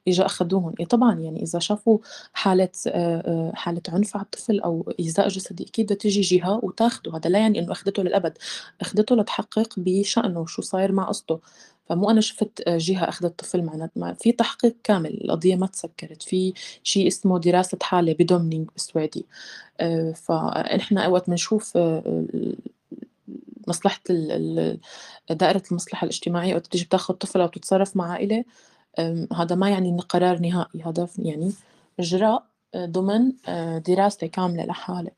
[0.07, 1.97] اجى اخذوهم إيه طبعا يعني إذا شافوا
[2.33, 7.17] حالة آه، آه، حالة عنف على الطفل أو ايذاء جسدي أكيد بدها تيجي جهة وتاخده.
[7.17, 8.37] هذا لا يعني إنه اخذته للأبد.
[8.81, 11.39] اخذته لتحقق بشأنه شو صاير مع قصته.
[11.91, 16.23] فمو أنا شفت آه، جهة أخذت طفل معنا ما- في تحقيق كامل القضية ما تسكرت
[16.23, 19.25] في شيء اسمه دراسة حالة بدومنينج بالسويدي.
[19.79, 22.57] آه، فنحن وقت بنشوف آه، ال-
[23.67, 24.31] مصلحة ال-
[25.29, 28.43] ال- دائرة المصلحة الاجتماعية وقت بتيجي بتاخذ طفل أو بتتصرف مع عائلة
[28.99, 31.51] أم، هذا ما يعني إنه قرار نهائي هذا يعني
[31.99, 32.43] إجراء
[32.75, 33.33] آه، ضمن
[33.87, 35.11] دراسة كاملة لحالة.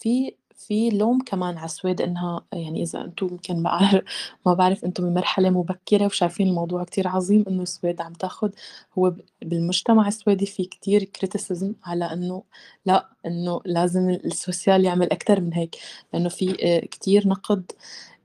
[0.00, 0.34] في
[0.66, 4.04] في لوم كمان على السويد إنها يعني إذا أنتم يمكن ما بعرف
[4.46, 8.50] ما بعرف أنتم بمرحلة مبكرة وشايفين الموضوع كتير عظيم إنه السويد عم تاخذ
[8.98, 12.42] هو بالمجتمع السويدي في كتير criticism على إنه
[12.86, 15.76] لا إنه لازم ال social يعمل أكثر من هيك.
[16.14, 17.72] لأنه في آه، كتير نقد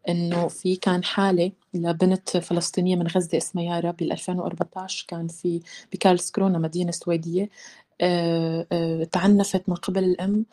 [0.09, 5.61] إنه في كان حالة لبنت فلسطينية من غزة اسمها يارا بال 2014 كان في
[5.93, 7.49] بكارلسكرونا مدينة سويدية
[8.01, 10.45] آه، آه، تعنفت من قبل الأم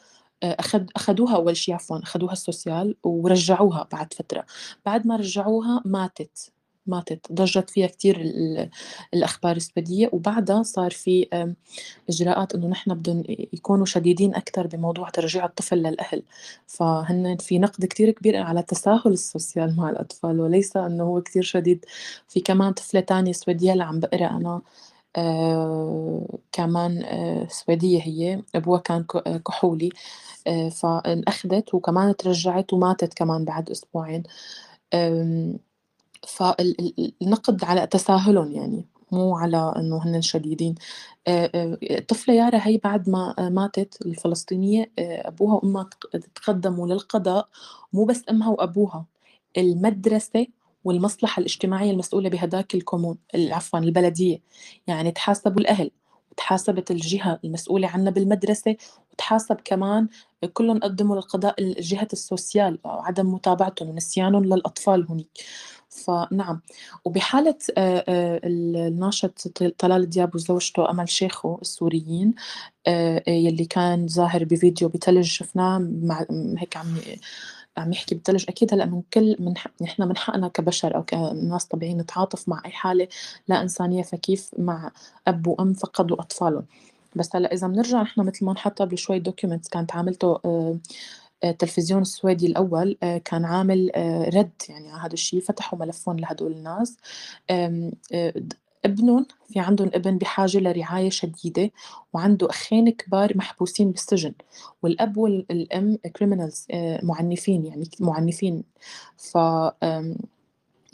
[0.44, 4.44] أخد أخدوها أول شيء عفوا أخدوها السوسيال ورجعوها بعد فترة.
[4.86, 6.52] بعد ما رجعوها ماتت
[6.86, 7.32] ماتت.
[7.32, 8.70] ضجت فيها كتير ال-
[9.14, 11.56] الأخبار السويدية وبعدها صار في آم،
[12.10, 16.22] إجراءات إنه نحن بدهم يكونوا شديدين أكثر بموضوع ترجيع الطفل للأهل.
[16.66, 20.40] فهن في نقد كتير كبير على تساهل السوسيال مع الأطفال.
[20.40, 21.84] وليس إنه هو كتير شديد.
[22.28, 24.62] في كمان طفلة تانية سويدية اللي عم بقرأ أنا آه
[26.52, 28.42] كمان آه سويدية هي.
[28.54, 29.04] أبوها كان
[29.48, 29.90] كحولي.
[30.46, 34.22] آه فانأخذت وكمان ترجعت وماتت كمان بعد أسبوعين.
[36.28, 40.74] فالنقد على تساهلهم يعني مو على إنه هن شديدين.
[41.28, 45.90] الطفله يارا هي بعد ما ماتت الفلسطينية أبوها وأمها
[46.34, 47.48] تقدموا للقضاء
[47.92, 49.06] مو بس أمها وأبوها.
[49.58, 50.46] المدرسة
[50.84, 54.40] والمصلحة الاجتماعية المسؤولة بهداك الكومون عفوا البلدية.
[54.86, 55.90] يعني تحاسبوا الأهل
[56.32, 58.76] وتحاسبت الجهة المسؤولة عنا بالمدرسة
[59.12, 60.08] وتحاسب كمان
[60.52, 65.38] كلهم قدموا للقضاء جهه السوسيال وعدم متابعتهم ونسيانهم للأطفال هناك
[65.88, 66.60] فنعم.
[67.04, 69.48] وبحالة الناشط
[69.78, 72.34] طلال دياب وزوجته أمل شيخو السوريين
[73.28, 75.88] يلي كان ظاهر بفيديو بتلج شفناه
[76.58, 76.96] هيك عم
[77.76, 81.98] عم يحكي بتلج أكيد هلأ من كل من نحن من حقنا كبشر أو كناس طبيعيين
[81.98, 83.08] نتعاطف مع أي حالة
[83.48, 84.90] لا إنسانية فكيف مع
[85.28, 86.64] أب وأم فقدوا اطفالهم
[87.16, 90.40] بس هلأ إذا بنرجع نحن مثل ما انحط بشوي documents كانت عاملته
[91.44, 96.52] التلفزيون السويدي الأول آه، كان عامل آه، رد يعني على هذا الشيء فتحوا ملفهم لهدول
[96.52, 96.96] الناس
[97.50, 97.90] آه،
[98.84, 101.70] ابنهم في عندهم ابن بحاجة لرعاية شديدة
[102.12, 104.34] وعنده أخين كبار محبوسين بالسجن
[104.82, 106.66] والأب والأم كريمنالز
[107.02, 108.64] معنفين يعني معنفين.
[109.16, 109.38] ف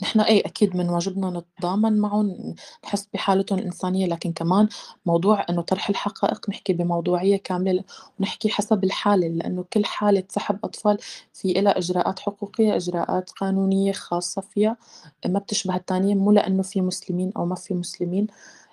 [0.02, 2.54] نحن إيه أكيد من واجبنا نتضامن معهم
[2.84, 4.68] نحس بحالتهم الإنسانية لكن كمان
[5.06, 7.84] موضوع إنه طرح الحقائق نحكي بموضوعية كاملة
[8.20, 10.98] ونحكي حسب الحالة لأنه كل حالة سحب أطفال
[11.32, 14.76] في لها إجراءات حقوقية إجراءات قانونية خاصة فيها
[15.26, 18.26] ما بتشبه الثانية مو لأنه في مسلمين أو ما في مسلمين.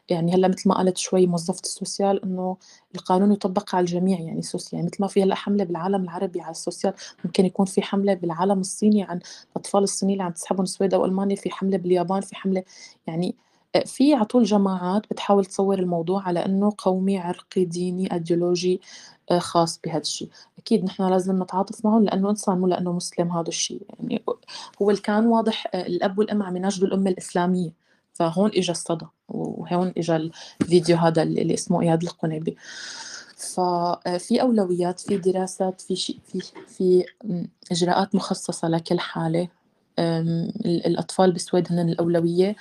[0.10, 2.58] يعني هلأ مثل ما قالت شوي موظفة ال social إنه
[2.96, 6.52] القانون يطبق على الجميع يعني social يعني مثل ما في هلأ حملة بالعالم العربي على
[6.52, 6.94] ال social
[7.26, 9.20] ممكن يكون في حملة بالعالم الصيني عن
[9.52, 12.64] الأطفال الصينيين اللي عم تسحبهم السويد أو ألمانيا في حملة باليابان في حملة
[13.08, 13.36] يعني
[13.76, 18.82] آه، في على طول جماعات بتحاول تصور الموضوع على إنه قومي عرقي ديني ايديولوجي
[19.32, 23.48] آه، خاص بهذا الشيء أكيد نحن لازم نتعاطف معهم لأنه إنسان مو لأنه مسلم هذا
[23.48, 24.24] الشيء يعني
[24.82, 27.85] هو اللي كان واضح آه، الأب والأم عم يناشدوا الأمة الإسلامية.
[28.16, 30.32] فهون اجى الصدى وهون اجى
[30.62, 32.58] الفيديو هذا اللي اسمه إياد القنيبي.
[33.38, 37.06] ففي أولويات في دراسات في شيء في في
[37.72, 39.48] إجراءات مخصصة لكل حالة.
[40.66, 42.56] الأطفال بالسويد هن الأولوية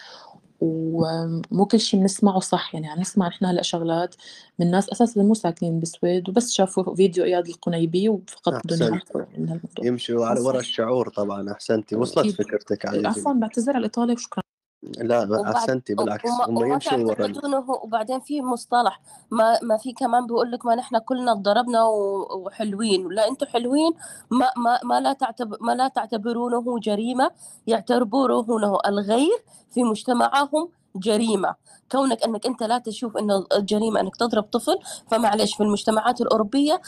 [0.60, 2.74] ومو كل شيء بنسمعه صح.
[2.74, 4.14] يعني عم نسمع نحن هلا شغلات
[4.58, 9.00] من ناس أساسا مو ساكنين بالسويد وبس شافوا فيديو إياد القنيبي وفقط بدهم
[9.82, 11.52] يمشوا على ورا الشعور طبعا.
[11.52, 14.42] احسنتي وصلت فكرتك على عفوا بعتذر على الإطالة وشكرا.
[14.84, 17.32] لا أحسنتي بالعكس هم يمشوا ورا
[17.82, 19.00] وبعدين في مصطلح
[19.30, 23.08] ما ما في كمان بيقول لك ما نحن كلنا ضربنا وحلوين.
[23.08, 23.92] لا أنتم حلوين
[24.30, 27.30] ما ما ما لا تعتبر ما لا تعتبرونه جريمة
[27.66, 31.54] يعتبرونه الغير في مجتمعهم جريمة.
[31.92, 34.78] كونك أنك أنت لا تشوف انه الجريمة أنك تضرب طفل
[35.10, 36.80] فمعلش في المجتمعات الأوروبية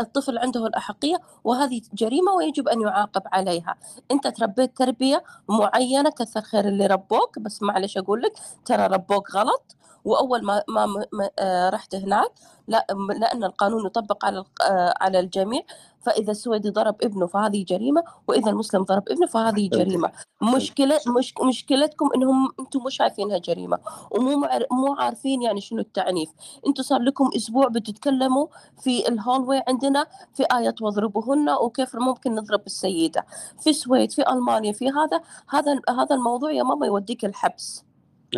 [0.00, 3.74] الطفل عنده الأحقية وهذه جريمة ويجب أن يعاقب عليها.
[4.10, 8.32] أنت تربيت تربية معينة كثر خير اللي ربوك بس معلش أقول لك
[8.64, 9.76] ترى ربوك غلط.
[10.04, 12.32] وأول ما ما آه، رحت هناك
[12.68, 12.86] لا
[13.20, 15.62] لأن القانون يطبق على آه، على الجميع
[16.00, 20.12] فإذا السويدي ضرب ابنه فهذه جريمة وإذا المسلم ضرب ابنه فهذه جريمة.
[20.42, 23.78] مشكله مش مشكلتكم إنهم أنتم مش شايفينها جريمة
[24.10, 26.30] ومو مو عارفين يعني شنو التعنيف.
[26.66, 28.46] أنتم صار لكم أسبوع بتتكلموا
[28.82, 33.26] في الهولوي عندنا في آية واضربوهن وكيف ممكن نضرب السيدة.
[33.60, 37.87] في السويد في ألمانيا في هذا هذا هذا الموضوع يا ماما يوديك الحبس.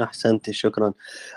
[0.02, 0.92] احسنتي شكرا.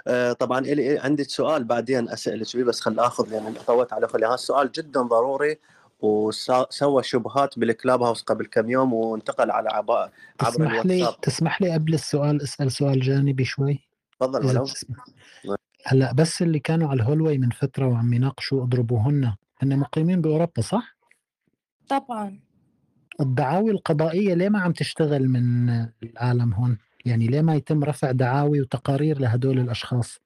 [0.07, 4.25] آه طبعا إلي عندي سؤال بعدين اسالك فيه بس خل آخذ لأن طولت على خلي.
[4.25, 5.59] هذا السؤال جدا ضروري
[5.99, 10.11] وسوى شبهات بالكلاب هاوس قبل كم يوم وانتقل على عباء
[10.41, 10.87] عبر تسمح الواتساب.
[10.87, 13.79] لي تسمح لي قبل السؤال أسأل سؤال جانبي شوي؟
[14.19, 14.65] تفضل ولو
[15.85, 19.33] هلأ بس اللي كانوا على الهولوي من فترة وعم يناقشوا اضربوهن.
[19.61, 20.97] هن مقيمين بأوروبا صح؟
[21.89, 22.39] طبعا.
[23.21, 25.69] الدعاوي القضائية ليه ما عم تشتغل من
[26.03, 30.19] العالم هون؟ يعني ليه ما يتم رفع دعاوي وتقارير لهدول الأشخاص؟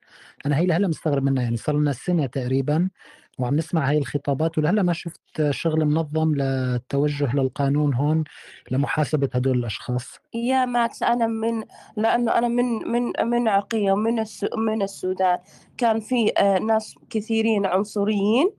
[0.45, 2.89] أنا هي لهلا مستغرب منها يعني صار لنا سنة تقريبا
[3.37, 8.23] وعم نسمع هاي الخطابات ولهلا ما شفت شغل منظم للتوجه للقانون هون
[8.71, 11.63] لمحاسبة هدول الأشخاص يا ماكس أنا من
[11.97, 14.23] لأنه أنا من من من عرقية ومن
[14.57, 15.37] من السودان
[15.77, 18.51] كان في آه، ناس كثيرين عنصريين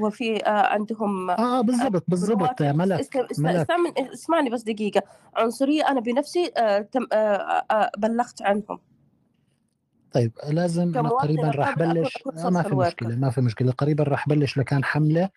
[0.00, 3.70] وفي آه، عندهم آه بالضبط بالضبط ملك, ملك.
[4.12, 5.02] اسمعني بس دقيقة.
[5.36, 6.52] عنصرية أنا بنفسي
[7.98, 8.78] بلغت عنهم.
[10.12, 13.72] طيب لازم أنا قريبا راح بلش آه ما في مشكلة ما في مشكلة.
[13.72, 15.28] قريبا راح بلش لكان حملة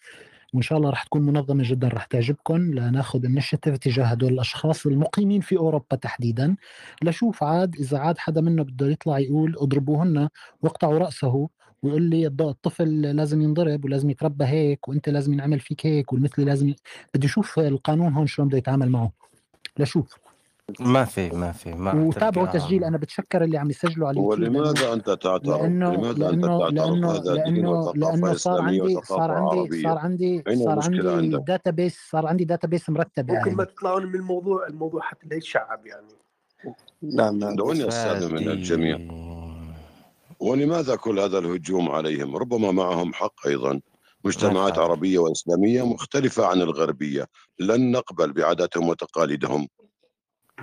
[0.54, 5.42] وإن شاء الله راح تكون منظمة جدا راح تعجبكم لنأخذ النشيتيف تجاه هدول الأشخاص المقيمين
[5.42, 6.56] في أوروبا تحديدا.
[7.02, 10.30] لشوف عاد إذا عاد حدا منه بده يطلع يقول اضربوهن
[10.62, 11.50] واقطعوا رأسه.
[11.84, 16.70] ويقول لي الطفل لازم ينضرب ولازم يتربى هيك وأنت لازم ينعمل فيك هيك والمثلي لازم
[16.70, 16.76] ي...
[17.16, 19.12] بدي أشوف القانون هون شلون بده يتعامل معه.
[19.80, 20.16] لشوف
[20.80, 24.56] ما في ما في ما وتابعوا تسجيل أنا بتشكر اللي عم يسجلوا على اليوتيوب.
[24.56, 29.98] ولماذا أنت تعترض؟ لأنه لماذا أنت لأنه تعترض؟ لأنه هذا وثقافة لأنه صار عندي صار
[29.98, 34.16] عندي صار عندي صار عندي؟ database صار عندي database مرتب ممكن ما يعني تطلعون من
[34.16, 36.08] الموضوع الموضوع حتى لا يتشعب يعني؟
[37.02, 37.56] نعم نعم.
[37.56, 38.98] دعوني استاذن من الجميع.
[40.42, 43.82] ولماذا كل هذا الهجوم عليهم؟ ربما معهم حق أيضا.
[44.24, 44.84] مجتمعات بالطبع.
[44.84, 47.28] عربية وإسلامية مختلفة عن الغربية.
[47.60, 49.68] لن نقبل بعاداتهم وتقاليدهم.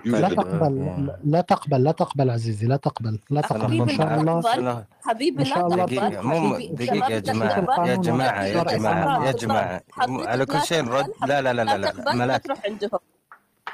[0.05, 1.11] لا تقبل.
[1.25, 1.85] لا تقبل.
[1.85, 2.67] لا تقبل عزيزي.
[2.67, 3.19] لا تقبل.
[3.31, 3.63] لا تقبل.
[3.63, 4.41] حبيبي إن لا شاء الله.
[4.41, 4.85] تقبل.
[5.03, 5.87] حبيبي لا تقبل.
[5.87, 6.23] دقيقة.
[6.23, 7.61] مو يا جماعة.
[7.61, 7.89] تقبل.
[7.89, 9.27] يا جماعة يا جماعة.
[9.27, 11.77] يا جماعة على كل شيء نرد لا لا لا لا لا.
[11.77, 12.43] لا تقبل لا ملاك.
[12.45, 13.01] تروح عندهم.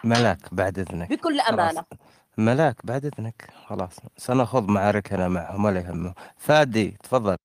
[0.04, 1.08] ملاك بعد إذنك.
[1.10, 1.84] بكل أمانة.
[2.38, 3.50] ملاك بعد إذنك.
[3.66, 7.36] خلاص سنخوض معاركنا معهم ولا يهمه فادي تفضل.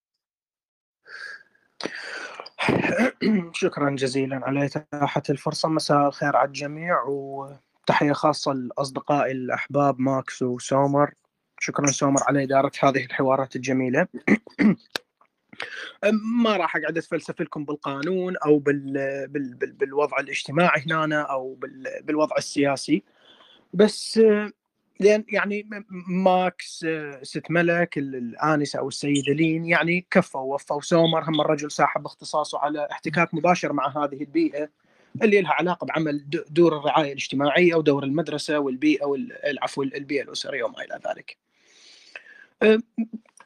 [3.54, 5.70] شكرا جزيلا على إتاحة الفرصة.
[5.70, 11.14] مساء الخير على الجميع وتحية خاصة لأصدقائي الأحباب ماكس وسومر.
[11.60, 14.08] شكرا سومر على إدارة هذه الحوارات الجميلة.
[16.44, 18.94] ما راح أقعد أتفلسف لكم بالقانون أو بال...
[19.28, 19.56] بال...
[19.56, 19.72] بال...
[19.72, 22.04] بالوضع الاجتماعي هنا أو بال...
[22.04, 23.04] بالوضع السياسي.
[23.74, 24.20] بس
[25.00, 25.70] لأن يعني
[26.08, 26.86] ماكس
[27.22, 31.30] ست ملك الآنسة أو السيدة لين يعني كفوا ووفوا سومر.
[31.30, 34.70] هم الرجل ساحب اختصاصه على احتكاك مباشر مع هذه البيئة
[35.22, 41.00] اللي لها علاقة بعمل دور الرعاية الاجتماعية ودور المدرسة والبيئة والعفو البيئة الأسرية وما إلى
[41.08, 41.38] ذلك.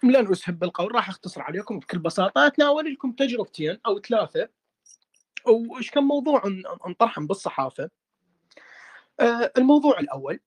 [0.03, 2.47] لن أسهب بالقول راح أختصر عليكم بكل بساطة.
[2.47, 4.49] أتناول لكم تجربتين أو ثلاثة.
[5.45, 6.43] وإيش كان موضوع
[6.87, 7.89] انطرحهم بالصحافة؟
[9.57, 10.39] الموضوع الأول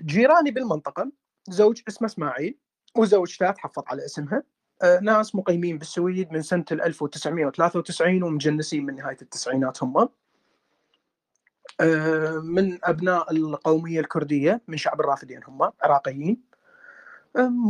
[0.00, 1.12] جيراني بالمنطقة
[1.48, 2.58] زوج اسمه إسماعيل
[2.96, 4.42] وزوجته تحفظ على اسمها.
[5.02, 10.08] ناس مقيمين بالسويد من سنة 1993 ومجنسين من نهاية التسعينات هم.
[12.42, 16.42] من أبناء القومية الكردية من شعب الرافدين هم عراقيين.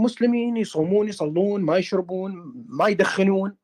[0.04, 3.56] مسلمين يصومون يصلون ما يشربون ما يدخنون.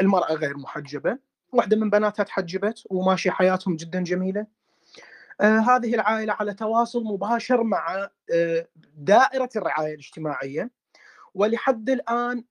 [0.00, 1.18] المرأة غير محجبة.
[1.52, 4.40] واحدة من بناتها تحجبت وماشي حياتهم جدا جميلة.
[4.40, 4.46] آه
[5.40, 10.70] هذه العائلة على تواصل مباشر مع آه دائرة الرعاية الاجتماعية.
[11.34, 12.44] ولحد الآن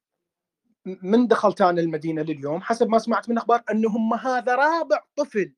[0.85, 5.53] من دخلت أنا المدينة لليوم؟ حسب ما سمعت من أخبار أنهم هذا رابع طفل.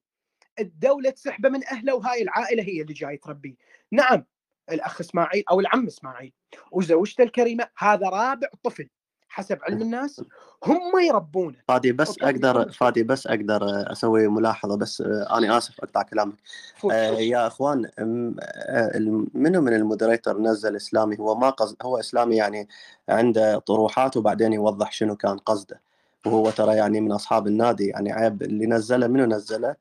[0.60, 3.56] الدولة تسحبه من أهله وهاي العائلة هي اللي جاي تربيه.
[3.92, 4.26] نعم
[4.72, 6.34] الأخ إسماعيل أو العم إسماعيل.
[6.72, 8.90] وزوجته الكريمة هذا رابع طفل.
[9.38, 10.22] حسب علم الناس
[10.66, 11.56] هم يربونه.
[11.68, 16.34] فادي بس أقدر فادي بس أقدر أسوي ملاحظة بس أنا آسف أقطع كلامك.
[16.92, 17.90] آه يا أخوان
[19.34, 22.68] منو من ال moderator نزل إسلامي؟ هو ما قصد هو إسلامي يعني
[23.10, 25.82] عنده طروحات وبعدين يوضح شنو كان قصده.
[26.26, 29.76] وهو ترى يعني من أصحاب النادي يعني عيب اللي نزله منو نزله؟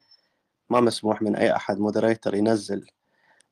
[0.71, 2.87] ما مسموح من أي أحد moderator ينزل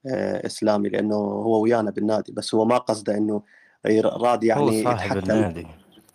[0.06, 3.42] آه إسلامي لأنه هو ويانا بالنادي بس هو ما قصده إنه
[4.04, 5.30] راد يعني هو صاحب يتحكم.
[5.30, 5.66] النادي.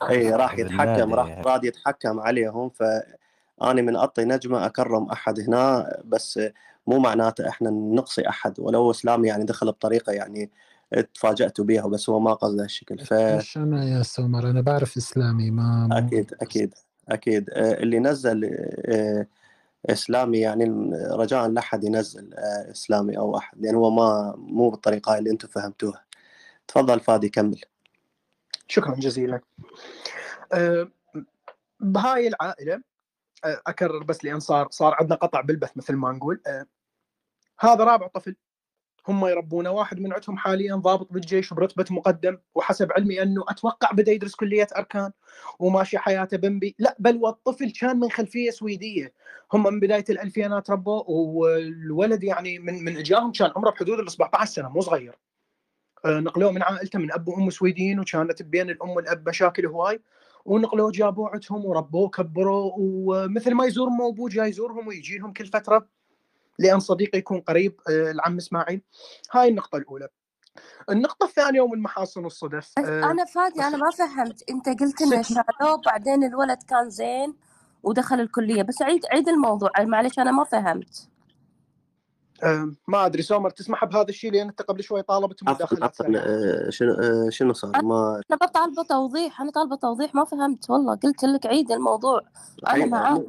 [0.09, 1.41] اي راح يتحكم راح يعني.
[1.41, 6.39] راد يتحكم عليهم فاني من اعطي نجمة أكرم أحد هنا بس
[6.88, 10.49] مو معناته إحنا نقصي أحد ولو اسلامي يعني دخل بطريقة يعني
[11.13, 12.99] تفاجات بها بس هو ما قصده هالشكل.
[12.99, 16.73] ف مش أنا يا سومر أنا بعرف إسلامي ما أكيد أكيد
[17.09, 17.49] أكيد.
[17.57, 18.55] اللي نزل
[19.89, 22.34] إسلامي يعني رجاء لا احد ينزل
[22.71, 26.03] إسلامي أو أحد لأن يعني هو ما مو بالطريقة اللي أنتم فهمتوها.
[26.67, 27.61] تفضل فادي كمل.
[28.70, 29.40] شكرا جزيلا.
[30.54, 30.91] أه
[31.80, 32.82] بهاي العائلة
[33.46, 36.41] أه أكرر بس لأن صار صار عندنا قطع بالبث مثل ما نقول.
[36.48, 36.66] أه
[37.60, 38.36] هذا رابع طفل.
[39.08, 39.72] هم يربونه.
[39.72, 44.68] واحد من عندهم حاليا ضابط بالجيش برتبه مقدم وحسب علمي أنه أتوقع بدا يدرس كلية
[44.78, 45.12] أركان
[45.60, 46.76] وماشي حياته بمبي.
[46.80, 49.14] لا بل والطفل كان من خلفية سويدية.
[49.54, 54.52] هم من بداية الألفينات ربوا والولد يعني من من إجاهم كان عمره بحدود ال 17
[54.52, 55.20] سنة مو صغير.
[56.05, 60.01] نقلوه من عائلته من أب وأم سويديين وكانت بين الأم والأب مشاكل هواي.
[60.45, 65.47] ونقلوه جابوه عندهم وربوه كبروه ومثل ما يزور ام وابوه جاي يزورهم ويجي لهم كل
[65.47, 65.88] فترة
[66.59, 68.81] لأن صديقي يكون قريب العم إسماعيل.
[69.31, 70.07] هاي النقطة الأولى.
[70.89, 74.49] النقطة الثانية ومن محاسن الصدف أنا فادي أنا ما فهمت.
[74.49, 77.34] أنت قلت إنه شالوه بعدين الولد كان زين
[77.84, 78.63] ودخل الكلية.
[78.63, 81.09] بس عيد عيد الموضوع معلش أنا ما فهمت.
[82.88, 87.30] ما أدري سومر تسمح بهذا الشيء لأن أنت قبل شوي طالبت مداخلات آه، شنو آه،
[87.30, 91.72] شنو صار؟ ما أنا بطالبة توضيح أنا طالبة توضيح ما فهمت والله قلت لك عيد
[91.72, 92.22] الموضوع.
[92.68, 93.26] أنا عيد معاك.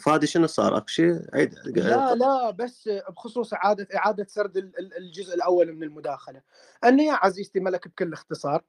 [0.00, 5.34] فادي شنو صار؟ اكشي عيد لا لا بس بخصوص إعادة إعادة سرد ال- ال- الجزء
[5.34, 6.40] الأول من المداخلة.
[6.84, 8.62] ان يا عزيزتي ملك بكل اختصار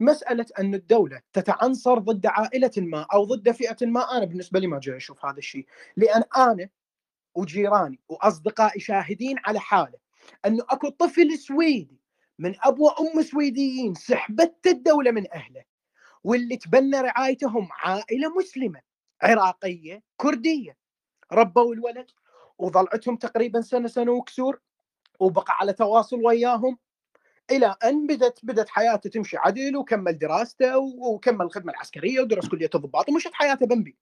[0.00, 4.80] مسألة أن الدولة تتعنصر ضد عائلة ما أو ضد فئة ما أنا بالنسبة لي ما
[4.80, 5.66] جاي أشوف هذا الشيء.
[5.96, 6.68] لأن أنا
[7.34, 9.98] وجيراني وأصدقائي شاهدين على حالة
[10.46, 12.00] إنه أكو طفل سويدي
[12.38, 15.64] من أبو وأم سويديين سحبت الدولة من أهله
[16.24, 18.80] واللي تبنى رعايتهم عائلة مسلمة
[19.22, 20.76] عراقية كردية
[21.32, 22.10] ربوا الولد
[22.58, 24.60] وضلعتهم تقريبا سنة سنة وكسور
[25.20, 26.78] وبقى على تواصل وياهم
[27.50, 33.08] إلى أن بدت بدت حياته تمشي عدل وكمل دراسته وكمل الخدمه العسكرية ودرس كلية الضباط
[33.08, 33.96] ومشت حياته بمبي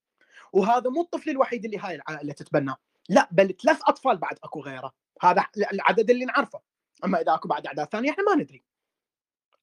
[0.53, 2.77] وهذا مو الطفل الوحيد اللي هاي العائلة تتبناه
[3.11, 4.93] لا بل ثلاث أطفال بعد أكو غيره.
[5.23, 6.61] هذا العدد اللي نعرفه.
[7.05, 8.65] أما إذا أكو بعد أعداد ثانية إحنا ما ندري.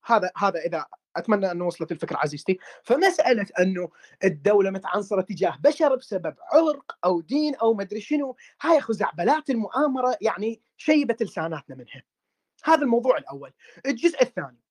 [0.05, 2.59] هذا هذا إذا أتمنى أنه وصلت الفكرة عزيزتي.
[2.83, 3.89] فمسألة أنه
[4.23, 10.61] الدولة متعنصرة تجاه بشر بسبب عرق أو دين أو مدري شنو هاي خزعبلات المؤامرة يعني
[10.77, 12.03] شيبت لساناتنا منها.
[12.63, 13.53] هذا الموضوع الأول.
[13.85, 14.61] الجزء الثاني.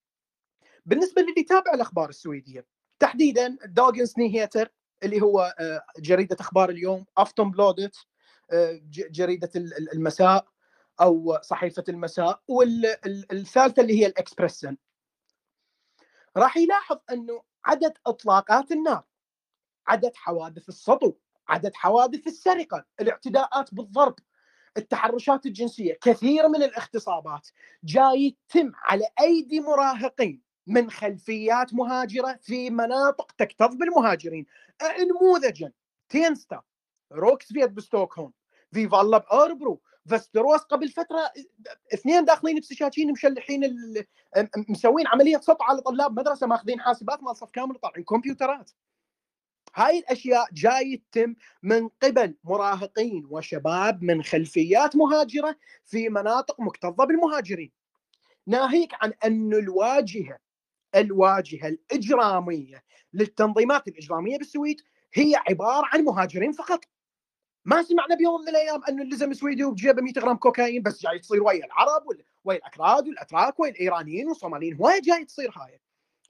[0.85, 2.65] بالنسبة للي يتابع الأخبار السويدية
[2.99, 4.69] تحديدا Dagens Nyheter
[5.03, 7.95] اللي هو آه، جريدة أخبار اليوم Aftonbladet
[8.89, 10.47] جريدة ال- ال- المساء
[11.01, 14.77] أو صحيفة المساء والثالثه اللي هي ال Expressen
[16.37, 19.03] راح يلاحظ أنه عدد إطلاقات النار
[19.87, 21.13] عدد حوادث السطو
[21.47, 24.15] عدد حوادث السرقة الاعتداءات بالضرب
[24.77, 27.47] التحرشات الجنسية كثير من الاغتصابات
[27.83, 34.45] جاي يتم على أيدي مراهقين من خلفيات مهاجرة في مناطق تكتظ بالمهاجرين.
[34.99, 35.71] نموذجا
[36.09, 36.61] تينستا
[37.13, 38.33] روكسفيت بستوكهولم.
[38.71, 41.31] فيفالا بأوربرو فستروس قبل فترة
[41.93, 43.61] اثنين داخلين بسكاكين مشلحين
[44.69, 48.71] مسوين عملية سطو على طلاب مدرسة ماخذين حاسبات مال صف كامل وطالعين كمبيوترات.
[49.75, 55.55] هاي الأشياء جاي تتم من قبل مراهقين وشباب من خلفيات مهاجرة
[55.85, 57.71] في مناطق مكتظة بالمهاجرين.
[58.47, 60.39] ناهيك عن أن الواجهة
[60.95, 64.81] الواجهة الإجرامية للتنظيمات الإجرامية بالسويد
[65.13, 66.79] هي عبارة عن مهاجرين فقط.
[67.67, 71.43] ما سمعنا بيوم من الأيام انه اللزم سويدي وبجيبه 100 جرام كوكايين بس جاي تصير
[71.43, 72.03] ويا العرب
[72.45, 74.75] ويا الأكراد والأتراك ويا الإيرانيين والصوماليين.
[74.75, 75.81] هواي جاي تصير هاي.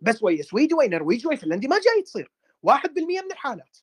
[0.01, 2.31] بس ويا سويدي ويا نرويجي ويا فنلندي ما جاي تصير.
[2.63, 3.77] 1% من الحالات.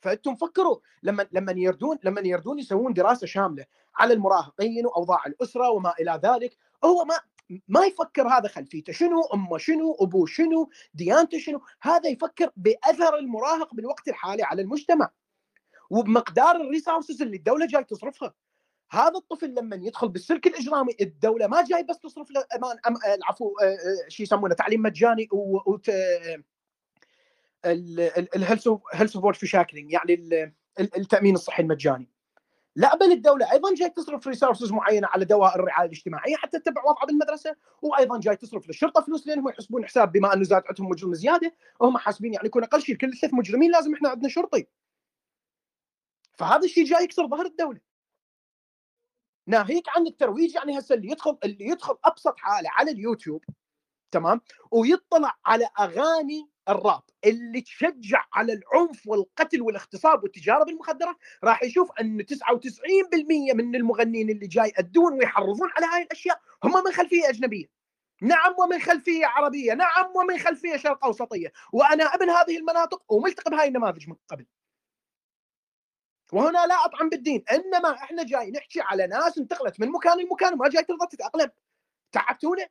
[0.00, 3.64] فأنتم فكروا لما لما يردون لما يردون يسوون دراسة شاملة
[3.96, 7.14] على المراهقين وأوضاع الأسرة وما إلى ذلك هو ما
[7.68, 8.92] ما يفكر هذا خلفيته.
[8.92, 15.10] شنو أمه شنو؟ أبوه شنو؟ ديانته شنو؟ هذا يفكر بأثر المراهق بالوقت الحالي على المجتمع.
[15.90, 18.34] وبمقدار الريسورسز اللي الدولة جاي تصرفها.
[18.90, 22.96] هذا الطفل لما يدخل بالسلك الإجرامي الدولة ما جاي بس تصرف له أمان أم...
[22.96, 25.76] آه، العفو آه، آه، شو يسمونه تعليم مجاني و...
[28.36, 28.68] ال
[29.12, 32.08] health support försäkring يعني ال- ال- التأمين الصحي المجاني.
[32.76, 37.06] لا بل الدولة أيضا جاي تصرف resources معينة على دوائر الرعاية الاجتماعية حتى تتبع وضعها
[37.06, 41.54] بالمدرسة وأيضا جاي تصرف للشرطة فلوس لأنهم يحسبون حساب بما انه زاد عندهم مجرم زيادة
[41.82, 44.66] هم حاسبين يعني يكون أقل شيء كل ثلاث مجرمين لازم إحنا عندنا شرطي.
[46.40, 47.80] فهذا الشيء جاي يكسر ظهر الدولة.
[49.46, 53.44] ناهيك عن الترويج يعني هسه اللي يدخل اللي يدخل أبسط حالة على اليوتيوب
[54.10, 54.40] تمام؟
[54.70, 62.22] ويطلع على أغاني الراب اللي تشجع على العنف والقتل والاغتصاب والتجارة بالمخدرات راح يشوف إن
[62.22, 67.66] 99% من المغنيين اللي جاي يأدون ويحرضون على هاي الأشياء هم من خلفية أجنبية.
[68.22, 73.68] نعم ومن خلفية عربية نعم ومن خلفية شرق أوسطية وأنا ابن هذه المناطق وملتقي بهاي
[73.68, 74.46] النماذج من قبل.
[76.32, 80.68] وهنا لا أطعن بالدين إنما إحنا جاي نحكي على ناس انتقلت من مكان لمكان وما
[80.68, 81.50] جاي ترضى تتأقلم.
[82.12, 82.68] تعبتونا؟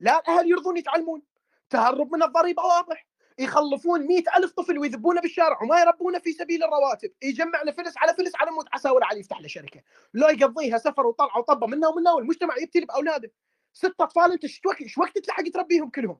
[0.00, 1.22] لا الاهل يرضون يتعلمون.
[1.70, 3.06] تهرب من الضريبة واضح.
[3.38, 7.12] يخلفون مئة ألف طفل ويذبونه بالشارع وما يربونه في سبيل الرواتب.
[7.22, 9.82] يجمع له فلس على فلس على مود عسى ولا علي يفتح له شركة.
[10.14, 13.32] لو يقضيها سفر وطلع وطبه منها ومنها والمجتمع يبتلي بأولاده.
[13.72, 16.18] ست أطفال أنت شو وقت تلحق تربيهم كلهم؟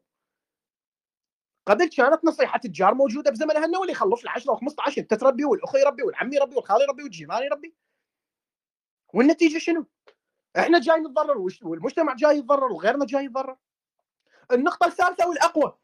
[1.70, 6.02] قبل كانت نصيحة الجار موجودة بزمنها انه اللي يخلص 10 و15 انت تربي والاخ يربي
[6.02, 7.74] والعم يربي والخال يربي والجيران يربي
[9.14, 9.86] والنتيجة شنو؟
[10.58, 13.56] إحنا جاي نتضرر والمجتمع جاي يتضرر وغيرنا جاي يتضرر.
[14.52, 15.78] النقطة الثالثة والأقوى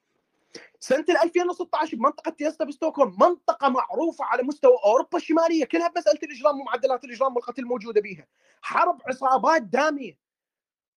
[0.80, 7.04] سنة 2016 بمنطقة تيستا بستوكهولم منطقة معروفة على مستوى أوروبا الشمالية كلها بمسألة الإجرام ومعدلات
[7.04, 8.26] الإجرام والقتل الموجودة بيها.
[8.62, 10.18] حرب عصابات دامية.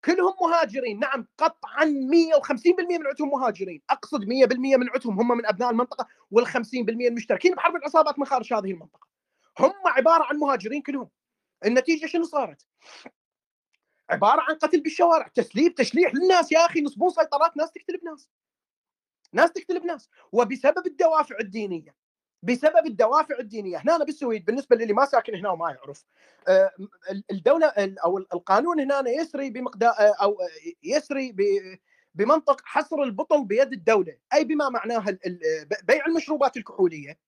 [0.05, 0.99] كلهم مهاجرين.
[0.99, 3.81] نعم قطعا 150% من عندهم مهاجرين.
[3.89, 8.71] أقصد 100% من عندهم هم من أبناء المنطقة وال50% المشتركين بحرب العصابات من خارج هذه
[8.71, 9.07] المنطقة.
[9.59, 11.09] هم عبارة عن مهاجرين كلهم.
[11.65, 12.65] النتيجة شنو صارت؟
[14.09, 16.51] عبارة عن قتل بالشوارع تسليب تشليح للناس.
[16.51, 18.29] يا أخي نصبون سيطرات ناس تقتل بناس.
[19.33, 20.09] ناس تقتل بناس.
[20.31, 21.95] وبسبب الدوافع الدينية
[22.43, 23.77] بسبب الدوافع الدينية.
[23.77, 26.05] هنا بالسويد بالنسبة للي ما ساكن هنا وما يعرف.
[26.47, 26.71] آه،
[27.31, 30.37] الدولة أو القانون هنا يسري بمقدار آه، أو
[30.83, 31.35] يسري
[32.15, 34.17] بمنطق حصر البطل بيد الدولة.
[34.33, 35.05] أي بما معناه
[35.83, 37.19] بيع المشروبات الكحولية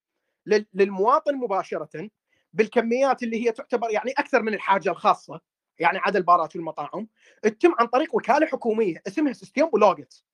[0.74, 2.10] للمواطن مباشرة
[2.52, 5.40] بالكميات اللي هي تعتبر يعني أكثر من الحاجة الخاصة
[5.78, 7.08] يعني عدا البارات والمطاعم
[7.42, 10.24] تتم عن طريق وكالة حكومية اسمها Systembolaget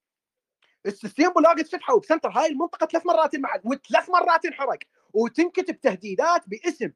[0.88, 4.78] ال Systembolaget فتحوا ب center هاي المنطقة ثلاث مرات انمحت وثلاث مرات انحرق.
[5.12, 6.92] وتنكتب تهديدات باسم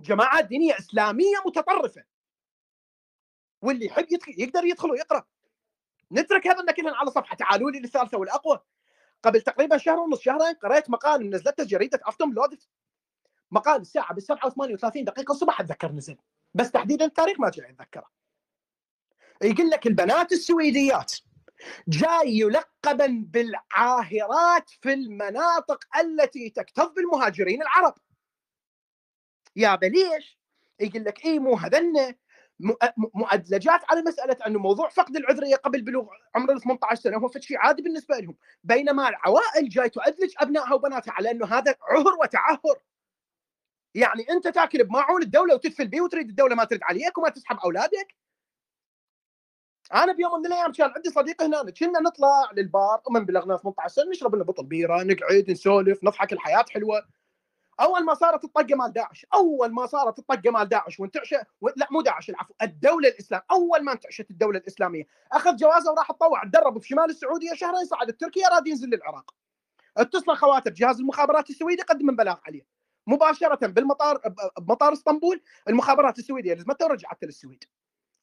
[0.00, 2.04] جماعات دينية إسلامية متطرفة.
[3.62, 5.24] واللي يحب يقدر يدخل ويقرأ.
[6.12, 7.36] نترك هذا النكلن على صفحة.
[7.36, 8.60] تعالوا لي للثالثة والأقوى.
[9.22, 12.68] قبل تقريبا شهر ونص شهرين قريت مقال نزلته جريدة أفتون بلودت.
[13.50, 16.16] مقال الساعة بالسبعة و38 دقيقة الصبح أتذكر نزل.
[16.54, 18.10] بس تحديدا التاريخ ما جاي اتذكره
[19.42, 21.14] يقول لك البنات السويديات.
[21.88, 27.94] جاي يلقبا بالعاهرات في المناطق التي تكتظ بالمهاجرين العرب.
[29.56, 30.38] يا ليش؟
[30.80, 32.14] يقول لك إي مو هذن
[33.14, 37.58] مؤدلجات على مسألة انه موضوع فقد العذرية قبل بلوغ عمر ال 18 سنة هو شيء
[37.58, 38.36] عادي بالنسبة لهم.
[38.64, 42.82] بينما العوائل جاي تؤدلج أبنائها وبناتها على أنه هذا عهر وتعهر.
[43.94, 48.14] يعني أنت تاكل بماعون الدولة وتدفل بيه وتريد الدولة ما ترد عليك وما تسحب أولادك؟
[49.94, 54.10] أنا بيوم من الأيام كان عندي صديق هنا كنا نطلع للبار ومن بلغنا 18 سنه
[54.10, 57.02] نشرب لنا بطل بيرة نقعد نسولف نضحك الحياة حلوة.
[57.80, 61.32] أول ما صارت الطقة مال داعش أول ما صارت الطقة مال داعش وانتعش
[61.76, 66.44] لا مو داعش العفو الدولة الإسلام أول ما انتعشت الدولة الإسلامية أخذ جوازة وراح تطوع
[66.44, 69.34] تدرب في شمال السعودية شهرين صعد تركيا راد ينزل للعراق.
[69.96, 72.66] اتصل خواتر جهاز المخابرات السويدي قدم بلاغ عليه.
[73.06, 74.22] مباشرة بالمطار
[74.60, 77.64] بمطار إسطنبول المخابرات السويدية لزمته ورجعته للسويد.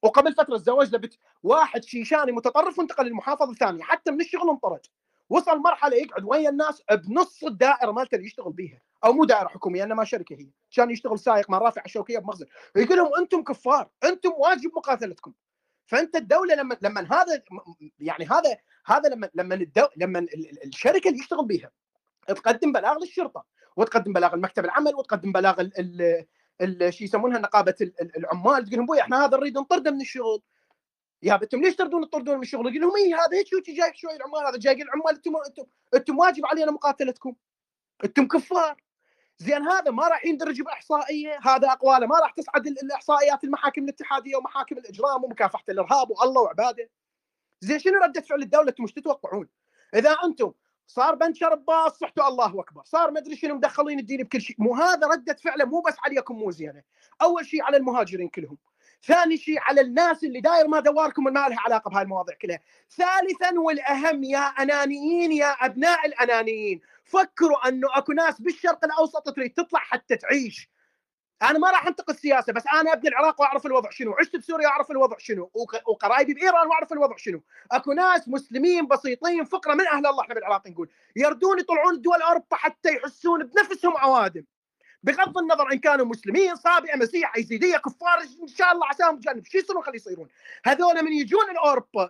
[0.04, 4.82] وقبل فترة تزوج لبت واحد شيشاني متطرف وانتقل للمحافظة الثانية حتى من الشغل انطرد.
[5.30, 8.82] وصل مرحلة يقعد ويا الناس؟ بنص الدائرة مالته اللي يشتغل بيها.
[9.06, 10.50] أو مو دائرة حكومية انما شركة هي.
[10.76, 12.46] كان يشتغل سائق مع رافع الشوكية بمخزن.
[12.76, 15.34] يقول لهم أنتم كفار أنتم واجب مقاتلتكم.
[15.86, 17.44] فأنت الدولة لما لما هذا
[18.00, 20.28] يعني هذا هذا لما لما الدو لما
[20.66, 21.72] الشركة اللي يشتغل بيها
[22.28, 23.46] تقدم بلاغ للشرطة
[23.76, 25.62] وتقدم بلاغ المكتب العمل وتقدم بلاغ
[26.90, 27.76] شو يسمونها نقابة
[28.18, 30.42] العمال تقول لهم بوي إحنا هذا نريد نطرده من الشغل.
[31.22, 34.48] يا أنتم ليش تردون تطردون من الشغل؟ يقول لهم اي هذا هيك جاي شوي العمال
[34.48, 35.64] هذا؟ جاي العمال أنتم أنتم
[35.96, 37.36] أنتم واجب علينا مقاتلتكم
[38.04, 38.82] أنتم كفار.
[39.38, 44.78] زين هذا ما راح يندرج بإحصائية هذا أقواله ما راح تصعد الإحصائيات المحاكم الاتحادية ومحاكم
[44.78, 46.90] الإجرام ومكافحة الإرهاب والله وعباده.
[47.62, 49.50] زين شنو ردة فعل الدولة؟ أنتم إيش تتوقعون؟
[49.96, 50.54] إذا أنتم
[50.88, 52.82] صار بنشر باص صحته الله أكبر.
[52.86, 54.56] صار ما أدري شنو مدخلين الدين بكل شيء.
[54.60, 56.84] مو هذا ردة فعله مو بس عليكم مو زينة.
[57.22, 58.58] أول شيء على المهاجرين كلهم.
[59.04, 62.60] ثاني شيء على الناس اللي داير ما دواركم ما لها علاقة بهاي المواضيع كلها.
[62.98, 66.82] ثالثا والأهم يا أنانيين يا أبناء الأنانيين.
[67.04, 70.70] فكروا أنه أكو ناس بالشرق الأوسط تريد تطلع حتى تعيش.
[71.42, 74.92] أنا ما راح أنتقد السياسة بس أنا ابن العراق وأعرف الوضع شنو عشت بسوريا وأعرف
[74.92, 75.52] الوضع شنو
[75.88, 77.42] وقرايبي بإيران وأعرف الوضع شنو.
[77.72, 82.56] أكو ناس مسلمين بسيطين فقرة من أهل الله إحنا بالعراق نقول يردون يطلعون دول اوروبا
[82.56, 84.44] حتى يحسون بنفسهم عوادم.
[85.04, 89.46] بغض النظر إن كانوا مسلمين صابئة مسيح ايزيديه كفار إن شاء الله عساهم جانب.
[89.46, 90.28] شو يصيرون خلي يصيرون.
[90.66, 92.10] هذول من يجون لاوروبا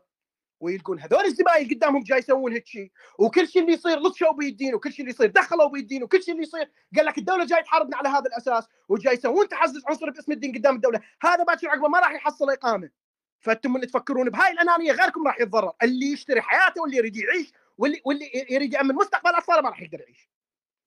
[0.66, 4.92] ويلقون هذول الزباين قدامهم جاي يسوون هيك شيء وكل شيء اللي يصير لطشوا بيدين وكل
[4.94, 8.10] شيء اللي يصير دخلوا بيدين وكل شيء اللي يصير قال لك الدولة جاي تحاربنا على
[8.10, 11.02] هذا الأساس وجاي يسوون تحزز عنصري باسم الدين قدام الدولة.
[11.22, 12.90] هذا باكر عقبه ما راح يحصل إقامة.
[13.40, 15.74] فأنتم من تفكرون بهاي الأنانية غيركم راح يتضرر.
[15.84, 20.00] اللي يشتري حياته واللي يريد يعيش واللي واللي يريد يأمن مستقبل اطفاله ما راح يقدر
[20.00, 20.30] يعيش.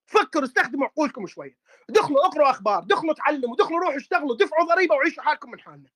[0.06, 1.58] فكروا استخدموا عقولكم شوية.
[1.88, 5.88] دخلوا اقروا أخبار دخلوا تعلموا دخلوا روحوا اشتغلوا دفعوا ضريبة وعيشوا حالكم من حالنا.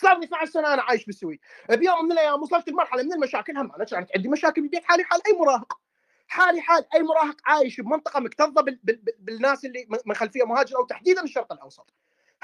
[0.00, 1.40] صار لي 12 سنة أنا عايش بالسويد.
[1.70, 5.20] بيوم من الأيام وصلت لمرحلة من المشاكل هم أنا كانت عندي مشاكل بالبيت حالي حال
[5.26, 5.80] أي مراهق.
[6.28, 8.80] حالي حال أي مراهق عايش بمنطقة مكتظة بال...
[8.82, 9.02] بال...
[9.18, 11.94] بالناس اللي من خلفية مهاجرة وتحديدا الشرق الأوسط.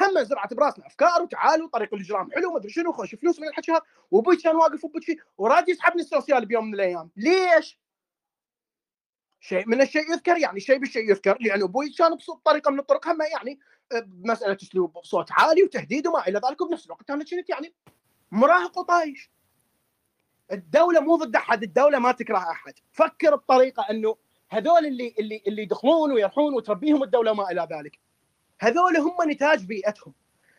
[0.01, 3.73] هم زرعت براسنا افكار وتعالوا طريق الاجرام حلو ما أدري شنو خوش فلوس من الحكي
[3.73, 7.11] هذا وأبوي كان واقف وبكي وراد يسحبني السوسيال بيوم من الأيام.
[7.17, 7.81] ليش؟
[9.41, 13.19] شيء من الشيء يذكر يعني شيء بالشيء يذكر لأن أبوي كان بطريقه من الطرق هم
[13.23, 13.59] يعني
[13.95, 17.75] بمساله أسلوب صوت عالي وتهديد وما إلى ذلك وبنفس الوقت أنا كنت يعني
[18.33, 19.31] مراهق وطايش.
[20.53, 22.75] الدولة مو ضد أحد الدولة ما تكره أحد.
[22.93, 24.17] فكر بطريقة إنه
[24.51, 27.99] هذول اللي اللي اللي يدخلون ويرحون وتربيهم الدولة وما إلى ذلك.
[28.61, 30.15] هذول هم نتاج بيئتهم.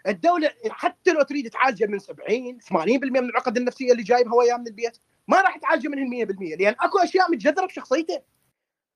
[0.07, 2.73] الدولة حتى لو تريد تعالجه من 70 80%
[3.09, 4.97] من العقد النفسية اللي جايبها وياه من البيت
[5.27, 8.21] ما راح تعالجه منهن 100% لأن أكو أشياء متجذرة بشخصيته.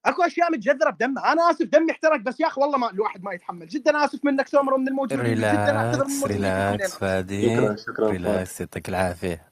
[0.06, 3.32] اكو اشياء متجذرة بدمه أنا آسف دمي احترق بس يا أخي والله ما الواحد ما
[3.32, 3.68] يتحمل.
[3.68, 5.34] جدا آسف منك سومر ومن الموجودين.
[5.34, 6.36] جدا أعتذر من Relax الموجودين.
[6.36, 7.56] Relax فادي.
[7.56, 9.48] شكرا شكرا Relax يعطيك العافية.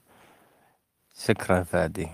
[1.17, 2.09] شكرا فادي.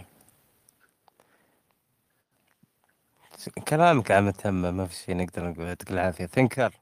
[3.67, 6.25] كلامك عم تهم ما في شيء نقدر نقول يعطيك العافية.
[6.25, 6.73] Thinker.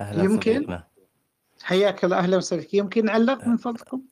[0.00, 0.54] أهلا يمكن.
[0.54, 0.84] صديقنا.
[1.62, 2.18] حياك الله.
[2.18, 2.62] أهلا وسهلا.
[2.62, 2.74] فيك.
[2.74, 4.02] يمكن نعلق من فضلكم؟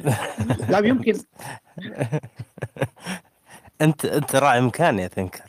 [0.70, 1.20] لا يمكن.
[3.80, 5.44] أنت أنت راعي مكان يا ثينكر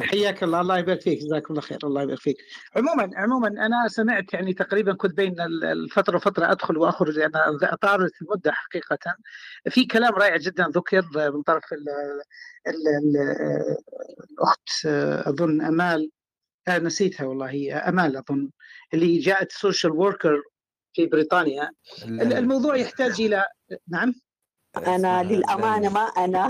[0.00, 2.36] حياك الله الله يبارك فيك جزاك الله خير الله يبارك فيك.
[2.76, 8.10] عموما عموما أنا سمعت يعني تقريبا كنت بين ال- الفترة وفترة أدخل وأخرج أنا طارت
[8.22, 8.98] المدة حقيقة.
[9.70, 11.02] في كلام رائع جدا ذكر
[11.34, 11.88] من طرف ال
[12.66, 13.16] ال ال
[14.30, 14.86] الأخت
[15.28, 16.10] أظن أمال.
[16.68, 18.50] آه نسيتها والله هي أمال أظن
[18.94, 20.42] اللي جاءت social worker
[20.94, 21.70] في بريطانيا.
[22.04, 23.44] ال- ال- الموضوع يحتاج إلى
[23.88, 24.14] نعم؟
[25.22, 25.88] للأمانة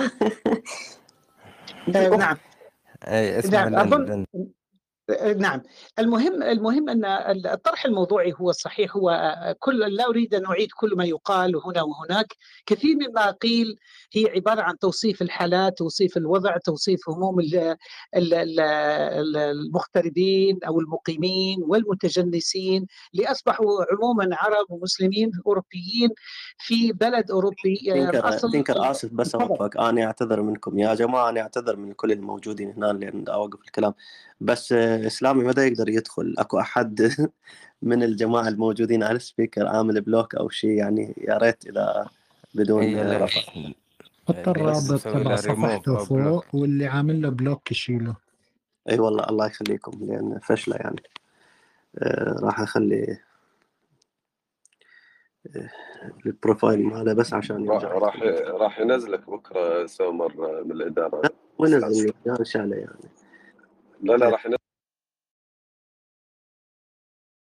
[1.86, 2.38] لن ما أخت نعم.
[3.50, 4.26] نعم أظن
[5.38, 5.62] نعم.
[5.98, 7.04] المهم المهم أن
[7.46, 12.26] الطرح الموضوعي هو الصحيح هو كل لا أريد أن أعيد كل ما يقال هنا وهناك.
[12.66, 13.76] كثير مما قيل
[14.12, 17.76] هي عبارة عن توصيف الحالات توصيف الوضع توصيف هموم ال-
[18.16, 22.86] ال- ال- ال- المغتربين أو المقيمين والمتجنسين.
[23.14, 26.10] اللي اصبحوا عموما عرب ومسلمين أوروبيين
[26.58, 31.28] في بلد أوروبي آه، Thinker اصل Thinker آسف بس اوقفك أنا أعتذر منكم يا جماعة
[31.28, 33.94] أنا أعتذر من كل الموجودين هنا لأن أوقف الكلام.
[34.40, 36.34] بس آه، إسلامي متى يقدر يدخل.
[36.38, 37.10] أكو أحد
[37.82, 42.08] من الجماعة الموجودين على ال speaker عامل block أو شيء يعني يا ريت إذا
[42.54, 43.40] بدون ليش رفع.
[44.28, 48.14] حط ليش الرابط تبع صفحته فوق واللي عامل له block يشيله.
[48.90, 51.02] إي والله الله يخليكم لأن فشلة يعني.
[51.98, 53.18] آه، راح أخلي
[55.56, 55.70] آه،
[56.26, 61.22] ال profile ماله بس عشان راح يرجع راح ينزلك بكرة سومر من الإدارة.
[61.58, 63.19] ونزل حاسب يا شالة يعني.
[64.02, 64.46] لا لا راح